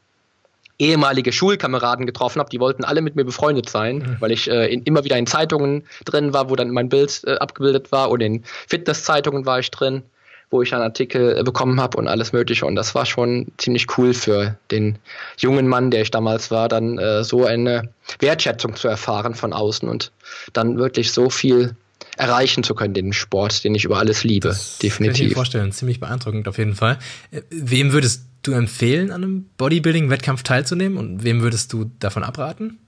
ehemalige 0.79 1.33
Schulkameraden 1.33 2.07
getroffen 2.07 2.41
habe, 2.41 2.51
die 2.51 2.61
wollten 2.61 2.85
alle 2.85 3.01
mit 3.01 3.17
mir 3.17 3.25
befreundet 3.25 3.69
sein, 3.69 3.99
mhm. 3.99 4.17
weil 4.21 4.33
ich 4.33 4.51
äh, 4.51 4.73
in, 4.73 4.83
immer 4.83 5.05
wieder 5.05 5.17
in 5.17 5.27
Zeitungen 5.27 5.85
drin 6.05 6.33
war, 6.33 6.51
wo 6.51 6.57
dann 6.57 6.71
mein 6.71 6.89
Bild 6.89 7.23
äh, 7.27 7.37
abgebildet 7.37 7.93
war 7.93 8.11
und 8.11 8.21
in 8.21 8.45
Fitnesszeitungen 8.67 9.47
war 9.47 9.59
ich 9.59 9.71
drin. 9.71 10.03
wo 10.49 10.63
ich 10.63 10.73
einen 10.73 10.85
Artikel 10.85 11.43
bekommen 11.43 11.81
habe 11.81 11.99
und 11.99 12.07
alles 12.07 12.33
Mögliche. 12.33 12.67
Und 12.67 12.77
das 12.77 12.95
war 12.95 13.05
schon 13.05 13.49
ziemlich 13.59 13.99
cool 13.99 14.15
für 14.15 14.57
den 14.71 14.97
jungen 15.37 15.67
Mann, 15.67 15.91
der 15.91 16.03
ich 16.03 16.13
damals 16.13 16.53
war, 16.53 16.69
dann 16.69 16.99
äh, 16.99 17.25
so 17.25 17.45
eine 17.45 17.89
Wertschätzung 18.21 18.77
zu 18.77 18.87
erfahren 18.87 19.35
von 19.35 19.53
außen 19.53 19.89
und 19.89 20.13
dann 20.53 20.79
wirklich 20.79 21.11
so 21.11 21.31
viel 21.31 21.75
erreichen 22.17 22.63
zu 22.63 22.75
können, 22.75 22.95
den 22.95 23.13
Sport, 23.13 23.65
den 23.65 23.75
ich 23.75 23.85
über 23.85 23.99
alles 23.99 24.25
liebe. 24.25 24.49
Das 24.49 24.79
definitiv. 24.79 25.17
Kann 25.17 25.25
ich 25.25 25.31
mir 25.31 25.35
vorstellen, 25.35 25.73
ziemlich 25.73 26.01
beeindruckend 26.01 26.49
auf 26.49 26.59
jeden 26.59 26.75
Fall. 26.75 26.99
Äh, 27.31 27.43
wem 27.51 27.93
würdest 27.93 28.23
du 28.47 28.53
empfehlen, 28.53 29.11
an 29.11 29.23
einem 29.23 29.51
Bodybuilding-Wettkampf 29.57 30.43
teilzunehmen 30.43 30.99
und 30.99 31.25
wem 31.25 31.43
würdest 31.43 31.73
du 31.73 31.91
davon 31.99 32.25
abraten? 32.25 32.79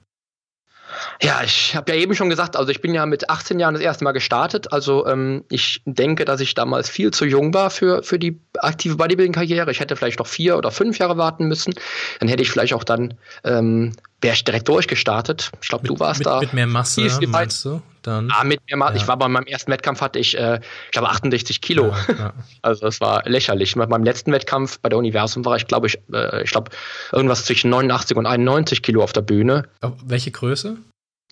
Ja, 1.20 1.42
ich 1.44 1.76
habe 1.76 1.92
ja 1.92 1.98
eben 1.98 2.14
schon 2.14 2.30
gesagt, 2.30 2.56
also 2.56 2.70
ich 2.70 2.80
bin 2.80 2.94
ja 2.94 3.04
mit 3.04 3.28
18 3.28 3.60
Jahren 3.60 3.74
das 3.74 3.82
erste 3.82 4.04
Mal 4.04 4.12
gestartet. 4.12 4.72
Also 4.72 5.06
ähm, 5.06 5.44
ich 5.50 5.82
denke, 5.84 6.24
dass 6.24 6.40
ich 6.40 6.54
damals 6.54 6.88
viel 6.88 7.10
zu 7.10 7.24
jung 7.24 7.52
war 7.52 7.70
für, 7.70 8.02
für 8.02 8.18
die 8.18 8.40
aktive 8.58 8.96
Bodybuilding-Karriere. 8.96 9.70
Ich 9.70 9.80
hätte 9.80 9.96
vielleicht 9.96 10.18
noch 10.18 10.26
vier 10.26 10.56
oder 10.56 10.70
fünf 10.70 10.98
Jahre 10.98 11.16
warten 11.16 11.46
müssen. 11.46 11.74
Dann 12.20 12.28
hätte 12.28 12.42
ich 12.42 12.50
vielleicht 12.50 12.72
auch 12.72 12.84
dann 12.84 13.14
ähm, 13.44 13.92
wäre 14.20 14.34
ich 14.34 14.44
direkt 14.44 14.68
durchgestartet. 14.68 15.50
Ich 15.60 15.68
glaube, 15.68 15.86
du 15.86 15.98
warst 15.98 16.20
mit, 16.20 16.26
da. 16.26 16.40
Mit 16.40 16.54
mehr 16.54 16.66
Masse, 16.66 17.02
viel, 17.02 17.10
viel 17.10 17.28
meinst 17.28 17.64
du? 17.64 17.82
Dann, 18.08 18.30
ah, 18.32 18.42
mit 18.42 18.60
Masse. 18.74 18.94
Ja. 18.94 19.02
Ich 19.02 19.06
war 19.06 19.18
bei 19.18 19.28
meinem 19.28 19.46
ersten 19.46 19.70
Wettkampf 19.70 20.00
hatte 20.00 20.18
ich, 20.18 20.38
äh, 20.38 20.60
ich 20.86 20.92
glaube, 20.92 21.10
68 21.10 21.60
Kilo. 21.60 21.88
Ja, 22.08 22.14
ja. 22.18 22.32
Also 22.62 22.86
das 22.86 23.02
war 23.02 23.28
lächerlich. 23.28 23.74
Bei 23.74 23.86
meinem 23.86 24.04
letzten 24.04 24.32
Wettkampf 24.32 24.78
bei 24.80 24.88
der 24.88 24.98
Universum 24.98 25.44
war 25.44 25.56
ich, 25.56 25.66
glaube 25.66 25.88
ich, 25.88 25.98
äh, 26.12 26.42
ich 26.42 26.50
glaube, 26.50 26.70
irgendwas 27.12 27.44
zwischen 27.44 27.68
89 27.68 28.16
und 28.16 28.24
91 28.24 28.82
Kilo 28.82 29.02
auf 29.02 29.12
der 29.12 29.20
Bühne. 29.20 29.68
Welche 30.04 30.30
Größe? 30.30 30.78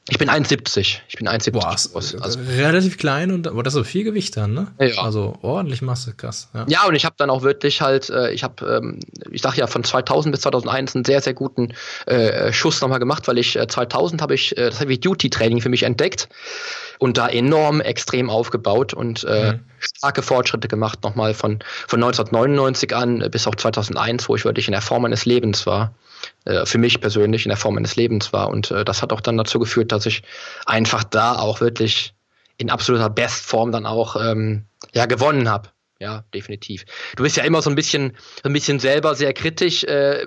Ich 0.09 0.19
bin 0.19 0.31
1,70. 0.31 0.99
Ich 1.09 1.17
bin 1.17 1.29
1,70 1.29 1.51
Boah, 1.51 1.75
groß. 1.75 2.15
Also, 2.21 2.39
relativ 2.57 2.97
klein 2.97 3.33
und 3.33 3.49
aber 3.49 3.65
das 3.65 3.75
ist 3.75 3.79
so 3.79 3.85
viel 3.85 4.05
Gewicht 4.05 4.37
dann, 4.37 4.55
ne? 4.55 4.69
Ja. 4.79 5.03
Also 5.03 5.37
ordentlich 5.43 5.83
Masse, 5.83 6.15
krass. 6.15 6.49
Ja, 6.55 6.65
ja 6.69 6.87
und 6.87 6.95
ich 6.95 7.05
habe 7.05 7.17
dann 7.19 7.29
auch 7.29 7.43
wirklich 7.43 7.81
halt, 7.81 8.09
äh, 8.11 8.31
ich 8.31 8.45
habe, 8.45 8.81
ähm, 8.83 9.01
ich 9.33 9.43
sag 9.43 9.57
ja, 9.57 9.67
von 9.67 9.83
2000 9.83 10.33
bis 10.33 10.43
2001 10.43 10.95
einen 10.95 11.05
sehr, 11.05 11.21
sehr 11.21 11.35
guten 11.35 11.75
äh, 12.07 12.53
Schuss 12.53 12.81
nochmal 12.81 13.01
gemacht, 13.01 13.27
weil 13.27 13.39
ich 13.39 13.57
äh, 13.57 13.67
2000 13.67 14.23
habe 14.23 14.35
ich 14.35 14.57
äh, 14.57 14.67
das 14.67 14.79
Heavy 14.79 15.01
Duty 15.01 15.29
Training 15.29 15.61
für 15.61 15.71
mich 15.71 15.83
entdeckt 15.83 16.29
und 16.99 17.19
da 17.19 17.29
enorm 17.29 17.81
extrem 17.81 18.31
aufgebaut 18.31 18.95
und 18.95 19.25
äh, 19.25 19.55
mhm. 19.55 19.61
starke 19.81 20.23
Fortschritte 20.23 20.69
gemacht, 20.69 21.03
nochmal 21.03 21.35
von, 21.35 21.59
von 21.89 22.03
1999 22.03 22.95
an 22.95 23.29
bis 23.31 23.47
auch 23.49 23.57
2001, 23.57 24.29
wo 24.29 24.37
ich 24.37 24.45
wirklich 24.45 24.69
in 24.69 24.73
der 24.73 24.83
Form 24.83 25.03
meines 25.03 25.27
Lebens 25.27 25.67
war. 25.67 25.93
Äh, 26.45 26.67
für 26.67 26.79
mich 26.79 27.01
persönlich 27.01 27.45
in 27.45 27.51
der 27.51 27.59
Form 27.59 27.75
meines 27.75 27.97
Lebens 27.97 28.33
war. 28.33 28.49
Und 28.49 28.71
äh, 28.71 28.85
das 28.85 29.03
hat 29.03 29.13
auch 29.13 29.21
dann 29.21 29.37
dazu 29.37 29.59
geführt, 29.59 29.93
dass 29.93 30.07
ich 30.07 30.23
einfach 30.65 31.05
da 31.05 31.37
auch 31.37 31.61
wirklich 31.61 32.15
in 32.59 32.71
absoluter 32.71 33.11
Bestform 33.11 33.73
dann 33.73 33.87
auch 33.87 34.17
ähm, 34.17 34.65
ja, 34.95 35.07
gewonnen 35.07 35.49
habe. 35.49 35.71
Ja, 35.99 36.25
definitiv. 36.35 36.85
Du 37.17 37.23
bist 37.23 37.39
ja 37.39 37.45
immer 37.45 37.63
so 37.63 37.71
ein 37.71 37.77
bisschen, 37.77 38.13
ein 38.45 38.53
bisschen 38.53 38.79
selber 38.79 39.15
sehr 39.15 39.33
kritisch. 39.33 39.83
Äh, 39.85 40.27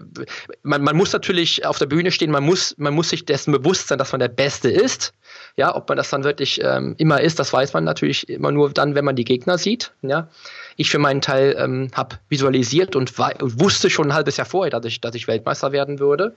man, 0.64 0.82
man 0.82 0.98
muss 0.98 1.14
natürlich 1.14 1.64
auf 1.64 1.78
der 1.78 1.86
Bühne 1.86 2.12
stehen, 2.12 2.32
man 2.32 2.44
muss, 2.44 2.74
man 2.80 2.96
muss 2.96 3.10
sich 3.10 3.26
dessen 3.26 3.52
bewusst 3.52 3.88
sein, 3.88 4.00
dass 4.00 4.12
man 4.12 4.20
der 4.20 4.30
Beste 4.30 4.70
ist. 4.70 5.14
Ja, 5.58 5.76
ob 5.76 5.88
man 5.88 5.98
das 5.98 6.10
dann 6.10 6.24
wirklich 6.24 6.60
ähm, 6.64 6.96
immer 6.98 7.22
ist, 7.22 7.38
das 7.38 7.54
weiß 7.54 7.74
man 7.74 7.84
natürlich 7.84 8.28
immer 8.30 8.52
nur 8.52 8.72
dann, 8.72 8.96
wenn 8.96 9.06
man 9.06 9.16
die 9.16 9.26
Gegner 9.26 9.60
sieht. 9.60 9.92
Ja, 10.02 10.30
ich 10.80 10.89
für 10.89 10.98
meinen 10.98 11.20
Teil 11.20 11.58
ähm, 11.60 11.92
habe 11.94 12.15
visualisiert 12.30 12.96
und 12.96 13.18
wusste 13.18 13.89
schon 13.89 14.08
ein 14.08 14.13
halbes 14.13 14.38
Jahr 14.38 14.46
vorher, 14.46 14.72
dass 14.72 14.86
ich, 14.86 15.02
dass 15.02 15.13
ich 15.13 15.28
Weltmeister 15.28 15.74
werden 15.74 16.00
würde. 16.00 16.34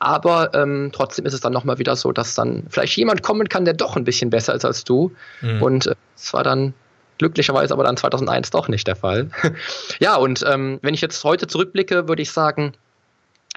Aber 0.00 0.52
ähm, 0.52 0.90
trotzdem 0.92 1.26
ist 1.26 1.32
es 1.32 1.40
dann 1.40 1.52
nochmal 1.52 1.78
wieder 1.78 1.94
so, 1.94 2.10
dass 2.10 2.34
dann 2.34 2.64
vielleicht 2.68 2.96
jemand 2.96 3.22
kommen 3.22 3.48
kann, 3.48 3.64
der 3.64 3.74
doch 3.74 3.94
ein 3.94 4.02
bisschen 4.02 4.30
besser 4.30 4.52
ist 4.52 4.64
als 4.64 4.82
du. 4.82 5.12
Mhm. 5.42 5.62
Und 5.62 5.86
äh, 5.86 5.94
es 6.16 6.30
äh, 6.30 6.32
war 6.32 6.42
dann 6.42 6.74
glücklicherweise 7.18 7.72
aber 7.72 7.84
dann 7.84 7.96
2001 7.96 8.50
doch 8.50 8.66
nicht 8.66 8.88
der 8.88 8.96
Fall. 8.96 9.30
ja, 10.00 10.16
und 10.16 10.44
ähm, 10.44 10.80
wenn 10.82 10.92
ich 10.92 11.00
jetzt 11.00 11.22
heute 11.22 11.46
zurückblicke, 11.46 12.08
würde 12.08 12.22
ich 12.22 12.32
sagen, 12.32 12.72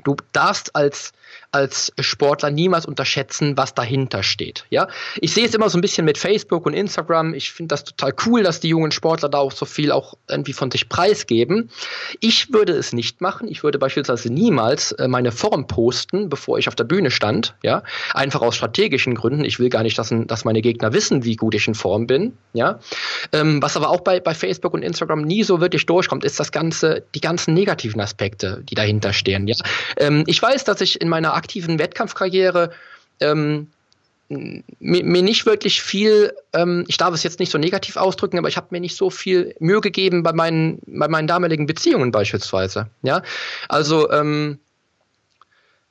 du 0.04 0.16
darfst 0.34 0.76
als 0.76 1.14
als 1.56 1.94
Sportler 2.02 2.52
niemals 2.52 2.86
unterschätzen, 2.86 3.56
was 3.56 3.74
dahinter 3.74 4.24
steht. 4.24 4.66
Ja, 4.70 4.90
ich 5.22 5.34
sehe 5.34 5.46
es 5.46 5.54
immer 5.54 5.70
so 5.70 5.78
ein 5.78 5.82
bisschen 5.82 6.04
mit 6.04 6.18
Facebook 6.18 6.66
und 6.66 6.74
Instagram. 6.74 7.34
Ich 7.34 7.54
finde 7.54 7.70
das 7.70 7.86
total 7.86 8.14
cool, 8.26 8.44
dass 8.44 8.60
die 8.60 8.68
jungen 8.68 8.92
Sportler 8.92 9.30
da 9.30 9.38
auch 9.38 9.54
so 9.54 9.66
viel 9.66 9.94
auch 9.94 10.16
irgendwie 10.28 10.52
von 10.52 10.70
sich 10.70 10.90
preisgeben. 10.90 11.70
Ich 12.20 12.52
würde 12.52 12.74
es 12.74 12.92
nicht 12.92 13.22
machen. 13.22 13.48
Ich 13.48 13.64
würde 13.64 13.80
beispielsweise 13.80 14.34
niemals 14.34 14.92
äh, 14.92 15.08
meine 15.08 15.32
Form 15.32 15.66
posten, 15.68 16.28
bevor 16.28 16.60
ich 16.60 16.68
auf 16.68 16.76
der 16.76 16.84
Bühne 16.84 17.10
stand. 17.10 17.56
Ja, 17.64 17.84
einfach 18.14 18.42
aus 18.42 18.58
strategischen 18.58 19.16
Gründen. 19.16 19.46
Ich 19.46 19.58
will 19.58 19.70
gar 19.70 19.84
nicht, 19.84 19.98
dass, 19.98 20.14
dass 20.14 20.44
meine 20.44 20.62
Gegner 20.62 20.92
wissen, 20.92 21.24
wie 21.24 21.38
gut 21.38 21.56
ich 21.56 21.70
in 21.70 21.76
Form 21.76 22.06
bin. 22.06 22.34
Ja, 22.52 22.80
ähm, 23.32 23.62
was 23.62 23.78
aber 23.78 23.92
auch 23.92 24.02
bei, 24.02 24.20
bei 24.20 24.34
Facebook 24.34 24.74
und 24.74 24.82
Instagram 24.82 25.22
nie 25.22 25.44
so 25.44 25.62
wirklich 25.62 25.86
durchkommt, 25.86 26.26
ist 26.26 26.38
das 26.38 26.52
ganze, 26.52 27.04
die 27.16 27.22
ganzen 27.22 27.54
negativen 27.54 28.02
Aspekte, 28.02 28.62
die 28.70 28.76
dahinter 28.76 29.14
stehen. 29.14 29.48
Ja, 29.48 29.56
ähm, 29.96 30.26
ich 30.28 30.42
weiß, 30.42 30.66
dass 30.66 30.82
ich 30.82 31.00
in 31.00 31.08
meiner 31.08 31.34
aktiven 31.46 31.80
Wettkampfkarriere 31.80 32.72
ähm, 33.20 33.68
mir, 34.28 35.04
mir, 35.04 35.22
nicht 35.22 35.46
wirklich 35.46 35.84
viel, 35.84 36.34
ähm, 36.54 36.84
ich 36.88 36.98
darf 36.98 37.14
es 37.14 37.22
jetzt 37.22 37.40
nicht 37.40 37.52
so 37.52 37.60
negativ 37.60 37.96
ausdrücken, 37.96 38.40
aber 38.40 38.48
ich 38.48 38.58
habe 38.58 38.68
mir 38.72 38.80
nicht 38.80 38.98
so 38.98 39.12
viel 39.12 39.56
Mühe 39.60 39.82
gegeben 39.82 40.24
bei 40.24 40.34
meinen, 40.34 40.80
bei 40.88 41.08
meinen 41.08 41.28
damaligen 41.28 41.68
Beziehungen 41.68 42.12
beispielsweise. 42.12 42.88
Ja, 43.04 43.22
also 43.70 44.10
ähm, 44.12 44.58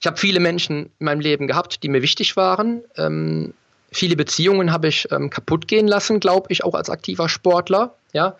ich 0.00 0.06
habe 0.06 0.16
viele 0.16 0.40
Menschen 0.40 0.90
in 0.98 1.04
meinem 1.04 1.20
Leben 1.20 1.46
gehabt, 1.46 1.84
die 1.84 1.88
mir 1.88 2.02
wichtig 2.02 2.36
waren. 2.36 2.82
Ähm, 2.96 3.54
viele 3.92 4.16
Beziehungen 4.16 4.72
habe 4.72 4.88
ich 4.88 5.06
ähm, 5.12 5.30
kaputt 5.30 5.68
gehen 5.68 5.86
lassen, 5.86 6.18
glaube 6.18 6.48
ich, 6.50 6.64
auch 6.64 6.74
als 6.74 6.90
aktiver 6.90 7.28
Sportler. 7.28 7.94
Ja, 8.12 8.36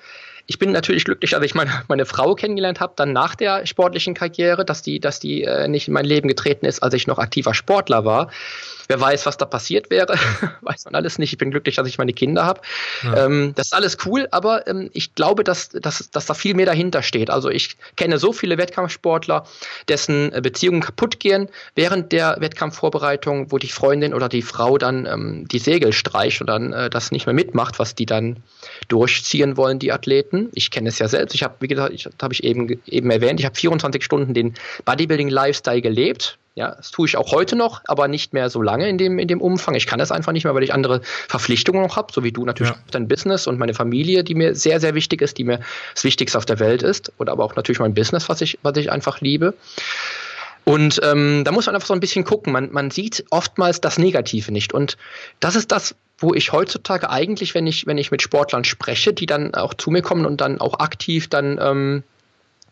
ich 0.47 0.59
bin 0.59 0.73
natürlich 0.73 1.05
glücklich, 1.05 1.31
dass 1.31 1.43
ich 1.43 1.55
meine, 1.55 1.71
meine 1.89 2.07
Frau 2.07 2.35
kennengelernt 2.35 2.81
habe, 2.81 2.93
dann 2.97 3.13
nach 3.13 3.35
der 3.35 3.67
sportlichen 3.67 4.15
Karriere, 4.15 4.65
dass 4.65 4.83
die, 4.83 5.01
dass 5.01 5.21
die 5.21 5.43
äh, 5.43 5.69
nicht 5.69 5.89
in 5.89 5.95
mein 5.95 6.05
Leben 6.05 6.29
getreten 6.29 6.67
ist, 6.67 6.83
als 6.83 6.95
ich 6.95 7.07
noch 7.07 7.19
aktiver 7.19 7.55
Sportler 7.55 8.05
war. 8.05 8.31
Wer 8.89 9.01
weiß, 9.01 9.27
was 9.27 9.37
da 9.37 9.47
passiert 9.47 9.91
wäre, 9.91 10.15
weiß 10.61 10.85
man 10.87 10.95
alles 10.95 11.19
nicht. 11.19 11.33
Ich 11.33 11.39
bin 11.39 11.51
glücklich, 11.51 11.77
dass 11.77 11.89
ich 11.89 11.99
meine 11.99 12.13
Kinder 12.13 12.45
habe. 12.45 12.61
Ja. 13.03 13.27
Ähm, 13.27 13.53
das 13.55 13.69
ist 13.69 13.75
alles 13.75 13.99
cool, 14.05 14.29
aber 14.31 14.67
ähm, 14.67 14.91
ich 14.93 15.15
glaube, 15.15 15.45
dass, 15.45 15.71
dass, 15.71 16.11
dass 16.11 16.27
da 16.27 16.35
viel 16.35 16.55
mehr 16.55 16.67
dahinter 16.67 17.03
steht. 17.03 17.31
Also 17.31 17.51
ich 17.51 17.77
kenne 17.97 18.19
so 18.19 18.33
viele 18.33 18.59
Wettkampfsportler, 18.59 19.47
dessen 19.89 20.33
äh, 20.33 20.41
Beziehungen 20.41 20.81
kaputt 20.81 21.21
gehen 21.21 21.49
während 21.75 22.13
der 22.13 22.37
Wettkampfvorbereitung, 22.41 23.51
wo 23.51 23.59
die 23.59 23.69
Freundin 23.69 24.15
oder 24.15 24.29
die 24.29 24.43
Frau 24.43 24.79
dann 24.79 25.07
ähm, 25.07 25.49
die 25.49 25.59
Segel 25.59 25.93
streicht 25.93 26.41
und 26.41 26.49
dann 26.49 26.73
äh, 26.73 26.91
das 26.91 27.11
nicht 27.11 27.27
mehr 27.27 27.35
mitmacht, 27.35 27.79
was 27.79 27.95
die 27.95 28.07
dann 28.07 28.43
durchziehen 28.89 29.57
wollen, 29.57 29.79
die 29.79 29.93
Athleten. 29.93 30.51
Ich 30.55 30.71
kenne 30.71 30.89
es 30.89 30.99
ja 30.99 31.09
selbst. 31.09 31.35
Ich 31.35 31.43
habe, 31.43 31.55
wie 31.61 31.69
gesagt, 31.69 32.09
habe 32.23 32.35
ich 32.35 32.45
eben, 32.45 32.81
eben 32.87 33.11
erwähnt, 33.11 33.41
ich 33.41 33.47
habe 33.47 33.57
24 33.57 34.05
Stunden 34.05 34.35
den 34.35 34.55
Bodybuilding-Lifestyle 34.85 35.81
gelebt 35.81 36.39
ja, 36.57 36.73
das 36.77 36.93
tue 36.93 37.09
ich 37.09 37.17
auch 37.17 37.33
heute 37.33 37.57
noch, 37.57 37.83
aber 37.89 38.07
nicht 38.07 38.33
mehr 38.33 38.49
so 38.49 38.63
lange 38.63 38.89
in 38.89 38.97
dem, 38.97 39.19
in 39.19 39.27
dem 39.27 39.41
Umfang. 39.41 39.75
Ich 39.75 39.87
kann 39.87 39.99
das 39.99 40.13
einfach 40.13 40.33
nicht 40.33 40.45
mehr, 40.45 40.55
weil 40.55 40.63
ich 40.63 40.73
andere 40.73 41.01
Verpflichtungen 41.03 41.83
noch 41.83 41.97
habe, 41.97 42.13
so 42.13 42.23
wie 42.23 42.31
du 42.31 42.45
natürlich 42.45 42.73
ja. 42.73 42.79
dein 42.93 43.09
Business 43.09 43.49
und 43.49 43.59
meine 43.59 43.75
Familie, 43.75 44.23
die 44.23 44.37
mir 44.37 44.55
sehr, 44.55 44.79
sehr 44.79 44.95
wichtig 44.95 45.21
ist, 45.21 45.37
die 45.39 45.45
mir 45.45 45.61
das 45.95 46.05
Wichtigste 46.05 46.39
auf 46.39 46.47
der 46.47 46.61
Welt 46.61 46.85
ist. 46.85 47.13
Oder 47.19 47.33
aber 47.33 47.45
auch 47.45 47.57
natürlich 47.57 47.81
mein 47.81 47.95
Business, 47.95 48.29
was 48.29 48.41
ich, 48.41 48.59
was 48.63 48.77
ich 48.77 48.93
einfach 48.93 49.21
liebe. 49.21 49.55
Und 50.63 51.01
ähm, 51.03 51.43
da 51.45 51.51
muss 51.51 51.67
man 51.67 51.75
einfach 51.75 51.89
so 51.89 51.95
ein 51.95 52.01
bisschen 52.01 52.25
gucken. 52.25 52.53
Man, 52.53 52.71
man 52.71 52.93
sieht 52.93 53.25
oftmals 53.31 53.81
das 53.81 53.99
Negative 53.99 54.53
nicht. 54.53 54.73
Und 54.73 54.97
das 55.41 55.57
ist 55.57 55.73
das, 55.73 55.97
wo 56.19 56.35
ich 56.35 56.53
heutzutage 56.53 57.11
eigentlich, 57.11 57.55
wenn 57.57 57.67
ich, 57.67 57.87
wenn 57.87 57.99
ich 57.99 58.13
mit 58.13 58.23
Sportlern 58.23 58.63
spreche, 58.63 59.13
die 59.13 59.27
dann 59.27 59.55
auch 59.55 59.75
zu 59.75 59.91
mir 59.91 60.03
kommen 60.03 60.25
und 60.25 60.41
dann 60.41 60.61
auch 60.61 60.79
aktiv 60.79 61.29
dann 61.29 61.59
ähm, 61.61 62.05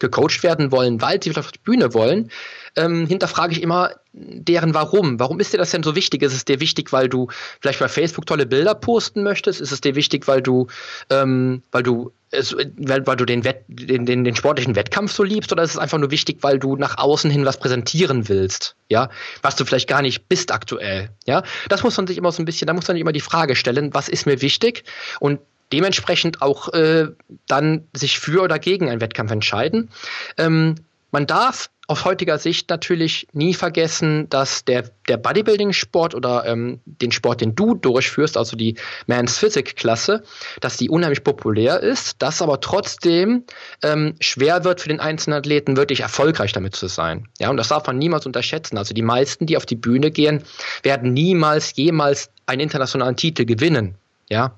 gecoacht 0.03 0.43
werden 0.43 0.71
wollen, 0.71 1.01
weil 1.01 1.23
sie 1.23 1.35
auf 1.37 1.53
die 1.53 1.59
Bühne 1.59 1.95
wollen, 1.95 2.31
ähm, 2.77 3.07
hinterfrage 3.07 3.53
ich 3.53 3.63
immer 3.63 3.93
deren 4.13 4.75
Warum. 4.75 5.19
Warum 5.19 5.41
ist 5.41 5.53
dir 5.53 5.59
das 5.59 5.71
denn 5.71 5.83
so 5.83 5.97
wichtig? 5.97 6.23
Ist 6.23 6.35
es 6.35 6.45
dir 6.45 6.61
wichtig, 6.61 6.93
weil 6.93 7.09
du 7.09 7.29
vielleicht 7.61 7.81
bei 7.81 7.89
Facebook 7.89 8.27
tolle 8.27 8.47
Bilder 8.47 8.75
posten 8.75 9.23
möchtest? 9.23 9.61
Ist 9.61 9.73
es 9.73 9.81
dir 9.81 9.95
wichtig, 9.95 10.29
weil 10.29 10.43
du, 10.43 10.67
ähm, 11.09 11.63
weil 11.71 11.83
du 11.83 12.13
es, 12.31 12.55
weil, 12.55 13.07
weil 13.07 13.17
du 13.17 13.25
den, 13.25 13.45
Wett, 13.45 13.65
den, 13.69 14.07
den, 14.07 14.25
den 14.25 14.35
sportlichen 14.35 14.75
Wettkampf 14.75 15.13
so 15.13 15.23
liebst 15.23 15.53
oder 15.53 15.63
ist 15.63 15.73
es 15.73 15.79
einfach 15.79 15.99
nur 15.99 16.11
wichtig, 16.11 16.39
weil 16.41 16.59
du 16.59 16.77
nach 16.77 16.99
außen 16.99 17.31
hin 17.31 17.45
was 17.45 17.59
präsentieren 17.59 18.29
willst, 18.29 18.75
ja, 18.89 19.11
was 19.43 19.57
du 19.57 19.65
vielleicht 19.65 19.89
gar 19.89 20.03
nicht 20.03 20.29
bist 20.29 20.51
aktuell, 20.51 21.11
ja? 21.27 21.43
Das 21.69 21.83
muss 21.83 21.97
man 21.97 22.07
sich 22.07 22.17
immer 22.17 22.33
so 22.33 22.43
ein 22.43 22.47
bisschen, 22.47 22.67
da 22.67 22.73
muss 22.73 22.89
man 22.89 22.95
sich 22.95 23.03
immer 23.03 23.13
die 23.13 23.21
Frage 23.21 23.55
stellen, 23.55 23.93
was 23.93 24.09
ist 24.09 24.25
mir 24.25 24.41
wichtig 24.41 24.85
und 25.21 25.41
dementsprechend 25.73 26.43
auch 26.43 26.73
äh, 26.73 27.09
dann 27.47 27.89
sich 27.95 28.19
für 28.19 28.43
oder 28.43 28.59
gegen 28.59 28.89
einen 28.89 29.01
Wettkampf 29.01 29.31
entscheiden. 29.31 29.91
Ähm, 30.39 30.77
man 31.11 31.27
darf 31.27 31.69
aus 31.89 32.05
heutiger 32.05 32.39
Sicht 32.39 32.71
natürlich 32.71 33.27
nie 33.33 33.55
vergessen, 33.55 34.29
dass 34.31 34.65
der, 34.65 34.91
der 35.09 35.19
Bodybuilding-Sport 35.19 36.15
oder 36.15 36.47
ähm, 36.47 36.81
den 36.87 37.13
Sport, 37.13 37.41
den 37.41 37.55
du 37.55 37.75
durchführst, 37.75 38.37
also 38.39 38.57
die 38.57 38.77
Men's 39.07 39.37
Physik-Klasse, 39.39 40.23
dass 40.61 40.79
die 40.79 40.89
unheimlich 40.89 41.23
populär 41.23 41.81
ist, 41.81 42.23
dass 42.23 42.41
aber 42.41 42.61
trotzdem 42.61 43.45
ähm, 43.83 44.15
schwer 44.21 44.65
wird 44.65 44.81
für 44.81 44.89
den 44.89 45.01
einzelnen 45.01 45.39
Athleten 45.39 45.77
wirklich 45.77 46.01
erfolgreich 46.01 46.53
damit 46.53 46.77
zu 46.77 46.87
sein. 46.87 47.29
Ja, 47.39 47.51
und 47.51 47.59
das 47.59 47.69
darf 47.69 47.87
man 47.87 47.99
niemals 47.99 48.25
unterschätzen. 48.25 48.79
Also 48.79 48.95
die 48.95 49.03
meisten, 49.03 49.45
die 49.45 49.57
auf 49.57 49.67
die 49.67 49.77
Bühne 49.77 50.11
gehen, 50.11 50.45
werden 50.83 51.13
niemals 51.13 51.77
jemals 51.77 52.31
einen 52.47 52.61
internationalen 52.61 53.17
Titel 53.17 53.45
gewinnen. 53.45 53.99
Ja. 54.29 54.57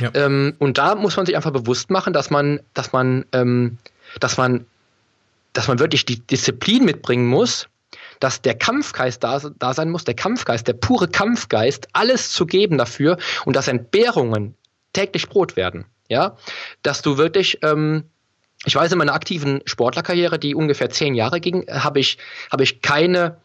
ja. 0.00 0.10
Ähm, 0.14 0.54
und 0.58 0.78
da 0.78 0.94
muss 0.94 1.16
man 1.16 1.26
sich 1.26 1.36
einfach 1.36 1.52
bewusst 1.52 1.90
machen, 1.90 2.12
dass 2.12 2.30
man, 2.30 2.60
dass 2.74 2.92
man, 2.92 3.24
ähm, 3.32 3.78
dass 4.20 4.36
man, 4.36 4.66
dass 5.52 5.68
man 5.68 5.78
wirklich 5.78 6.04
die 6.04 6.20
Disziplin 6.20 6.84
mitbringen 6.84 7.26
muss, 7.26 7.68
dass 8.20 8.42
der 8.42 8.54
Kampfgeist 8.54 9.22
da, 9.22 9.40
da 9.58 9.74
sein 9.74 9.90
muss, 9.90 10.04
der 10.04 10.14
Kampfgeist, 10.14 10.68
der 10.68 10.74
pure 10.74 11.08
Kampfgeist, 11.08 11.88
alles 11.92 12.32
zu 12.32 12.46
geben 12.46 12.78
dafür 12.78 13.18
und 13.44 13.56
dass 13.56 13.68
Entbehrungen 13.68 14.54
täglich 14.92 15.28
Brot 15.28 15.56
werden. 15.56 15.84
Ja, 16.08 16.36
dass 16.82 17.00
du 17.00 17.16
wirklich, 17.16 17.60
ähm, 17.62 18.04
ich 18.66 18.76
weiß 18.76 18.92
in 18.92 18.98
meiner 18.98 19.14
aktiven 19.14 19.62
Sportlerkarriere, 19.64 20.38
die 20.38 20.54
ungefähr 20.54 20.90
zehn 20.90 21.14
Jahre 21.14 21.40
ging, 21.40 21.66
habe 21.68 21.98
ich, 21.98 22.18
habe 22.50 22.62
ich 22.62 22.82
keine 22.82 23.38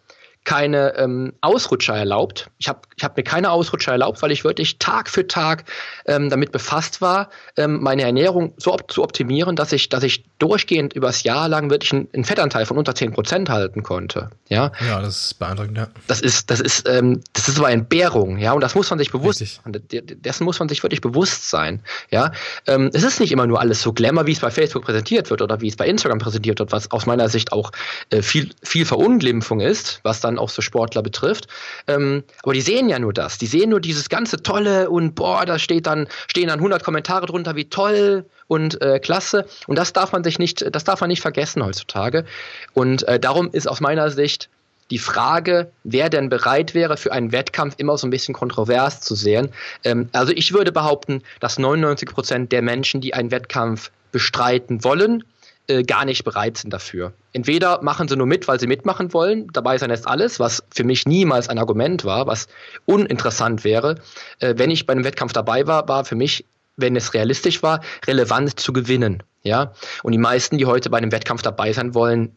keine 0.46 0.96
ähm, 0.98 1.34
Ausrutscher 1.42 1.96
erlaubt. 1.96 2.50
Ich 2.58 2.68
habe 2.68 2.80
ich 2.96 3.04
hab 3.04 3.18
mir 3.18 3.24
keine 3.24 3.52
Ausrutscher 3.52 3.92
erlaubt, 3.92 4.22
weil 4.22 4.32
ich 4.32 4.44
wirklich 4.44 4.80
Tag 4.80 5.10
für 5.10 5.28
Tag 5.28 5.66
ähm, 6.06 6.30
damit 6.30 6.52
befasst 6.52 7.02
war, 7.02 7.30
ähm, 7.58 7.80
meine 7.82 8.04
Ernährung 8.04 8.54
so 8.58 8.74
op 8.74 8.92
zu 8.92 9.04
optimieren, 9.04 9.56
dass 9.56 9.72
ich, 9.74 9.90
dass 9.90 10.04
ich 10.04 10.26
durchgehend 10.40 10.94
übers 10.94 11.24
Jahr 11.24 11.50
lang 11.50 11.70
wirklich 11.70 11.94
einen, 11.94 12.08
einen 12.14 12.24
Fettanteil 12.24 12.66
von 12.66 12.78
unter 12.78 12.96
10 12.96 13.12
Prozent 13.12 13.50
halten 13.50 13.84
konnte. 13.84 14.30
Ja, 14.48 14.72
ja 14.88 15.02
das 15.02 15.26
ist 15.26 15.40
beeindruckend, 15.40 15.78
ja. 15.78 15.88
Das 16.08 16.22
ist, 16.22 16.50
das 16.50 16.60
ist, 16.62 16.88
ähm, 16.88 17.22
das 17.34 17.48
ist 17.48 17.60
aber 17.60 17.70
Entbehrung, 17.70 18.38
ja, 18.38 18.54
und 18.54 18.62
das 18.62 18.76
muss 18.76 18.90
man 18.90 18.98
sich 18.98 19.12
bewusst, 19.12 19.62
dessen 19.66 20.44
muss 20.44 20.60
man 20.60 20.70
sich 20.70 20.82
wirklich 20.82 21.02
bewusst 21.02 21.50
sein, 21.50 21.82
ja. 22.10 22.32
Ähm, 22.66 22.90
es 22.94 23.04
ist 23.04 23.20
nicht 23.20 23.32
immer 23.32 23.46
nur 23.46 23.60
alles 23.60 23.82
so 23.82 23.94
glamour, 23.94 24.26
wie 24.26 24.32
es 24.32 24.40
bei 24.40 24.52
Facebook 24.52 24.86
präsentiert 24.86 25.30
wird 25.30 25.42
oder 25.42 25.62
wie 25.62 25.68
es 25.68 25.76
bei 25.76 25.88
Instagram 25.88 26.20
präsentiert 26.20 26.60
wird, 26.60 26.72
was 26.72 26.92
aus 26.92 27.06
meiner 27.06 27.30
Sicht 27.30 27.52
auch 27.52 27.72
äh, 28.10 28.22
viel, 28.22 28.50
viel 28.64 28.86
Verunglimpfung 28.86 29.60
ist, 29.60 30.00
was 30.04 30.22
dann 30.30 30.40
auch 30.40 30.50
so 30.50 30.62
Sportler 30.62 31.02
betrifft. 31.02 31.48
Ähm, 31.88 32.24
aber 32.44 32.54
die 32.54 32.62
sehen 32.62 32.90
ja 32.90 33.00
nur 33.00 33.14
das. 33.14 33.38
Die 33.38 33.48
sehen 33.48 33.70
nur 33.70 33.80
dieses 33.80 34.10
ganze 34.10 34.42
Tolle 34.42 34.90
und 34.90 35.16
boah, 35.16 35.46
da 35.46 35.60
steht 35.60 35.88
dann, 35.88 36.08
stehen 36.28 36.48
dann 36.48 36.60
100 36.60 36.84
Kommentare 36.84 37.26
drunter, 37.26 37.56
wie 37.56 37.66
toll 37.66 38.26
und 38.48 38.82
äh, 38.82 39.00
klasse. 39.00 39.46
Und 39.68 39.78
das 39.78 39.94
darf 39.94 40.12
man 40.12 40.24
sich 40.24 40.40
nicht, 40.40 40.74
das 40.74 40.84
darf 40.84 41.02
man 41.02 41.10
nicht 41.10 41.22
vergessen 41.22 41.64
heutzutage. 41.64 42.26
Und 42.74 43.08
äh, 43.08 43.20
darum 43.20 43.50
ist 43.52 43.68
aus 43.68 43.80
meiner 43.82 44.12
Sicht 44.12 44.50
die 44.92 44.98
Frage, 44.98 45.72
wer 45.84 46.10
denn 46.10 46.30
bereit 46.30 46.74
wäre, 46.74 46.98
für 46.98 47.12
einen 47.12 47.32
Wettkampf 47.32 47.76
immer 47.78 47.98
so 47.98 48.08
ein 48.08 48.10
bisschen 48.10 48.34
kontrovers 48.34 49.02
zu 49.02 49.16
sehen. 49.16 49.50
Ähm, 49.84 50.10
also 50.12 50.34
ich 50.34 50.54
würde 50.54 50.72
behaupten, 50.72 51.22
dass 51.40 51.60
99 51.60 52.10
Prozent 52.10 52.52
der 52.52 52.62
Menschen, 52.62 53.02
die 53.02 53.14
einen 53.14 53.32
Wettkampf 53.32 53.92
bestreiten 54.12 54.84
wollen, 54.84 55.24
äh, 55.70 55.84
gar 55.84 56.04
nicht 56.04 56.24
bereit 56.24 56.58
sind 56.58 56.74
dafür. 56.74 57.14
Entweder 57.32 57.82
machen 57.84 58.08
sie 58.08 58.18
nur 58.18 58.26
mit, 58.26 58.48
weil 58.48 58.60
sie 58.60 58.68
mitmachen 58.68 59.14
wollen, 59.14 59.48
dabei 59.54 59.78
sein 59.78 59.92
ist 59.92 60.08
alles, 60.08 60.40
was 60.40 60.64
für 60.74 60.84
mich 60.84 61.06
niemals 61.06 61.48
ein 61.48 61.60
Argument 61.60 62.06
war, 62.06 62.26
was 62.26 62.48
uninteressant 62.86 63.64
wäre. 63.64 63.96
Äh, 64.40 64.56
wenn 64.58 64.72
ich 64.72 64.86
bei 64.88 64.94
einem 64.94 65.04
Wettkampf 65.04 65.32
dabei 65.32 65.68
war, 65.68 65.88
war 65.88 66.06
für 66.06 66.16
mich, 66.16 66.46
wenn 66.76 66.96
es 66.96 67.14
realistisch 67.14 67.62
war, 67.62 67.82
relevant 68.08 68.60
zu 68.60 68.74
gewinnen. 68.74 69.22
Ja? 69.44 69.74
Und 70.02 70.14
die 70.14 70.18
meisten, 70.18 70.58
die 70.58 70.66
heute 70.66 70.90
bei 70.90 70.98
einem 70.98 71.12
Wettkampf 71.12 71.44
dabei 71.44 71.72
sein 71.72 71.94
wollen, 71.94 72.36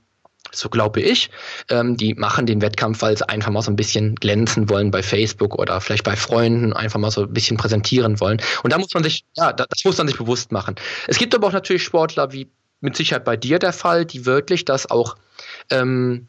so 0.51 0.69
glaube 0.69 1.01
ich. 1.01 1.31
Ähm, 1.71 1.97
die 1.97 2.15
machen 2.15 2.45
den 2.45 2.61
Wettkampf, 2.61 3.01
weil 3.01 3.17
sie 3.17 3.27
einfach 3.27 3.51
mal 3.51 3.63
so 3.63 3.71
ein 3.71 3.77
bisschen 3.77 4.15
glänzen 4.17 4.69
wollen 4.69 4.91
bei 4.91 5.03
Facebook 5.03 5.59
oder 5.59 5.81
vielleicht 5.81 6.05
bei 6.05 6.17
Freunden, 6.17 6.75
einfach 6.75 7.01
mal 7.01 7.11
so 7.11 7.23
ein 7.23 7.33
bisschen 7.33 7.57
präsentieren 7.57 8.21
wollen. 8.21 8.43
Und 8.63 8.73
da 8.73 8.79
muss 8.79 8.93
man 8.93 9.03
sich, 9.03 9.25
ja, 9.37 9.53
das 9.53 9.67
muss 9.85 9.97
man 9.97 10.07
sich 10.09 10.19
bewusst 10.19 10.53
machen. 10.53 10.75
Es 11.07 11.17
gibt 11.17 11.35
aber 11.35 11.47
auch 11.47 11.53
natürlich 11.53 11.83
Sportler 11.83 12.33
wie 12.33 12.51
mit 12.83 12.97
Sicherheit 12.97 13.25
bei 13.25 13.37
dir 13.37 13.59
der 13.59 13.73
Fall, 13.73 14.05
die 14.05 14.27
wirklich 14.27 14.65
das 14.65 14.91
auch 14.91 15.17
ähm, 15.71 16.29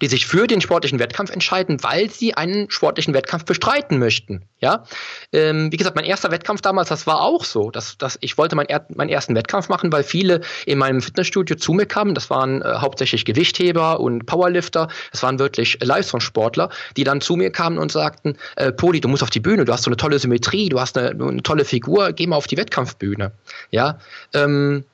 die 0.00 0.06
sich 0.06 0.26
für 0.26 0.46
den 0.46 0.60
sportlichen 0.60 0.98
Wettkampf 0.98 1.30
entscheiden, 1.30 1.82
weil 1.82 2.10
sie 2.10 2.34
einen 2.34 2.70
sportlichen 2.70 3.14
Wettkampf 3.14 3.44
bestreiten 3.44 3.98
möchten. 3.98 4.42
Ja, 4.60 4.84
ähm, 5.32 5.72
wie 5.72 5.76
gesagt, 5.76 5.96
mein 5.96 6.04
erster 6.04 6.30
Wettkampf 6.30 6.60
damals, 6.60 6.88
das 6.88 7.06
war 7.06 7.22
auch 7.22 7.44
so, 7.44 7.70
dass, 7.70 7.98
dass 7.98 8.18
ich 8.20 8.38
wollte 8.38 8.56
mein 8.56 8.66
er 8.66 8.86
meinen 8.94 9.08
ersten 9.08 9.34
Wettkampf 9.34 9.68
machen, 9.68 9.92
weil 9.92 10.02
viele 10.02 10.40
in 10.66 10.78
meinem 10.78 11.00
Fitnessstudio 11.00 11.56
zu 11.56 11.72
mir 11.72 11.86
kamen. 11.86 12.14
Das 12.14 12.30
waren 12.30 12.62
äh, 12.62 12.74
hauptsächlich 12.76 13.24
Gewichtheber 13.24 14.00
und 14.00 14.26
Powerlifter. 14.26 14.88
Das 15.12 15.22
waren 15.22 15.38
wirklich 15.38 15.78
Leistungssportler, 15.82 16.70
die 16.96 17.04
dann 17.04 17.20
zu 17.20 17.36
mir 17.36 17.50
kamen 17.50 17.78
und 17.78 17.92
sagten: 17.92 18.36
äh, 18.56 18.72
Poli, 18.72 19.00
du 19.00 19.08
musst 19.08 19.22
auf 19.22 19.30
die 19.30 19.40
Bühne, 19.40 19.64
du 19.64 19.72
hast 19.72 19.84
so 19.84 19.90
eine 19.90 19.96
tolle 19.96 20.18
Symmetrie, 20.18 20.68
du 20.68 20.80
hast 20.80 20.96
eine, 20.96 21.10
eine 21.10 21.42
tolle 21.42 21.64
Figur, 21.64 22.12
geh 22.12 22.26
mal 22.26 22.36
auf 22.36 22.46
die 22.46 22.56
Wettkampfbühne. 22.56 23.32
Ja. 23.70 23.98
Ähm, 24.34 24.84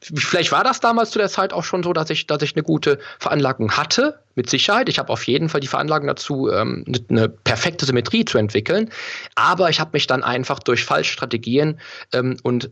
Vielleicht 0.00 0.52
war 0.52 0.62
das 0.62 0.80
damals 0.80 1.10
zu 1.10 1.18
der 1.18 1.28
Zeit 1.28 1.52
auch 1.52 1.64
schon 1.64 1.82
so, 1.82 1.92
dass 1.92 2.08
ich, 2.10 2.26
dass 2.26 2.42
ich 2.42 2.54
eine 2.54 2.62
gute 2.62 3.00
Veranlagung 3.18 3.76
hatte, 3.76 4.20
mit 4.36 4.48
Sicherheit. 4.48 4.88
Ich 4.88 4.98
habe 4.98 5.12
auf 5.12 5.24
jeden 5.26 5.48
Fall 5.48 5.60
die 5.60 5.66
Veranlagung 5.66 6.06
dazu, 6.06 6.50
ähm, 6.50 6.84
eine 7.08 7.28
perfekte 7.28 7.84
Symmetrie 7.84 8.24
zu 8.24 8.38
entwickeln. 8.38 8.90
Aber 9.34 9.70
ich 9.70 9.80
habe 9.80 9.90
mich 9.94 10.06
dann 10.06 10.22
einfach 10.22 10.60
durch 10.60 10.84
falsche 10.84 11.12
Strategien 11.12 11.80
ähm, 12.12 12.36
und 12.44 12.70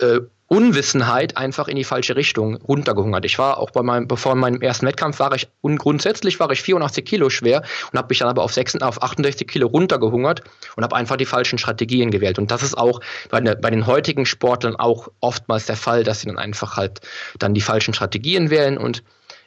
äh, 0.00 0.20
Unwissenheit 0.46 1.36
einfach 1.36 1.68
in 1.68 1.76
die 1.76 1.84
falsche 1.84 2.16
Richtung 2.16 2.56
runtergehungert. 2.56 3.24
Ich 3.24 3.38
war 3.38 3.58
auch 3.58 3.70
bei 3.70 3.82
meinem, 3.82 4.06
bevor 4.06 4.34
meinem 4.34 4.60
ersten 4.60 4.86
Wettkampf 4.86 5.18
war 5.18 5.34
ich, 5.34 5.48
und 5.62 5.78
grundsätzlich 5.78 6.38
war 6.38 6.50
ich 6.50 6.62
84 6.62 7.04
Kilo 7.04 7.30
schwer 7.30 7.62
und 7.90 7.98
habe 7.98 8.08
mich 8.10 8.18
dann 8.18 8.28
aber 8.28 8.42
auf, 8.42 8.52
6, 8.52 8.76
auf 8.82 9.02
68 9.02 9.48
Kilo 9.48 9.68
runtergehungert 9.68 10.42
und 10.76 10.82
habe 10.82 10.96
einfach 10.96 11.16
die 11.16 11.24
falschen 11.24 11.58
Strategien 11.58 12.10
gewählt. 12.10 12.38
Und 12.38 12.50
das 12.50 12.62
ist 12.62 12.76
auch 12.76 13.00
bei, 13.30 13.40
ne, 13.40 13.56
bei 13.56 13.70
den 13.70 13.86
heutigen 13.86 14.26
Sportlern 14.26 14.76
auch 14.76 15.08
oftmals 15.20 15.66
der 15.66 15.76
Fall, 15.76 16.04
dass 16.04 16.20
sie 16.20 16.26
dann 16.26 16.38
einfach 16.38 16.76
halt 16.76 17.00
dann 17.38 17.54
die 17.54 17.60
falschen 17.62 17.94
Strategien 17.94 18.50
wählen 18.50 18.76
und 18.76 19.02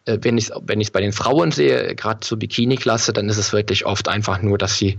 äh, 0.05 0.17
wenn 0.21 0.37
ich 0.37 0.49
es 0.49 0.55
wenn 0.65 0.81
bei 0.91 1.01
den 1.01 1.13
Frauen 1.13 1.51
sehe, 1.51 1.93
gerade 1.95 2.21
zur 2.21 2.39
Bikini-Klasse, 2.39 3.13
dann 3.13 3.29
ist 3.29 3.37
es 3.37 3.53
wirklich 3.53 3.85
oft 3.85 4.07
einfach 4.07 4.41
nur, 4.41 4.57
dass 4.57 4.77
sie, 4.77 4.97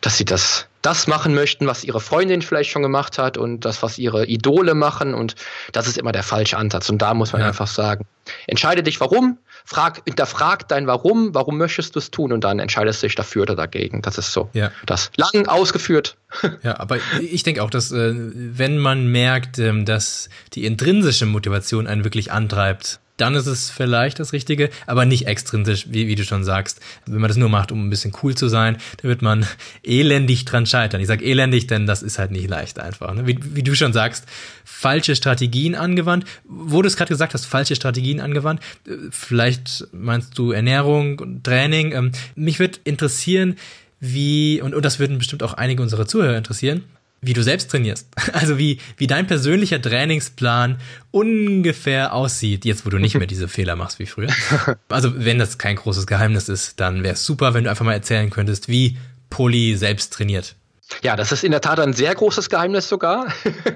dass 0.00 0.18
sie 0.18 0.24
das, 0.24 0.66
das 0.82 1.06
machen 1.06 1.34
möchten, 1.34 1.66
was 1.66 1.84
ihre 1.84 2.00
Freundin 2.00 2.42
vielleicht 2.42 2.70
schon 2.70 2.82
gemacht 2.82 3.18
hat 3.18 3.36
und 3.36 3.64
das, 3.64 3.82
was 3.82 3.98
ihre 3.98 4.26
Idole 4.26 4.74
machen. 4.74 5.14
Und 5.14 5.34
das 5.72 5.86
ist 5.86 5.98
immer 5.98 6.12
der 6.12 6.22
falsche 6.22 6.56
Ansatz. 6.56 6.88
Und 6.88 6.98
da 7.02 7.14
muss 7.14 7.32
man 7.32 7.42
ja. 7.42 7.48
einfach 7.48 7.66
sagen, 7.66 8.06
entscheide 8.46 8.82
dich 8.82 9.00
warum, 9.00 9.38
frag, 9.64 10.02
hinterfrag 10.06 10.68
dein 10.68 10.86
Warum, 10.86 11.34
warum 11.34 11.58
möchtest 11.58 11.94
du 11.94 11.98
es 11.98 12.10
tun 12.10 12.32
und 12.32 12.44
dann 12.44 12.58
entscheidest 12.58 13.02
du 13.02 13.06
dich 13.06 13.14
dafür 13.14 13.42
oder 13.42 13.56
dagegen. 13.56 14.02
Das 14.02 14.18
ist 14.18 14.32
so. 14.32 14.48
Ja. 14.52 14.70
Das 14.86 15.10
lang 15.16 15.46
ausgeführt. 15.46 16.16
Ja, 16.62 16.78
aber 16.78 16.98
ich 17.20 17.42
denke 17.42 17.62
auch, 17.62 17.70
dass 17.70 17.90
äh, 17.90 18.12
wenn 18.14 18.78
man 18.78 19.10
merkt, 19.10 19.58
ähm, 19.58 19.84
dass 19.84 20.28
die 20.52 20.64
intrinsische 20.64 21.26
Motivation 21.26 21.88
einen 21.88 22.04
wirklich 22.04 22.30
antreibt, 22.30 23.00
dann 23.20 23.34
ist 23.34 23.46
es 23.46 23.70
vielleicht 23.70 24.18
das 24.18 24.32
Richtige, 24.32 24.70
aber 24.86 25.04
nicht 25.04 25.26
extrinsisch, 25.26 25.86
wie, 25.90 26.08
wie 26.08 26.14
du 26.14 26.24
schon 26.24 26.44
sagst. 26.44 26.80
Wenn 27.06 27.20
man 27.20 27.28
das 27.28 27.36
nur 27.36 27.48
macht, 27.48 27.72
um 27.72 27.86
ein 27.86 27.90
bisschen 27.90 28.12
cool 28.22 28.34
zu 28.34 28.48
sein, 28.48 28.78
dann 28.98 29.08
wird 29.08 29.22
man 29.22 29.46
elendig 29.82 30.44
dran 30.44 30.66
scheitern. 30.66 31.00
Ich 31.00 31.06
sage 31.06 31.24
elendig, 31.24 31.66
denn 31.66 31.86
das 31.86 32.02
ist 32.02 32.18
halt 32.18 32.30
nicht 32.30 32.48
leicht 32.48 32.78
einfach. 32.78 33.14
Ne? 33.14 33.26
Wie, 33.26 33.38
wie 33.54 33.62
du 33.62 33.74
schon 33.74 33.92
sagst, 33.92 34.24
falsche 34.64 35.16
Strategien 35.16 35.74
angewandt. 35.74 36.24
Wo 36.44 36.82
du 36.82 36.88
es 36.88 36.96
gerade 36.96 37.08
gesagt 37.08 37.34
hast, 37.34 37.46
falsche 37.46 37.76
Strategien 37.76 38.20
angewandt. 38.20 38.60
Äh, 38.86 38.92
vielleicht 39.10 39.88
meinst 39.92 40.38
du 40.38 40.52
Ernährung 40.52 41.18
und 41.18 41.44
Training. 41.44 41.92
Ähm, 41.92 42.12
mich 42.34 42.58
würde 42.58 42.78
interessieren, 42.84 43.56
wie, 44.00 44.62
und, 44.62 44.74
und 44.74 44.84
das 44.84 44.98
würden 44.98 45.18
bestimmt 45.18 45.42
auch 45.42 45.54
einige 45.54 45.82
unserer 45.82 46.06
Zuhörer 46.06 46.38
interessieren, 46.38 46.84
wie 47.22 47.32
du 47.32 47.42
selbst 47.42 47.70
trainierst. 47.70 48.08
Also 48.32 48.58
wie, 48.58 48.78
wie 48.96 49.06
dein 49.06 49.26
persönlicher 49.26 49.82
Trainingsplan 49.82 50.78
ungefähr 51.10 52.14
aussieht, 52.14 52.64
jetzt 52.64 52.86
wo 52.86 52.90
du 52.90 52.98
nicht 52.98 53.16
mehr 53.16 53.26
diese 53.26 53.48
Fehler 53.48 53.76
machst 53.76 53.98
wie 53.98 54.06
früher. 54.06 54.30
Also 54.88 55.12
wenn 55.24 55.38
das 55.38 55.58
kein 55.58 55.76
großes 55.76 56.06
Geheimnis 56.06 56.48
ist, 56.48 56.80
dann 56.80 57.02
wäre 57.02 57.14
es 57.14 57.24
super, 57.24 57.54
wenn 57.54 57.64
du 57.64 57.70
einfach 57.70 57.84
mal 57.84 57.92
erzählen 57.92 58.30
könntest, 58.30 58.68
wie 58.68 58.96
Poli 59.28 59.76
selbst 59.76 60.12
trainiert. 60.12 60.56
Ja, 61.02 61.16
das 61.16 61.32
ist 61.32 61.44
in 61.44 61.52
der 61.52 61.60
Tat 61.60 61.80
ein 61.80 61.92
sehr 61.92 62.14
großes 62.14 62.50
Geheimnis 62.50 62.88
sogar. 62.88 63.26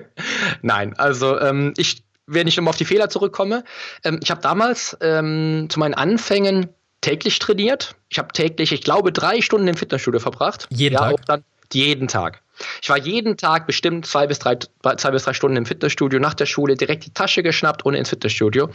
Nein, 0.62 0.96
also 0.98 1.38
ähm, 1.40 1.74
ich, 1.76 2.04
wenn 2.26 2.46
ich 2.46 2.56
nochmal 2.56 2.70
auf 2.70 2.76
die 2.76 2.84
Fehler 2.84 3.08
zurückkomme, 3.08 3.64
ähm, 4.04 4.20
ich 4.22 4.30
habe 4.30 4.40
damals 4.40 4.96
ähm, 5.00 5.66
zu 5.68 5.78
meinen 5.78 5.94
Anfängen 5.94 6.68
täglich 7.00 7.38
trainiert. 7.38 7.96
Ich 8.08 8.18
habe 8.18 8.32
täglich, 8.32 8.72
ich 8.72 8.82
glaube, 8.82 9.12
drei 9.12 9.42
Stunden 9.42 9.68
im 9.68 9.76
Fitnessstudio 9.76 10.20
verbracht. 10.20 10.66
Jeden 10.70 10.94
ja, 10.94 11.10
Tag? 11.10 11.26
Dann 11.26 11.44
jeden 11.72 12.08
Tag. 12.08 12.40
Ich 12.82 12.88
war 12.88 12.98
jeden 12.98 13.36
Tag 13.36 13.66
bestimmt 13.66 14.06
zwei 14.06 14.26
bis, 14.26 14.38
drei, 14.38 14.58
zwei 14.96 15.10
bis 15.10 15.24
drei 15.24 15.32
Stunden 15.32 15.56
im 15.56 15.66
Fitnessstudio, 15.66 16.20
nach 16.20 16.34
der 16.34 16.46
Schule 16.46 16.76
direkt 16.76 17.04
die 17.04 17.12
Tasche 17.12 17.42
geschnappt 17.42 17.84
und 17.84 17.94
ins 17.94 18.10
Fitnessstudio. 18.10 18.70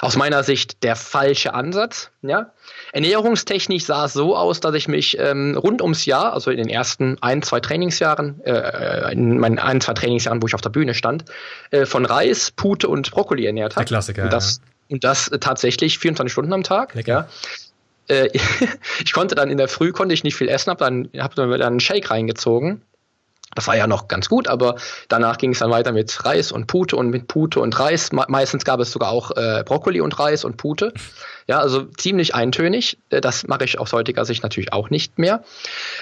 Aus 0.00 0.16
meiner 0.16 0.44
Sicht 0.44 0.82
der 0.82 0.96
falsche 0.96 1.54
Ansatz. 1.54 2.10
Ja? 2.22 2.52
Ernährungstechnisch 2.92 3.84
sah 3.86 4.04
es 4.04 4.12
so 4.12 4.36
aus, 4.36 4.60
dass 4.60 4.74
ich 4.74 4.88
mich 4.88 5.18
ähm, 5.18 5.56
rund 5.56 5.82
ums 5.82 6.06
Jahr, 6.06 6.32
also 6.32 6.50
in 6.50 6.58
den 6.58 6.68
ersten 6.68 7.16
ein, 7.20 7.42
zwei 7.42 7.60
Trainingsjahren, 7.60 8.40
äh, 8.44 9.12
in 9.12 9.38
meinen 9.38 9.58
ein, 9.58 9.80
zwei 9.80 9.94
Trainingsjahren, 9.94 10.42
wo 10.42 10.46
ich 10.46 10.54
auf 10.54 10.60
der 10.60 10.70
Bühne 10.70 10.94
stand, 10.94 11.24
äh, 11.70 11.86
von 11.86 12.04
Reis, 12.04 12.50
Pute 12.52 12.88
und 12.88 13.10
Brokkoli 13.10 13.46
ernährt 13.46 13.74
habe. 13.74 13.84
Der 13.84 13.88
Klassiker. 13.88 14.24
Und 14.24 14.32
das, 14.32 14.58
ja. 14.58 14.94
und 14.94 15.04
das 15.04 15.28
äh, 15.28 15.38
tatsächlich 15.38 15.98
24 15.98 16.32
Stunden 16.32 16.52
am 16.52 16.62
Tag. 16.62 16.94
Lecker. 16.94 17.12
Ja? 17.12 17.28
Äh, 18.08 18.28
ich 19.04 19.12
konnte 19.12 19.34
dann 19.34 19.50
in 19.50 19.58
der 19.58 19.68
Früh 19.68 19.92
konnte 19.92 20.14
ich 20.14 20.24
nicht 20.24 20.36
viel 20.36 20.48
essen, 20.48 20.70
habe 20.70 20.84
dann, 20.84 21.08
hab 21.18 21.34
dann 21.34 21.52
einen 21.52 21.80
Shake 21.80 22.10
reingezogen 22.10 22.82
Das 23.54 23.66
war 23.66 23.76
ja 23.76 23.86
noch 23.86 24.08
ganz 24.08 24.28
gut, 24.28 24.48
aber 24.48 24.76
danach 25.08 25.38
ging 25.38 25.52
es 25.52 25.60
dann 25.60 25.70
weiter 25.70 25.92
mit 25.92 26.24
Reis 26.24 26.52
und 26.52 26.66
Pute 26.66 26.96
und 26.96 27.10
mit 27.10 27.28
Pute 27.28 27.60
und 27.60 27.78
Reis. 27.78 28.10
meistens 28.12 28.64
gab 28.64 28.80
es 28.80 28.90
sogar 28.90 29.10
auch 29.10 29.30
äh, 29.36 29.62
Brokkoli 29.64 30.00
und 30.00 30.18
Reis 30.18 30.44
und 30.44 30.56
Pute. 30.56 30.92
Ja, 31.46 31.60
also 31.60 31.84
ziemlich 31.84 32.34
eintönig. 32.34 32.98
Äh, 33.10 33.20
das 33.20 33.46
mache 33.46 33.64
ich 33.64 33.78
aus 33.78 33.92
heutiger 33.92 34.24
Sicht 34.24 34.42
natürlich 34.42 34.72
auch 34.72 34.90
nicht 34.90 35.18
mehr. 35.18 35.44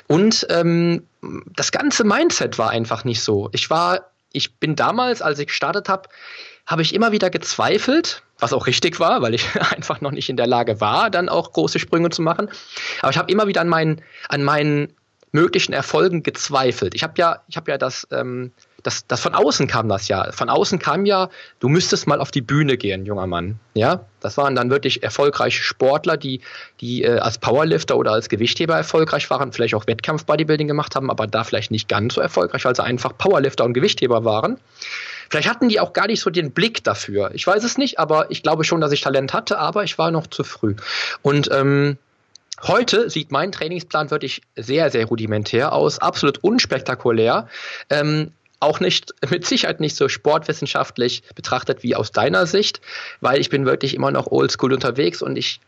Und 0.07 0.47
ähm, 0.51 1.07
das 1.55 1.73
ganze 1.73 2.05
Mindset 2.05 2.59
war 2.59 2.71
einfach 2.71 3.05
nicht 3.05 3.23
so. 3.23 3.49
Ich 3.53 3.71
war, 3.71 4.11
ich 4.33 4.55
bin 4.57 4.77
damals, 4.77 5.21
als 5.23 5.39
ich 5.39 5.49
gestartet 5.49 5.89
habe, 5.89 6.09
habe 6.67 6.83
ich 6.83 6.95
immer 6.95 7.13
wieder 7.13 7.31
gezweifelt, 7.31 8.23
was 8.39 8.53
auch 8.53 8.67
richtig 8.67 9.01
war, 9.01 9.23
weil 9.23 9.35
ich 9.35 9.49
einfach 9.73 10.01
noch 10.01 10.13
nicht 10.13 10.29
in 10.29 10.37
der 10.37 10.47
Lage 10.47 10.81
war, 10.81 11.11
dann 11.11 11.29
auch 11.29 11.53
große 11.53 11.79
Sprünge 11.79 12.11
zu 12.11 12.23
machen. 12.23 12.51
Aber 13.01 13.11
ich 13.11 13.19
habe 13.19 13.31
immer 13.31 13.47
wieder 13.47 13.61
an 13.61 13.69
meinen, 13.69 14.03
an 14.29 14.43
meinen 14.43 14.95
möglichen 15.33 15.73
Erfolgen 15.73 16.23
gezweifelt. 16.23 16.95
Ich 16.95 17.03
habe 17.03 17.15
ja, 17.17 17.41
ich 17.49 17.57
habe 17.57 17.71
ja 17.71 17.79
das, 17.79 18.07
ähm, 18.11 18.53
das, 18.83 19.07
das 19.07 19.21
von 19.21 19.35
außen 19.35 19.67
kam 19.67 19.89
das 19.89 20.09
ja. 20.09 20.31
Von 20.33 20.51
außen 20.51 20.79
kam 20.79 21.07
ja, 21.07 21.31
du 21.59 21.69
müsstest 21.69 22.07
mal 22.07 22.21
auf 22.21 22.31
die 22.31 22.43
Bühne 22.43 22.77
gehen, 22.77 23.07
junger 23.07 23.27
Mann. 23.27 23.59
Ja, 23.75 24.05
das 24.21 24.37
waren 24.37 24.55
dann 24.55 24.71
wirklich 24.71 25.03
erfolgreiche 25.03 25.63
Sportler, 25.63 26.19
die, 26.19 26.43
die 26.81 27.03
äh, 27.03 27.19
als 27.19 27.39
Powerlifter 27.39 27.97
oder 27.97 28.13
als 28.13 28.29
Gewichtheber 28.29 28.77
erfolgreich 28.77 29.31
waren, 29.31 29.53
vielleicht 29.53 29.75
auch 29.75 29.87
Wettkampf-Bodybuilding 29.87 30.69
gemacht 30.69 30.95
haben, 30.97 31.11
aber 31.11 31.27
da 31.27 31.45
vielleicht 31.45 31.71
nicht 31.71 31.89
ganz 31.89 32.15
so 32.15 32.21
erfolgreich, 32.21 32.65
weil 32.65 32.77
sie 32.77 32.85
einfach 32.85 33.17
Powerlifter 33.17 33.65
und 33.65 33.73
Gewichtheber 33.73 34.25
waren. 34.25 34.59
Vielleicht 35.33 35.49
hatten 35.49 35.71
die 35.71 35.81
auch 35.81 35.95
gar 35.95 36.09
nicht 36.09 36.21
so 36.21 36.29
den 36.29 36.53
Blick 36.53 36.85
dafür. 36.85 37.31
Ich 37.33 37.47
weiß 37.47 37.65
es 37.65 37.79
nicht, 37.79 37.99
aber 37.99 38.31
ich 38.31 38.43
glaube 38.43 38.65
schon, 38.65 38.83
dass 38.83 38.93
ich 38.93 39.01
Talent 39.01 39.33
hatte, 39.33 39.59
aber 39.59 39.83
ich 39.83 39.97
war 39.97 40.11
noch 40.11 40.27
zu 40.27 40.45
früh. 40.45 40.77
Und 41.23 41.49
ähm, 41.51 41.97
Heute 42.65 43.09
sieht 43.09 43.33
mein 43.33 43.51
Trainingsplan 43.51 44.11
wirklich 44.11 44.43
sehr, 44.57 44.91
sehr 44.91 45.07
rudimentär 45.07 45.73
aus, 45.73 45.99
absolut 45.99 46.45
unspektakulär. 46.45 47.49
Ähm, 47.89 48.33
auch 48.61 48.79
nicht, 48.79 49.15
mit 49.31 49.47
Sicherheit 49.47 49.81
nicht 49.81 49.97
so 49.97 50.11
sportwissenschaftlich 50.11 51.23
betrachtet 51.35 51.83
wie 51.83 51.97
aus 51.97 52.13
deiner 52.13 52.47
Sicht, 52.47 52.83
weil 53.23 53.41
ich 53.41 53.49
bin 53.49 53.65
wirklich 53.65 53.95
immer 53.95 54.11
noch 54.11 54.27
oldschool 54.27 54.75
unterwegs 54.75 55.23
und 55.23 55.37
ich 55.37 55.61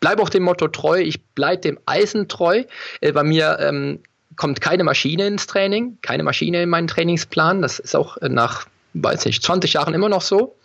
bleibe 0.00 0.22
auch 0.22 0.28
dem 0.28 0.42
Motto 0.42 0.68
treu, 0.68 1.00
ich 1.00 1.24
bleibe 1.34 1.62
dem 1.62 1.80
Eisen 1.86 2.28
treu. 2.28 2.64
Äh, 3.00 3.12
bei 3.12 3.22
mir 3.22 3.56
ähm, 3.58 4.00
kommt 4.36 4.60
keine 4.60 4.84
Maschine 4.84 5.26
ins 5.26 5.46
Training, 5.46 5.96
keine 6.02 6.24
Maschine 6.24 6.62
in 6.62 6.68
meinen 6.68 6.88
Trainingsplan. 6.88 7.62
Das 7.62 7.78
ist 7.78 7.96
auch 7.96 8.18
nach, 8.20 8.66
weiß 9.02 9.24
nicht, 9.24 9.42
20 9.42 9.74
Jahren 9.74 9.94
immer 9.94 10.08
noch 10.08 10.22
so. 10.22 10.56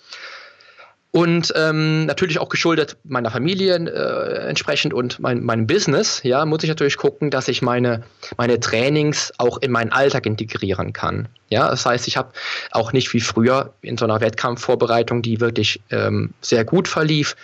Und 1.15 1.53
ähm, 1.55 2.07
natürlich 2.07 2.39
auch 2.39 2.49
geschuldet 2.49 2.97
meiner 3.03 3.29
Familie 3.29 3.75
äh, 3.75 4.47
entsprechend 4.49 4.95
und 4.95 5.19
mein, 5.19 5.43
meinem 5.43 5.67
Business, 5.67 6.21
ja, 6.23 6.43
muss 6.43 6.63
ich 6.63 6.69
natürlich 6.69 6.97
gucken, 6.97 7.29
dass 7.29 7.47
ich 7.47 7.61
meine, 7.61 8.01
meine 8.35 8.59
Trainings 8.59 9.31
auch 9.37 9.59
in 9.59 9.69
meinen 9.69 9.91
Alltag 9.91 10.25
integrieren 10.25 10.91
kann. 10.91 11.27
Ja, 11.49 11.69
das 11.69 11.85
heißt, 11.85 12.07
ich 12.07 12.17
habe 12.17 12.31
auch 12.71 12.93
nicht 12.93 13.13
wie 13.13 13.19
früher 13.19 13.73
in 13.81 13.95
so 13.95 14.05
einer 14.05 14.21
Wettkampfvorbereitung, 14.21 15.21
die 15.21 15.39
wirklich 15.39 15.81
ähm, 15.91 16.33
sehr 16.41 16.65
gut 16.65 16.87
verlief, 16.87 17.35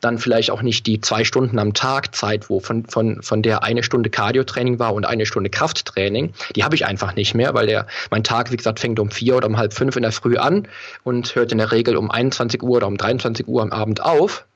dann 0.00 0.18
vielleicht 0.18 0.50
auch 0.50 0.62
nicht 0.62 0.86
die 0.86 1.00
zwei 1.00 1.24
Stunden 1.24 1.58
am 1.58 1.74
Tag 1.74 2.14
Zeit, 2.14 2.50
wo 2.50 2.60
von, 2.60 2.84
von, 2.86 3.22
von 3.22 3.42
der 3.42 3.62
eine 3.62 3.82
Stunde 3.82 4.10
Cardio-Training 4.10 4.78
war 4.78 4.94
und 4.94 5.06
eine 5.06 5.26
Stunde 5.26 5.50
Krafttraining. 5.50 6.32
Die 6.54 6.64
habe 6.64 6.74
ich 6.74 6.86
einfach 6.86 7.14
nicht 7.14 7.34
mehr, 7.34 7.54
weil 7.54 7.66
der, 7.66 7.86
mein 8.10 8.24
Tag, 8.24 8.52
wie 8.52 8.56
gesagt, 8.56 8.80
fängt 8.80 8.98
um 8.98 9.10
vier 9.10 9.36
oder 9.36 9.46
um 9.46 9.56
halb 9.56 9.72
fünf 9.72 9.96
in 9.96 10.02
der 10.02 10.12
Früh 10.12 10.36
an 10.36 10.68
und 11.04 11.34
hört 11.34 11.52
in 11.52 11.58
der 11.58 11.72
Regel 11.72 11.96
um 11.96 12.10
21 12.10 12.62
Uhr 12.62 12.76
oder 12.76 12.86
um 12.86 12.96
23 12.96 13.46
Uhr 13.48 13.62
am 13.62 13.72
Abend 13.72 14.02
auf. 14.02 14.46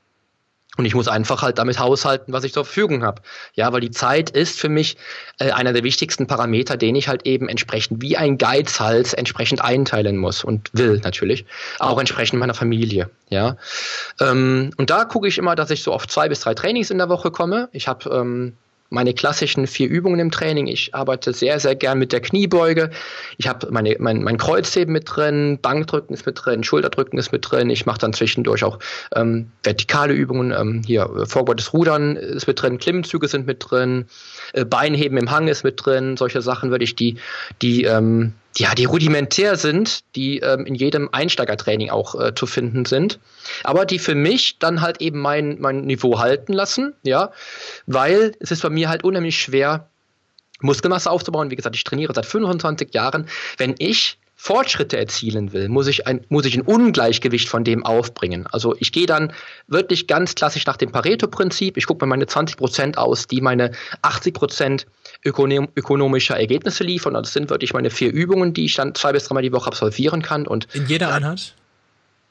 Und 0.76 0.84
ich 0.84 0.94
muss 0.94 1.08
einfach 1.08 1.42
halt 1.42 1.58
damit 1.58 1.80
haushalten, 1.80 2.32
was 2.32 2.44
ich 2.44 2.52
zur 2.52 2.64
Verfügung 2.64 3.02
habe. 3.02 3.22
Ja, 3.54 3.72
weil 3.72 3.80
die 3.80 3.90
Zeit 3.90 4.30
ist 4.30 4.58
für 4.58 4.68
mich 4.68 4.96
äh, 5.38 5.50
einer 5.50 5.72
der 5.72 5.82
wichtigsten 5.82 6.28
Parameter, 6.28 6.76
den 6.76 6.94
ich 6.94 7.08
halt 7.08 7.26
eben 7.26 7.48
entsprechend 7.48 8.00
wie 8.00 8.16
ein 8.16 8.38
Geizhals 8.38 9.12
entsprechend 9.12 9.62
einteilen 9.62 10.16
muss 10.16 10.44
und 10.44 10.70
will 10.72 11.00
natürlich. 11.02 11.44
Auch 11.80 11.98
entsprechend 11.98 12.38
meiner 12.38 12.54
Familie. 12.54 13.10
Ja. 13.30 13.56
Ähm, 14.20 14.70
und 14.76 14.90
da 14.90 15.04
gucke 15.04 15.26
ich 15.26 15.38
immer, 15.38 15.56
dass 15.56 15.70
ich 15.70 15.82
so 15.82 15.92
auf 15.92 16.06
zwei 16.06 16.28
bis 16.28 16.40
drei 16.40 16.54
Trainings 16.54 16.90
in 16.90 16.98
der 16.98 17.08
Woche 17.08 17.32
komme. 17.32 17.68
Ich 17.72 17.88
habe 17.88 18.08
ähm, 18.10 18.56
meine 18.90 19.14
klassischen 19.14 19.66
vier 19.66 19.88
Übungen 19.88 20.20
im 20.20 20.30
Training. 20.30 20.66
Ich 20.66 20.94
arbeite 20.94 21.32
sehr, 21.32 21.58
sehr 21.60 21.76
gern 21.76 21.98
mit 21.98 22.12
der 22.12 22.20
Kniebeuge. 22.20 22.90
Ich 23.38 23.48
habe 23.48 23.68
meine, 23.70 23.96
mein, 23.98 24.22
mein 24.22 24.36
Kreuzheben 24.36 24.92
mit 24.92 25.04
drin, 25.06 25.58
Bankdrücken 25.62 26.12
ist 26.12 26.26
mit 26.26 26.44
drin, 26.44 26.64
Schulterdrücken 26.64 27.18
ist 27.18 27.32
mit 27.32 27.50
drin. 27.50 27.70
Ich 27.70 27.86
mache 27.86 28.00
dann 28.00 28.12
zwischendurch 28.12 28.64
auch 28.64 28.78
ähm, 29.14 29.50
vertikale 29.62 30.12
Übungen. 30.12 30.52
Ähm, 30.52 30.82
hier, 30.84 31.02
äh, 31.02 31.26
vorgebautes 31.26 31.72
Rudern 31.72 32.16
ist 32.16 32.48
mit 32.48 32.60
drin, 32.60 32.78
Klimmzüge 32.78 33.28
sind 33.28 33.46
mit 33.46 33.64
drin, 33.70 34.06
äh, 34.52 34.64
Beinheben 34.64 35.16
im 35.16 35.30
Hang 35.30 35.48
ist 35.48 35.62
mit 35.62 35.84
drin. 35.84 36.16
Solche 36.16 36.42
Sachen 36.42 36.70
würde 36.70 36.84
ich 36.84 36.96
die, 36.96 37.16
die 37.62 37.84
ähm, 37.84 38.34
ja, 38.56 38.74
die 38.74 38.84
rudimentär 38.84 39.56
sind, 39.56 40.02
die 40.16 40.38
ähm, 40.38 40.66
in 40.66 40.74
jedem 40.74 41.08
Einsteigertraining 41.12 41.90
auch 41.90 42.14
äh, 42.20 42.34
zu 42.34 42.46
finden 42.46 42.84
sind, 42.84 43.18
aber 43.62 43.86
die 43.86 43.98
für 43.98 44.14
mich 44.14 44.58
dann 44.58 44.80
halt 44.80 45.00
eben 45.00 45.20
mein, 45.20 45.60
mein 45.60 45.82
Niveau 45.82 46.18
halten 46.18 46.52
lassen, 46.52 46.94
ja, 47.02 47.30
weil 47.86 48.34
es 48.40 48.50
ist 48.50 48.62
bei 48.62 48.70
mir 48.70 48.88
halt 48.88 49.04
unheimlich 49.04 49.40
schwer, 49.40 49.88
Muskelmasse 50.62 51.10
aufzubauen. 51.10 51.50
Wie 51.50 51.56
gesagt, 51.56 51.76
ich 51.76 51.84
trainiere 51.84 52.12
seit 52.14 52.26
25 52.26 52.92
Jahren. 52.92 53.28
Wenn 53.56 53.74
ich 53.78 54.18
Fortschritte 54.42 54.96
erzielen 54.96 55.52
will, 55.52 55.68
muss 55.68 55.86
ich 55.86 56.06
ein, 56.06 56.24
muss 56.30 56.46
ich 56.46 56.56
ein 56.56 56.62
Ungleichgewicht 56.62 57.46
von 57.46 57.62
dem 57.62 57.84
aufbringen. 57.84 58.46
Also 58.50 58.74
ich 58.78 58.90
gehe 58.90 59.04
dann 59.04 59.34
wirklich 59.66 60.06
ganz 60.06 60.34
klassisch 60.34 60.64
nach 60.64 60.78
dem 60.78 60.90
Pareto-Prinzip. 60.90 61.76
Ich 61.76 61.84
gucke 61.84 62.06
mir 62.06 62.08
meine 62.08 62.26
20 62.26 62.56
Prozent 62.56 62.96
aus, 62.96 63.26
die 63.26 63.42
meine 63.42 63.72
80 64.00 64.32
Prozent 64.32 64.86
ökonom 65.22 65.68
ökonomischer 65.76 66.40
Ergebnisse 66.40 66.84
liefern. 66.84 67.12
das 67.12 67.34
sind 67.34 67.50
wirklich 67.50 67.74
meine 67.74 67.90
vier 67.90 68.10
Übungen, 68.10 68.54
die 68.54 68.64
ich 68.64 68.74
dann 68.74 68.94
zwei 68.94 69.12
bis 69.12 69.24
dreimal 69.24 69.42
die 69.42 69.52
Woche 69.52 69.66
absolvieren 69.66 70.22
kann. 70.22 70.46
Und 70.46 70.68
in 70.72 70.86
jeder 70.86 71.12
Einheit? 71.12 71.54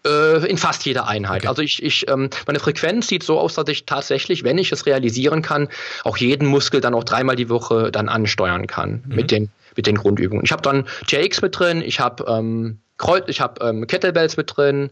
Äh, 0.03 0.49
in 0.49 0.57
fast 0.57 0.85
jeder 0.85 1.07
Einheit. 1.07 1.41
Okay. 1.41 1.47
Also 1.47 1.61
ich, 1.61 1.83
ich 1.83 2.09
ähm, 2.09 2.31
meine 2.47 2.59
Frequenz 2.59 3.07
sieht 3.07 3.21
so 3.21 3.39
aus, 3.39 3.53
dass 3.53 3.69
ich 3.69 3.85
tatsächlich, 3.85 4.43
wenn 4.43 4.57
ich 4.57 4.71
es 4.71 4.87
realisieren 4.87 5.43
kann, 5.43 5.69
auch 6.03 6.17
jeden 6.17 6.47
Muskel 6.47 6.81
dann 6.81 6.95
auch 6.95 7.03
dreimal 7.03 7.35
die 7.35 7.49
Woche 7.49 7.91
dann 7.91 8.09
ansteuern 8.09 8.65
kann 8.65 9.03
mhm. 9.05 9.15
mit 9.15 9.29
den 9.29 9.51
mit 9.75 9.87
den 9.87 9.95
Grundübungen. 9.95 10.43
Ich 10.45 10.51
habe 10.51 10.61
dann 10.61 10.85
TX 11.07 11.41
mit 11.41 11.57
drin, 11.57 11.81
ich 11.81 11.99
habe 11.99 12.25
ähm, 12.27 12.79
Kreuz, 12.97 13.25
ich 13.27 13.41
habe 13.41 13.65
ähm, 13.65 13.87
Kettlebells 13.87 14.37
mit 14.37 14.55
drin. 14.55 14.91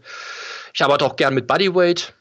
Ich 0.73 0.83
arbeite 0.83 1.05
auch 1.05 1.15
gern 1.15 1.33
mit 1.33 1.47
Bodyweight 1.47 2.13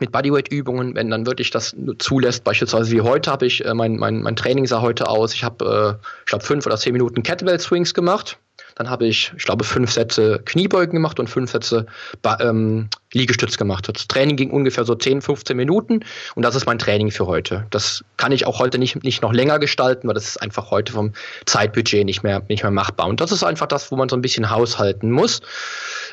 mit 0.00 0.12
Bodyweight-Übungen, 0.12 0.94
wenn 0.94 1.10
dann 1.10 1.26
wirklich 1.26 1.50
das 1.50 1.74
zulässt. 1.98 2.44
Beispielsweise 2.44 2.90
wie 2.90 3.00
heute 3.00 3.30
habe 3.30 3.46
ich, 3.46 3.64
äh, 3.64 3.74
mein, 3.74 3.96
mein, 3.96 4.22
mein 4.22 4.36
Training 4.36 4.66
sah 4.66 4.80
heute 4.82 5.08
aus, 5.08 5.32
ich 5.32 5.42
habe, 5.42 5.98
äh, 6.00 6.06
ich 6.20 6.26
glaube, 6.26 6.44
fünf 6.44 6.66
oder 6.66 6.76
zehn 6.76 6.92
Minuten 6.92 7.22
Kettlebell-Swings 7.22 7.94
gemacht. 7.94 8.38
Dann 8.74 8.90
habe 8.90 9.06
ich, 9.06 9.32
ich 9.36 9.44
glaube, 9.44 9.64
fünf 9.64 9.90
Sätze 9.90 10.42
Kniebeugen 10.44 10.92
gemacht 10.92 11.18
und 11.18 11.30
fünf 11.30 11.50
Sätze 11.50 11.86
ähm, 12.40 12.88
Liegestütz 13.16 13.56
gemacht. 13.56 13.88
Das 13.88 14.06
Training 14.08 14.36
ging 14.36 14.50
ungefähr 14.50 14.84
so 14.84 14.94
10, 14.94 15.22
15 15.22 15.56
Minuten 15.56 16.00
und 16.34 16.42
das 16.42 16.54
ist 16.54 16.66
mein 16.66 16.78
Training 16.78 17.10
für 17.10 17.26
heute. 17.26 17.66
Das 17.70 18.04
kann 18.16 18.32
ich 18.32 18.46
auch 18.46 18.58
heute 18.58 18.78
nicht, 18.78 19.02
nicht 19.02 19.22
noch 19.22 19.32
länger 19.32 19.58
gestalten, 19.58 20.06
weil 20.08 20.14
das 20.14 20.28
ist 20.28 20.42
einfach 20.42 20.70
heute 20.70 20.92
vom 20.92 21.12
Zeitbudget 21.46 22.04
nicht 22.04 22.22
mehr, 22.22 22.42
nicht 22.48 22.62
mehr 22.62 22.70
machbar. 22.70 23.08
Und 23.08 23.20
das 23.20 23.32
ist 23.32 23.42
einfach 23.42 23.66
das, 23.66 23.90
wo 23.90 23.96
man 23.96 24.08
so 24.08 24.16
ein 24.16 24.22
bisschen 24.22 24.50
haushalten 24.50 25.10
muss. 25.10 25.40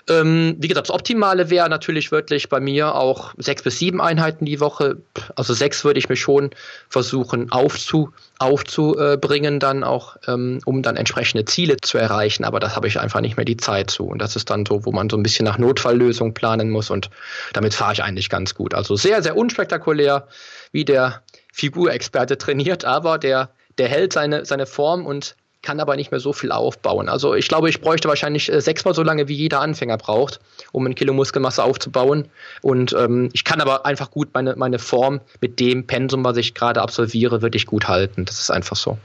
Ähm, 0.09 0.55
wie 0.59 0.67
gesagt, 0.67 0.89
das 0.89 0.95
Optimale 0.95 1.49
wäre 1.49 1.69
natürlich 1.69 2.11
wirklich 2.11 2.49
bei 2.49 2.59
mir 2.59 2.95
auch 2.95 3.33
sechs 3.37 3.63
bis 3.63 3.79
sieben 3.79 4.01
Einheiten 4.01 4.45
die 4.45 4.59
Woche. 4.59 4.97
Also 5.35 5.53
sechs 5.53 5.85
würde 5.85 5.99
ich 5.99 6.09
mir 6.09 6.17
schon 6.17 6.49
versuchen 6.89 7.51
aufzu, 7.51 8.11
aufzubringen, 8.37 9.59
dann 9.59 9.83
auch, 9.83 10.17
ähm, 10.27 10.59
um 10.65 10.81
dann 10.81 10.97
entsprechende 10.97 11.45
Ziele 11.45 11.77
zu 11.77 11.97
erreichen. 11.97 12.43
Aber 12.43 12.59
das 12.59 12.75
habe 12.75 12.87
ich 12.87 12.99
einfach 12.99 13.21
nicht 13.21 13.37
mehr 13.37 13.45
die 13.45 13.57
Zeit 13.57 13.91
zu. 13.91 14.05
Und 14.05 14.21
das 14.21 14.35
ist 14.35 14.49
dann 14.49 14.65
so, 14.65 14.85
wo 14.85 14.91
man 14.91 15.09
so 15.09 15.15
ein 15.15 15.23
bisschen 15.23 15.45
nach 15.45 15.57
Notfalllösung 15.57 16.33
planen 16.33 16.69
muss. 16.69 16.91
Und 16.93 17.09
damit 17.51 17.73
fahre 17.73 17.93
ich 17.93 18.03
eigentlich 18.03 18.29
ganz 18.29 18.55
gut. 18.55 18.73
Also 18.73 18.95
sehr, 18.95 19.21
sehr 19.21 19.35
unspektakulär, 19.35 20.27
wie 20.71 20.85
der 20.85 21.21
Figurexperte 21.51 22.37
trainiert, 22.37 22.85
aber 22.85 23.17
der, 23.17 23.49
der 23.77 23.89
hält 23.89 24.13
seine, 24.13 24.45
seine 24.45 24.65
Form 24.65 25.05
und 25.05 25.35
kann 25.63 25.79
aber 25.79 25.95
nicht 25.95 26.11
mehr 26.11 26.19
so 26.19 26.33
viel 26.33 26.51
aufbauen. 26.51 27.09
Also 27.09 27.33
ich 27.33 27.47
glaube, 27.47 27.69
ich 27.69 27.81
bräuchte 27.81 28.09
wahrscheinlich 28.09 28.51
äh, 28.51 28.61
sechsmal 28.61 28.93
so 28.93 29.01
lange, 29.01 29.27
wie 29.27 29.33
jeder 29.33 29.61
Anfänger 29.61 29.97
braucht, 29.97 30.39
um 30.71 30.85
ein 30.85 30.93
Kilo 30.93 31.13
Muskelmasse 31.13 31.63
aufzubauen. 31.63 32.29
Und 32.61 32.93
ähm, 32.93 33.29
ich 33.33 33.45
kann 33.45 33.61
aber 33.61 33.85
einfach 33.85 34.11
gut 34.11 34.29
meine, 34.33 34.55
meine 34.57 34.77
Form 34.77 35.21
mit 35.41 35.59
dem 35.59 35.87
Pensum, 35.87 36.23
was 36.23 36.37
ich 36.37 36.53
gerade 36.53 36.81
absolviere, 36.81 37.41
wirklich 37.41 37.65
gut 37.65 37.87
halten. 37.87 38.25
Das 38.25 38.39
ist 38.39 38.51
einfach 38.51 38.75
so. 38.75 38.97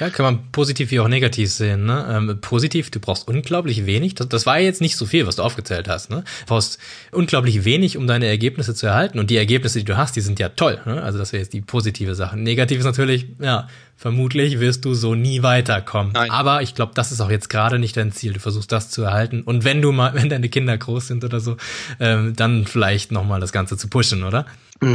Ja, 0.00 0.10
kann 0.10 0.24
man 0.24 0.52
positiv 0.52 0.90
wie 0.90 1.00
auch 1.00 1.08
negativ 1.08 1.50
sehen. 1.50 1.86
Ne? 1.86 2.06
Ähm, 2.10 2.38
positiv, 2.40 2.90
du 2.90 3.00
brauchst 3.00 3.28
unglaublich 3.28 3.86
wenig. 3.86 4.14
Das, 4.14 4.28
das 4.28 4.46
war 4.46 4.58
jetzt 4.58 4.80
nicht 4.80 4.96
so 4.96 5.06
viel, 5.06 5.26
was 5.26 5.36
du 5.36 5.42
aufgezählt 5.42 5.88
hast. 5.88 6.10
Ne? 6.10 6.24
Du 6.40 6.46
brauchst 6.46 6.78
unglaublich 7.12 7.64
wenig, 7.64 7.96
um 7.96 8.06
deine 8.06 8.26
Ergebnisse 8.26 8.74
zu 8.74 8.86
erhalten. 8.86 9.18
Und 9.18 9.30
die 9.30 9.36
Ergebnisse, 9.36 9.78
die 9.78 9.84
du 9.84 9.96
hast, 9.96 10.16
die 10.16 10.20
sind 10.20 10.38
ja 10.38 10.50
toll. 10.50 10.80
Ne? 10.86 11.02
Also 11.02 11.18
das 11.18 11.32
wäre 11.32 11.42
jetzt 11.42 11.52
die 11.52 11.60
positive 11.60 12.14
Sache. 12.14 12.38
Negativ 12.38 12.78
ist 12.78 12.84
natürlich, 12.84 13.26
ja, 13.40 13.68
vermutlich 13.96 14.60
wirst 14.60 14.84
du 14.84 14.94
so 14.94 15.14
nie 15.14 15.42
weiterkommen. 15.42 16.12
Nein. 16.12 16.30
Aber 16.30 16.62
ich 16.62 16.74
glaube, 16.74 16.92
das 16.94 17.12
ist 17.12 17.20
auch 17.20 17.30
jetzt 17.30 17.48
gerade 17.48 17.78
nicht 17.78 17.96
dein 17.96 18.12
Ziel. 18.12 18.34
Du 18.34 18.40
versuchst 18.40 18.70
das 18.72 18.90
zu 18.90 19.02
erhalten. 19.02 19.42
Und 19.42 19.64
wenn 19.64 19.82
du 19.82 19.92
mal, 19.92 20.14
wenn 20.14 20.28
deine 20.28 20.48
Kinder 20.48 20.76
groß 20.76 21.08
sind 21.08 21.24
oder 21.24 21.40
so, 21.40 21.56
ähm, 22.00 22.34
dann 22.36 22.66
vielleicht 22.66 23.12
nochmal 23.12 23.40
das 23.40 23.52
Ganze 23.52 23.76
zu 23.76 23.88
pushen, 23.88 24.24
oder? 24.24 24.46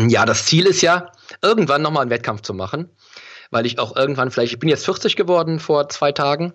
Ja, 0.08 0.26
das 0.26 0.46
Ziel 0.46 0.68
ist 0.68 0.82
ja, 0.82 1.08
irgendwann 1.42 1.82
nochmal 1.82 2.04
einen 2.04 2.12
Wettkampf 2.12 2.42
zu 2.42 2.54
machen 2.54 2.88
weil 3.52 3.66
ich 3.66 3.78
auch 3.78 3.96
irgendwann 3.96 4.32
vielleicht, 4.32 4.54
ich 4.54 4.60
bin 4.60 4.70
jetzt 4.70 4.86
40 4.86 5.16
geworden 5.16 5.60
vor 5.60 5.90
zwei 5.90 6.12
Tagen 6.12 6.54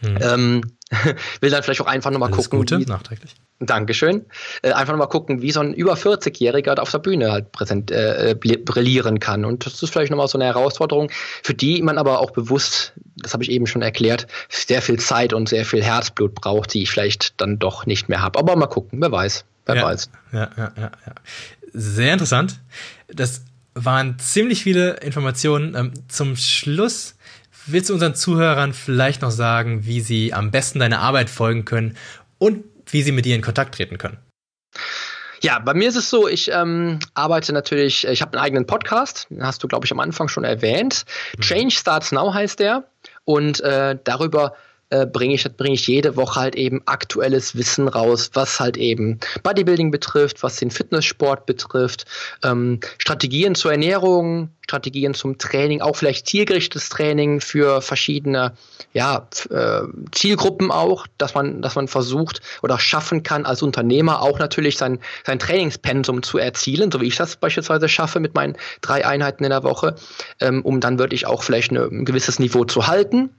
Mhm. 0.00 0.18
Ähm, 0.20 0.60
will 1.40 1.50
dann 1.50 1.62
vielleicht 1.62 1.80
auch 1.80 1.86
einfach 1.86 2.10
nochmal 2.10 2.30
gucken. 2.30 2.58
Gute, 2.58 2.78
wie, 2.78 2.84
nachträglich. 2.84 3.34
Dankeschön. 3.58 4.26
Äh, 4.62 4.72
einfach 4.72 4.92
nochmal 4.92 5.08
gucken, 5.08 5.40
wie 5.42 5.50
so 5.50 5.60
ein 5.60 5.72
über 5.72 5.94
40-Jähriger 5.94 6.78
auf 6.78 6.90
der 6.90 6.98
Bühne 6.98 7.32
halt 7.32 7.50
präsent, 7.52 7.90
äh, 7.90 8.36
brillieren 8.36 9.18
kann. 9.18 9.44
Und 9.44 9.64
das 9.64 9.82
ist 9.82 9.90
vielleicht 9.90 10.10
nochmal 10.10 10.28
so 10.28 10.38
eine 10.38 10.44
Herausforderung, 10.44 11.10
für 11.42 11.54
die 11.54 11.80
man 11.82 11.98
aber 11.98 12.20
auch 12.20 12.30
bewusst, 12.30 12.92
das 13.16 13.32
habe 13.32 13.42
ich 13.42 13.50
eben 13.50 13.66
schon 13.66 13.82
erklärt, 13.82 14.26
sehr 14.48 14.82
viel 14.82 14.98
Zeit 14.98 15.32
und 15.32 15.48
sehr 15.48 15.64
viel 15.64 15.82
Herzblut 15.82 16.34
braucht, 16.34 16.74
die 16.74 16.82
ich 16.82 16.90
vielleicht 16.90 17.40
dann 17.40 17.58
doch 17.58 17.86
nicht 17.86 18.08
mehr 18.08 18.20
habe. 18.20 18.38
Aber 18.38 18.54
mal 18.56 18.66
gucken, 18.66 19.00
wer 19.00 19.10
weiß. 19.10 19.44
Wer 19.64 19.76
ja, 19.76 19.82
weiß. 19.82 20.10
Ja, 20.32 20.50
ja, 20.56 20.72
ja, 20.76 20.82
ja. 21.06 21.14
Sehr 21.72 22.12
interessant. 22.12 22.60
Das 23.08 23.42
waren 23.76 24.18
ziemlich 24.18 24.62
viele 24.62 24.94
Informationen. 24.96 25.74
Ähm, 25.76 25.92
zum 26.08 26.34
Schluss 26.34 27.14
willst 27.66 27.90
du 27.90 27.94
unseren 27.94 28.14
Zuhörern 28.14 28.72
vielleicht 28.72 29.22
noch 29.22 29.30
sagen, 29.30 29.86
wie 29.86 30.00
sie 30.00 30.32
am 30.32 30.50
besten 30.50 30.78
deiner 30.78 31.00
Arbeit 31.00 31.30
folgen 31.30 31.64
können 31.64 31.96
und 32.38 32.64
wie 32.86 33.02
sie 33.02 33.12
mit 33.12 33.24
dir 33.24 33.36
in 33.36 33.42
Kontakt 33.42 33.74
treten 33.74 33.98
können. 33.98 34.18
Ja, 35.42 35.58
bei 35.58 35.74
mir 35.74 35.88
ist 35.88 35.96
es 35.96 36.08
so, 36.08 36.26
ich 36.26 36.50
ähm, 36.50 36.98
arbeite 37.14 37.52
natürlich, 37.52 38.06
ich 38.06 38.22
habe 38.22 38.32
einen 38.32 38.44
eigenen 38.44 38.66
Podcast, 38.66 39.26
den 39.28 39.44
hast 39.44 39.62
du, 39.62 39.68
glaube 39.68 39.84
ich, 39.84 39.92
am 39.92 40.00
Anfang 40.00 40.28
schon 40.28 40.44
erwähnt. 40.44 41.04
Mhm. 41.36 41.42
Change 41.42 41.74
Starts 41.74 42.12
Now 42.12 42.32
heißt 42.32 42.58
der. 42.58 42.84
Und 43.24 43.60
äh, 43.60 43.98
darüber 44.02 44.56
äh, 44.90 45.06
bringe 45.06 45.34
ich, 45.34 45.44
bring 45.56 45.72
ich 45.72 45.86
jede 45.86 46.16
Woche 46.16 46.40
halt 46.40 46.54
eben 46.54 46.82
aktuelles 46.86 47.56
Wissen 47.56 47.88
raus, 47.88 48.30
was 48.34 48.60
halt 48.60 48.76
eben 48.76 49.18
Bodybuilding 49.42 49.90
betrifft, 49.90 50.42
was 50.42 50.56
den 50.56 50.70
Fitnesssport 50.70 51.44
betrifft, 51.46 52.04
ähm, 52.44 52.80
Strategien 52.98 53.54
zur 53.56 53.72
Ernährung, 53.72 54.50
Strategien 54.62 55.14
zum 55.14 55.38
Training, 55.38 55.80
auch 55.80 55.96
vielleicht 55.96 56.28
zielgerichtetes 56.28 56.88
Training 56.88 57.40
für 57.40 57.82
verschiedene 57.82 58.52
ja, 58.92 59.28
äh, 59.50 59.82
Zielgruppen 60.12 60.70
auch, 60.70 61.06
dass 61.18 61.34
man, 61.34 61.62
dass 61.62 61.74
man 61.74 61.88
versucht 61.88 62.40
oder 62.62 62.78
schaffen 62.78 63.22
kann, 63.22 63.44
als 63.44 63.62
Unternehmer 63.62 64.22
auch 64.22 64.38
natürlich 64.38 64.76
sein, 64.76 65.00
sein 65.24 65.38
Trainingspensum 65.38 66.22
zu 66.22 66.38
erzielen, 66.38 66.92
so 66.92 67.00
wie 67.00 67.06
ich 67.06 67.16
das 67.16 67.36
beispielsweise 67.36 67.88
schaffe 67.88 68.20
mit 68.20 68.34
meinen 68.34 68.56
drei 68.80 69.04
Einheiten 69.04 69.44
in 69.44 69.50
der 69.50 69.64
Woche, 69.64 69.96
ähm, 70.40 70.62
um 70.62 70.80
dann 70.80 70.98
wirklich 70.98 71.26
auch 71.26 71.42
vielleicht 71.42 71.70
eine, 71.70 71.84
ein 71.84 72.04
gewisses 72.04 72.38
Niveau 72.38 72.64
zu 72.64 72.86
halten 72.86 73.30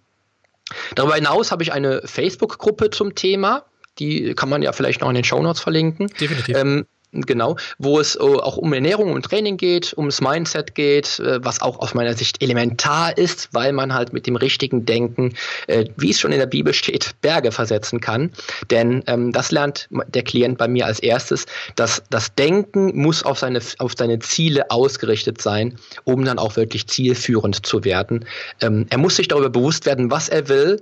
Darüber 0.96 1.16
hinaus 1.16 1.52
habe 1.52 1.64
ich 1.64 1.74
eine 1.74 2.02
Facebook-Gruppe 2.06 2.90
zum 2.90 3.16
Thema. 3.16 3.66
Die 4.00 4.34
kann 4.36 4.50
man 4.50 4.62
ja 4.62 4.72
vielleicht 4.74 5.02
noch 5.02 5.10
in 5.10 5.16
den 5.16 5.24
Show 5.24 5.42
Notes 5.42 5.62
verlinken. 5.62 6.08
Definitiv. 6.20 6.56
Ähm, 6.56 6.86
Genau, 7.26 7.56
wo 7.80 8.00
es 8.00 8.16
äh, 8.16 8.20
auch 8.20 8.58
um 8.58 8.74
Ernährung 8.74 9.14
und 9.14 9.24
Training 9.24 9.58
geht, 9.58 9.98
ums 9.98 10.22
Mindset 10.22 10.76
geht, 10.76 11.20
äh, 11.20 11.44
was 11.44 11.62
auch 11.62 11.80
aus 11.80 11.94
meiner 11.94 12.14
Sicht 12.14 12.44
elementar 12.44 13.18
ist, 13.18 13.50
weil 13.54 13.74
man 13.74 13.94
halt 13.94 14.14
mit 14.14 14.28
dem 14.28 14.36
richtigen 14.36 14.86
Denken, 14.86 15.34
äh, 15.68 15.86
wie 15.98 16.12
es 16.12 16.20
schon 16.20 16.32
in 16.32 16.40
der 16.40 16.46
Bibel 16.46 16.74
steht, 16.74 17.16
Berge 17.22 17.52
versetzen 17.52 18.00
kann. 18.02 18.32
Denn 18.70 19.04
ähm, 19.08 19.32
das 19.32 19.52
lernt 19.52 19.88
der 19.90 20.24
Klient 20.24 20.58
bei 20.58 20.68
mir 20.68 20.86
als 20.86 21.00
erstes, 21.00 21.46
dass 21.76 22.04
das 22.10 22.36
Denken 22.36 23.00
muss 23.00 23.24
auf 23.24 23.40
seine, 23.40 23.62
auf 23.80 23.94
seine 23.98 24.20
Ziele 24.20 24.70
ausgerichtet 24.70 25.42
sein, 25.42 25.78
um 26.04 26.24
dann 26.24 26.40
auch 26.40 26.56
wirklich 26.56 26.88
zielführend 26.88 27.66
zu 27.66 27.84
werden. 27.84 28.26
Ähm, 28.62 28.86
er 28.90 28.98
muss 28.98 29.16
sich 29.16 29.28
darüber 29.28 29.50
bewusst 29.50 29.86
werden, 29.86 30.12
was 30.12 30.30
er 30.30 30.50
will 30.50 30.82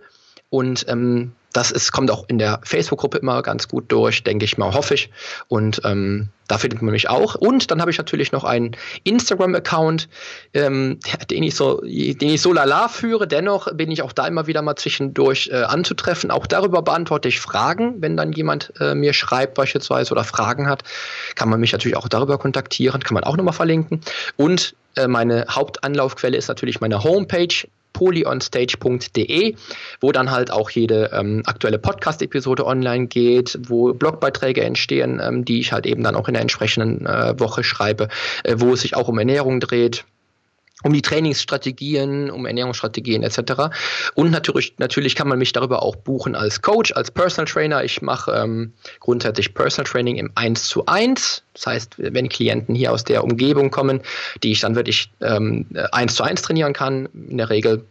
und 0.49 0.85
ähm, 0.87 1.33
das 1.55 1.71
ist, 1.71 1.93
kommt 1.93 2.11
auch 2.11 2.25
in 2.27 2.37
der 2.37 2.59
Facebook-Gruppe 2.63 3.17
immer 3.17 3.41
ganz 3.41 3.69
gut 3.69 3.85
durch, 3.87 4.23
denke 4.23 4.43
ich 4.43 4.57
mal, 4.57 4.73
hoffe 4.73 4.93
ich. 4.93 5.09
Und 5.47 5.81
ähm, 5.85 6.27
da 6.49 6.57
findet 6.57 6.81
man 6.81 6.91
mich 6.91 7.09
auch. 7.09 7.35
Und 7.35 7.71
dann 7.71 7.79
habe 7.79 7.91
ich 7.91 7.97
natürlich 7.97 8.33
noch 8.33 8.43
einen 8.43 8.75
Instagram-Account, 9.05 10.09
ähm, 10.53 10.99
den 11.29 11.43
ich 11.43 11.55
so, 11.55 11.79
den 11.79 12.21
ich 12.21 12.41
so 12.41 12.51
lala 12.51 12.89
führe. 12.89 13.25
Dennoch 13.25 13.73
bin 13.73 13.89
ich 13.89 14.01
auch 14.01 14.11
da 14.11 14.27
immer 14.27 14.47
wieder 14.47 14.61
mal 14.61 14.75
zwischendurch 14.75 15.49
äh, 15.49 15.63
anzutreffen. 15.63 16.29
Auch 16.29 16.45
darüber 16.45 16.81
beantworte 16.81 17.29
ich 17.29 17.39
Fragen, 17.39 18.01
wenn 18.01 18.17
dann 18.17 18.33
jemand 18.33 18.73
äh, 18.81 18.93
mir 18.93 19.13
schreibt 19.13 19.53
beispielsweise 19.53 20.11
oder 20.11 20.25
Fragen 20.25 20.67
hat, 20.67 20.83
kann 21.35 21.47
man 21.47 21.61
mich 21.61 21.71
natürlich 21.71 21.95
auch 21.95 22.09
darüber 22.09 22.37
kontaktieren, 22.37 23.01
kann 23.01 23.13
man 23.13 23.23
auch 23.23 23.37
nochmal 23.37 23.53
verlinken. 23.53 24.01
Und 24.35 24.75
äh, 24.97 25.07
meine 25.07 25.45
Hauptanlaufquelle 25.49 26.35
ist 26.35 26.49
natürlich 26.49 26.81
meine 26.81 27.01
Homepage 27.01 27.65
polyonstage.de, 27.95 29.55
wo 30.01 30.11
dann 30.11 30.29
halt 30.29 30.51
auch 30.51 30.69
jede 30.69 31.11
ähm, 31.13 31.43
aktuelle 31.45 31.79
Podcast-Episode 31.79 32.65
online 32.65 33.07
geht, 33.07 33.57
wo 33.67 33.93
Blogbeiträge 33.93 34.61
entstehen, 34.61 35.21
ähm, 35.23 35.45
die 35.45 35.61
ich 35.61 35.71
halt 35.71 35.85
eben 35.85 36.03
dann 36.03 36.15
auch 36.15 36.27
in 36.27 36.33
der 36.33 36.41
entsprechenden 36.41 37.05
äh, 37.05 37.39
Woche 37.39 37.63
schreibe, 37.63 38.09
äh, 38.43 38.55
wo 38.57 38.73
es 38.73 38.81
sich 38.81 38.97
auch 38.97 39.07
um 39.07 39.17
Ernährung 39.17 39.61
dreht 39.61 40.03
um 40.85 40.93
die 40.93 41.01
Trainingsstrategien, 41.01 42.29
um 42.29 42.45
Ernährungsstrategien 42.45 43.23
etc. 43.23 43.75
Und 44.13 44.29
natürlich, 44.29 44.75
natürlich 44.77 45.15
kann 45.15 45.27
man 45.27 45.39
mich 45.39 45.51
darüber 45.51 45.81
auch 45.81 45.95
buchen 45.95 46.35
als 46.35 46.61
Coach, 46.61 46.93
als 46.93 47.09
Personal 47.09 47.51
Trainer. 47.51 47.83
Ich 47.83 48.03
mache 48.03 48.31
ähm, 48.31 48.71
grundsätzlich 48.99 49.55
Personal 49.55 49.91
Training 49.91 50.17
im 50.17 50.31
1 50.35 50.65
zu 50.65 50.85
1. 50.85 51.41
Das 51.53 51.65
heißt, 51.65 51.95
wenn 51.97 52.29
Klienten 52.29 52.75
hier 52.75 52.91
aus 52.91 53.03
der 53.03 53.23
Umgebung 53.23 53.71
kommen, 53.71 54.01
die 54.43 54.51
ich 54.51 54.59
dann 54.59 54.75
wirklich 54.75 55.09
ähm, 55.21 55.65
1 55.91 56.13
zu 56.13 56.23
1 56.23 56.43
trainieren 56.43 56.73
kann, 56.73 57.09
in 57.15 57.37
der 57.37 57.49
Regel 57.49 57.83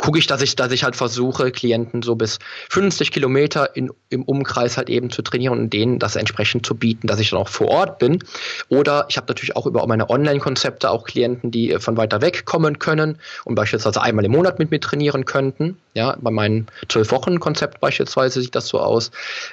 gucke 0.00 0.18
ich, 0.18 0.26
dass 0.26 0.40
ich, 0.42 0.56
dass 0.56 0.72
ich 0.72 0.84
halt 0.84 0.96
versuche, 0.96 1.50
Klienten 1.52 2.02
so 2.02 2.16
bis 2.16 2.38
50 2.70 3.12
Kilometer 3.12 3.76
in, 3.76 3.90
im 4.08 4.22
Umkreis 4.22 4.76
halt 4.76 4.88
eben 4.88 5.10
zu 5.10 5.22
trainieren 5.22 5.58
und 5.58 5.72
denen 5.72 5.98
das 5.98 6.16
entsprechend 6.16 6.64
zu 6.64 6.74
bieten, 6.74 7.06
dass 7.06 7.20
ich 7.20 7.30
dann 7.30 7.38
auch 7.38 7.48
vor 7.48 7.68
Ort 7.68 7.98
bin. 7.98 8.22
Oder 8.68 9.06
ich 9.08 9.16
habe 9.16 9.26
natürlich 9.28 9.56
auch 9.56 9.66
über 9.66 9.86
meine 9.86 10.08
Online-Konzepte 10.08 10.90
auch 10.90 11.04
Klienten, 11.04 11.50
die 11.50 11.76
von 11.78 11.96
weiter 11.96 12.22
weg 12.22 12.46
kommen 12.46 12.78
können 12.78 13.18
und 13.44 13.54
beispielsweise 13.54 14.00
einmal 14.00 14.24
im 14.24 14.32
Monat 14.32 14.58
mit 14.58 14.70
mir 14.70 14.80
trainieren 14.80 15.24
könnten. 15.26 15.76
Ja, 15.94 16.16
bei 16.20 16.30
meinem 16.30 16.66
12-Wochen-Konzept 16.88 17.80
beispielsweise 17.80 18.40
sieht 18.40 18.54
das 18.54 18.68
so 18.68 18.80
aus. 18.80 19.10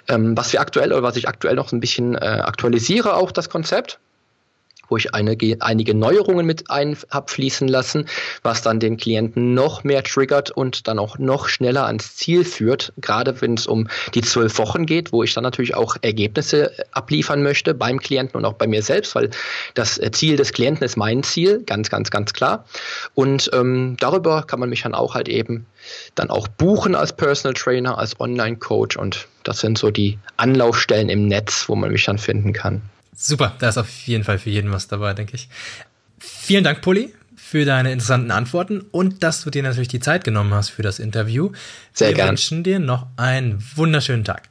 Ähm, 0.07 0.37
was 0.37 0.53
wir 0.53 0.61
aktuell 0.61 0.93
oder 0.93 1.03
was 1.03 1.17
ich 1.17 1.27
aktuell 1.27 1.55
noch 1.55 1.71
ein 1.71 1.79
bisschen 1.79 2.15
äh, 2.15 2.19
aktualisiere, 2.19 3.15
auch 3.15 3.31
das 3.31 3.49
Konzept 3.49 3.99
wo 4.89 4.97
ich 4.97 5.13
einige, 5.13 5.57
einige 5.61 5.93
Neuerungen 5.93 6.45
mit 6.45 6.69
ein 6.69 6.97
habe 7.09 7.31
fließen 7.31 7.67
lassen, 7.67 8.07
was 8.43 8.61
dann 8.61 8.79
den 8.79 8.97
Klienten 8.97 9.53
noch 9.53 9.83
mehr 9.83 10.03
triggert 10.03 10.51
und 10.51 10.87
dann 10.87 10.99
auch 10.99 11.17
noch 11.17 11.47
schneller 11.47 11.85
ans 11.85 12.15
Ziel 12.15 12.45
führt, 12.45 12.93
gerade 12.97 13.39
wenn 13.41 13.55
es 13.55 13.67
um 13.67 13.87
die 14.13 14.21
zwölf 14.21 14.57
Wochen 14.57 14.85
geht, 14.85 15.11
wo 15.11 15.23
ich 15.23 15.33
dann 15.33 15.43
natürlich 15.43 15.75
auch 15.75 15.97
Ergebnisse 16.01 16.71
abliefern 16.91 17.43
möchte 17.43 17.73
beim 17.73 17.99
Klienten 17.99 18.37
und 18.37 18.45
auch 18.45 18.53
bei 18.53 18.67
mir 18.67 18.81
selbst, 18.81 19.15
weil 19.15 19.29
das 19.73 19.99
Ziel 20.11 20.35
des 20.37 20.53
Klienten 20.53 20.83
ist 20.83 20.97
mein 20.97 21.23
Ziel, 21.23 21.63
ganz, 21.65 21.89
ganz, 21.89 22.11
ganz 22.11 22.33
klar. 22.33 22.65
Und 23.13 23.49
ähm, 23.53 23.97
darüber 23.99 24.43
kann 24.43 24.59
man 24.59 24.69
mich 24.69 24.83
dann 24.83 24.93
auch 24.93 25.15
halt 25.15 25.29
eben 25.29 25.65
dann 26.15 26.29
auch 26.29 26.47
buchen 26.47 26.95
als 26.95 27.13
Personal 27.13 27.53
Trainer, 27.53 27.97
als 27.97 28.19
Online-Coach 28.19 28.97
und 28.97 29.27
das 29.43 29.59
sind 29.59 29.77
so 29.77 29.91
die 29.91 30.19
Anlaufstellen 30.35 31.09
im 31.09 31.27
Netz, 31.27 31.69
wo 31.69 31.75
man 31.75 31.91
mich 31.91 32.05
dann 32.05 32.17
finden 32.17 32.53
kann. 32.53 32.81
Super, 33.19 33.55
da 33.57 33.69
ist 33.69 33.79
auf 33.79 33.89
jeden 34.05 34.23
Fall 34.23 34.37
für 34.37 34.51
jeden 34.51 34.71
was 34.71 34.87
dabei, 34.87 35.15
denke 35.15 35.35
ich. 35.35 35.49
Vielen 36.19 36.63
Dank, 36.63 36.83
Pulli, 36.83 37.15
für 37.35 37.65
deine 37.65 37.91
interessanten 37.91 38.29
Antworten 38.29 38.81
und 38.91 39.23
dass 39.23 39.43
du 39.43 39.49
dir 39.49 39.63
natürlich 39.63 39.87
die 39.87 39.99
Zeit 39.99 40.23
genommen 40.23 40.53
hast 40.53 40.69
für 40.69 40.83
das 40.83 40.99
Interview. 40.99 41.51
Sehr 41.93 42.09
gerne. 42.09 42.27
Wir 42.27 42.29
wünschen 42.29 42.63
dir 42.63 42.77
noch 42.77 43.07
einen 43.17 43.63
wunderschönen 43.75 44.23
Tag. 44.23 44.43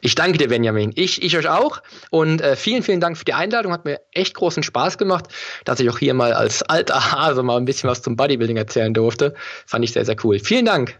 Ich 0.00 0.16
danke 0.16 0.36
dir, 0.36 0.48
Benjamin. 0.48 0.90
Ich, 0.96 1.22
ich 1.22 1.36
euch 1.36 1.48
auch. 1.48 1.80
Und 2.10 2.40
äh, 2.40 2.56
vielen, 2.56 2.82
vielen 2.82 3.00
Dank 3.00 3.18
für 3.18 3.24
die 3.24 3.34
Einladung. 3.34 3.72
Hat 3.72 3.84
mir 3.84 4.00
echt 4.12 4.34
großen 4.34 4.64
Spaß 4.64 4.98
gemacht, 4.98 5.26
dass 5.64 5.78
ich 5.78 5.88
auch 5.88 5.98
hier 5.98 6.14
mal 6.14 6.32
als 6.32 6.64
alter 6.64 7.12
Hase 7.12 7.44
mal 7.44 7.56
ein 7.56 7.66
bisschen 7.66 7.88
was 7.88 8.02
zum 8.02 8.16
Bodybuilding 8.16 8.56
erzählen 8.56 8.94
durfte. 8.94 9.34
Fand 9.64 9.84
ich 9.84 9.92
sehr, 9.92 10.04
sehr 10.04 10.16
cool. 10.24 10.40
Vielen 10.40 10.64
Dank. 10.64 10.98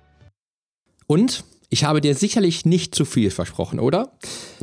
Und 1.08 1.42
ich 1.68 1.84
habe 1.84 2.00
dir 2.00 2.14
sicherlich 2.14 2.64
nicht 2.64 2.94
zu 2.94 3.04
viel 3.04 3.30
versprochen, 3.30 3.80
oder? 3.80 4.12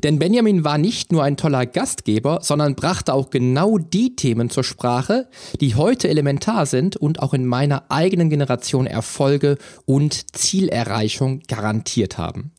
Denn 0.04 0.20
Benjamin 0.20 0.64
war 0.64 0.78
nicht 0.78 1.12
nur 1.12 1.24
ein 1.24 1.38
toller 1.38 1.66
Gastgeber, 1.66 2.40
sondern 2.42 2.76
brachte 2.76 3.14
auch 3.14 3.30
genau 3.30 3.78
die 3.78 4.16
Themen 4.16 4.50
zur 4.50 4.64
Sprache, 4.64 5.28
die 5.60 5.76
heute 5.76 6.08
elementar 6.08 6.66
sind 6.66 6.96
und 6.96 7.22
auch 7.22 7.34
in 7.34 7.46
meiner 7.46 7.84
eigenen 7.90 8.30
Generation 8.30 8.88
Erfolge 8.88 9.58
und 9.86 10.36
Zielerreichung 10.36 11.42
garantiert 11.48 12.18
haben. 12.18 12.52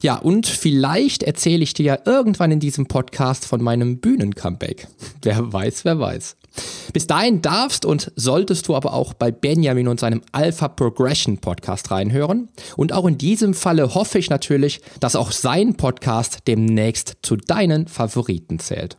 Ja, 0.00 0.16
und 0.16 0.48
vielleicht 0.48 1.22
erzähle 1.22 1.62
ich 1.62 1.74
dir 1.74 1.84
ja 1.84 1.98
irgendwann 2.04 2.50
in 2.50 2.60
diesem 2.60 2.86
Podcast 2.86 3.46
von 3.46 3.62
meinem 3.62 4.00
Bühnencomeback. 4.00 4.88
Wer 5.22 5.52
weiß, 5.52 5.84
wer 5.84 6.00
weiß. 6.00 6.36
Bis 6.92 7.06
dahin 7.06 7.42
darfst 7.42 7.84
und 7.84 8.12
solltest 8.16 8.68
du 8.68 8.76
aber 8.76 8.94
auch 8.94 9.14
bei 9.14 9.30
Benjamin 9.30 9.88
und 9.88 10.00
seinem 10.00 10.22
Alpha 10.32 10.68
Progression 10.68 11.38
Podcast 11.38 11.90
reinhören. 11.90 12.48
Und 12.76 12.92
auch 12.92 13.06
in 13.06 13.18
diesem 13.18 13.54
Falle 13.54 13.94
hoffe 13.94 14.18
ich 14.18 14.30
natürlich, 14.30 14.80
dass 15.00 15.16
auch 15.16 15.32
sein 15.32 15.76
Podcast 15.76 16.40
demnächst 16.46 17.16
zu 17.22 17.36
deinen 17.36 17.88
Favoriten 17.88 18.58
zählt. 18.58 18.98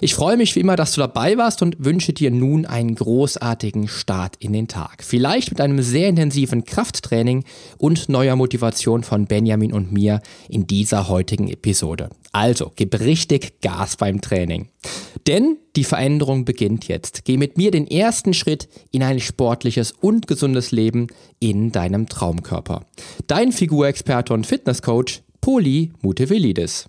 Ich 0.00 0.14
freue 0.14 0.36
mich 0.36 0.56
wie 0.56 0.60
immer, 0.60 0.76
dass 0.76 0.92
du 0.92 1.00
dabei 1.00 1.36
warst 1.36 1.60
und 1.60 1.84
wünsche 1.84 2.12
dir 2.12 2.30
nun 2.30 2.64
einen 2.64 2.94
großartigen 2.94 3.86
Start 3.86 4.36
in 4.38 4.52
den 4.52 4.66
Tag. 4.66 5.04
Vielleicht 5.04 5.50
mit 5.50 5.60
einem 5.60 5.82
sehr 5.82 6.08
intensiven 6.08 6.64
Krafttraining 6.64 7.44
und 7.76 8.08
neuer 8.08 8.36
Motivation 8.36 9.02
von 9.02 9.26
Benjamin 9.26 9.72
und 9.72 9.92
mir 9.92 10.22
in 10.48 10.66
dieser 10.66 11.08
heutigen 11.08 11.48
Episode. 11.48 12.08
Also, 12.32 12.72
gib 12.74 12.98
richtig 13.00 13.60
Gas 13.60 13.96
beim 13.96 14.20
Training. 14.20 14.68
Denn 15.26 15.58
die 15.76 15.84
Veränderung 15.84 16.44
beginnt 16.44 16.88
jetzt. 16.88 17.24
Geh 17.24 17.36
mit 17.36 17.56
mir 17.56 17.70
den 17.70 17.86
ersten 17.86 18.34
Schritt 18.34 18.68
in 18.90 19.02
ein 19.02 19.20
sportliches 19.20 19.92
und 19.92 20.26
gesundes 20.26 20.70
Leben 20.70 21.08
in 21.40 21.72
deinem 21.72 22.08
Traumkörper. 22.08 22.86
Dein 23.26 23.52
Figurexperte 23.52 24.32
und 24.32 24.46
Fitnesscoach 24.46 25.22
Poli 25.40 25.92
Mutevelidis. 26.02 26.88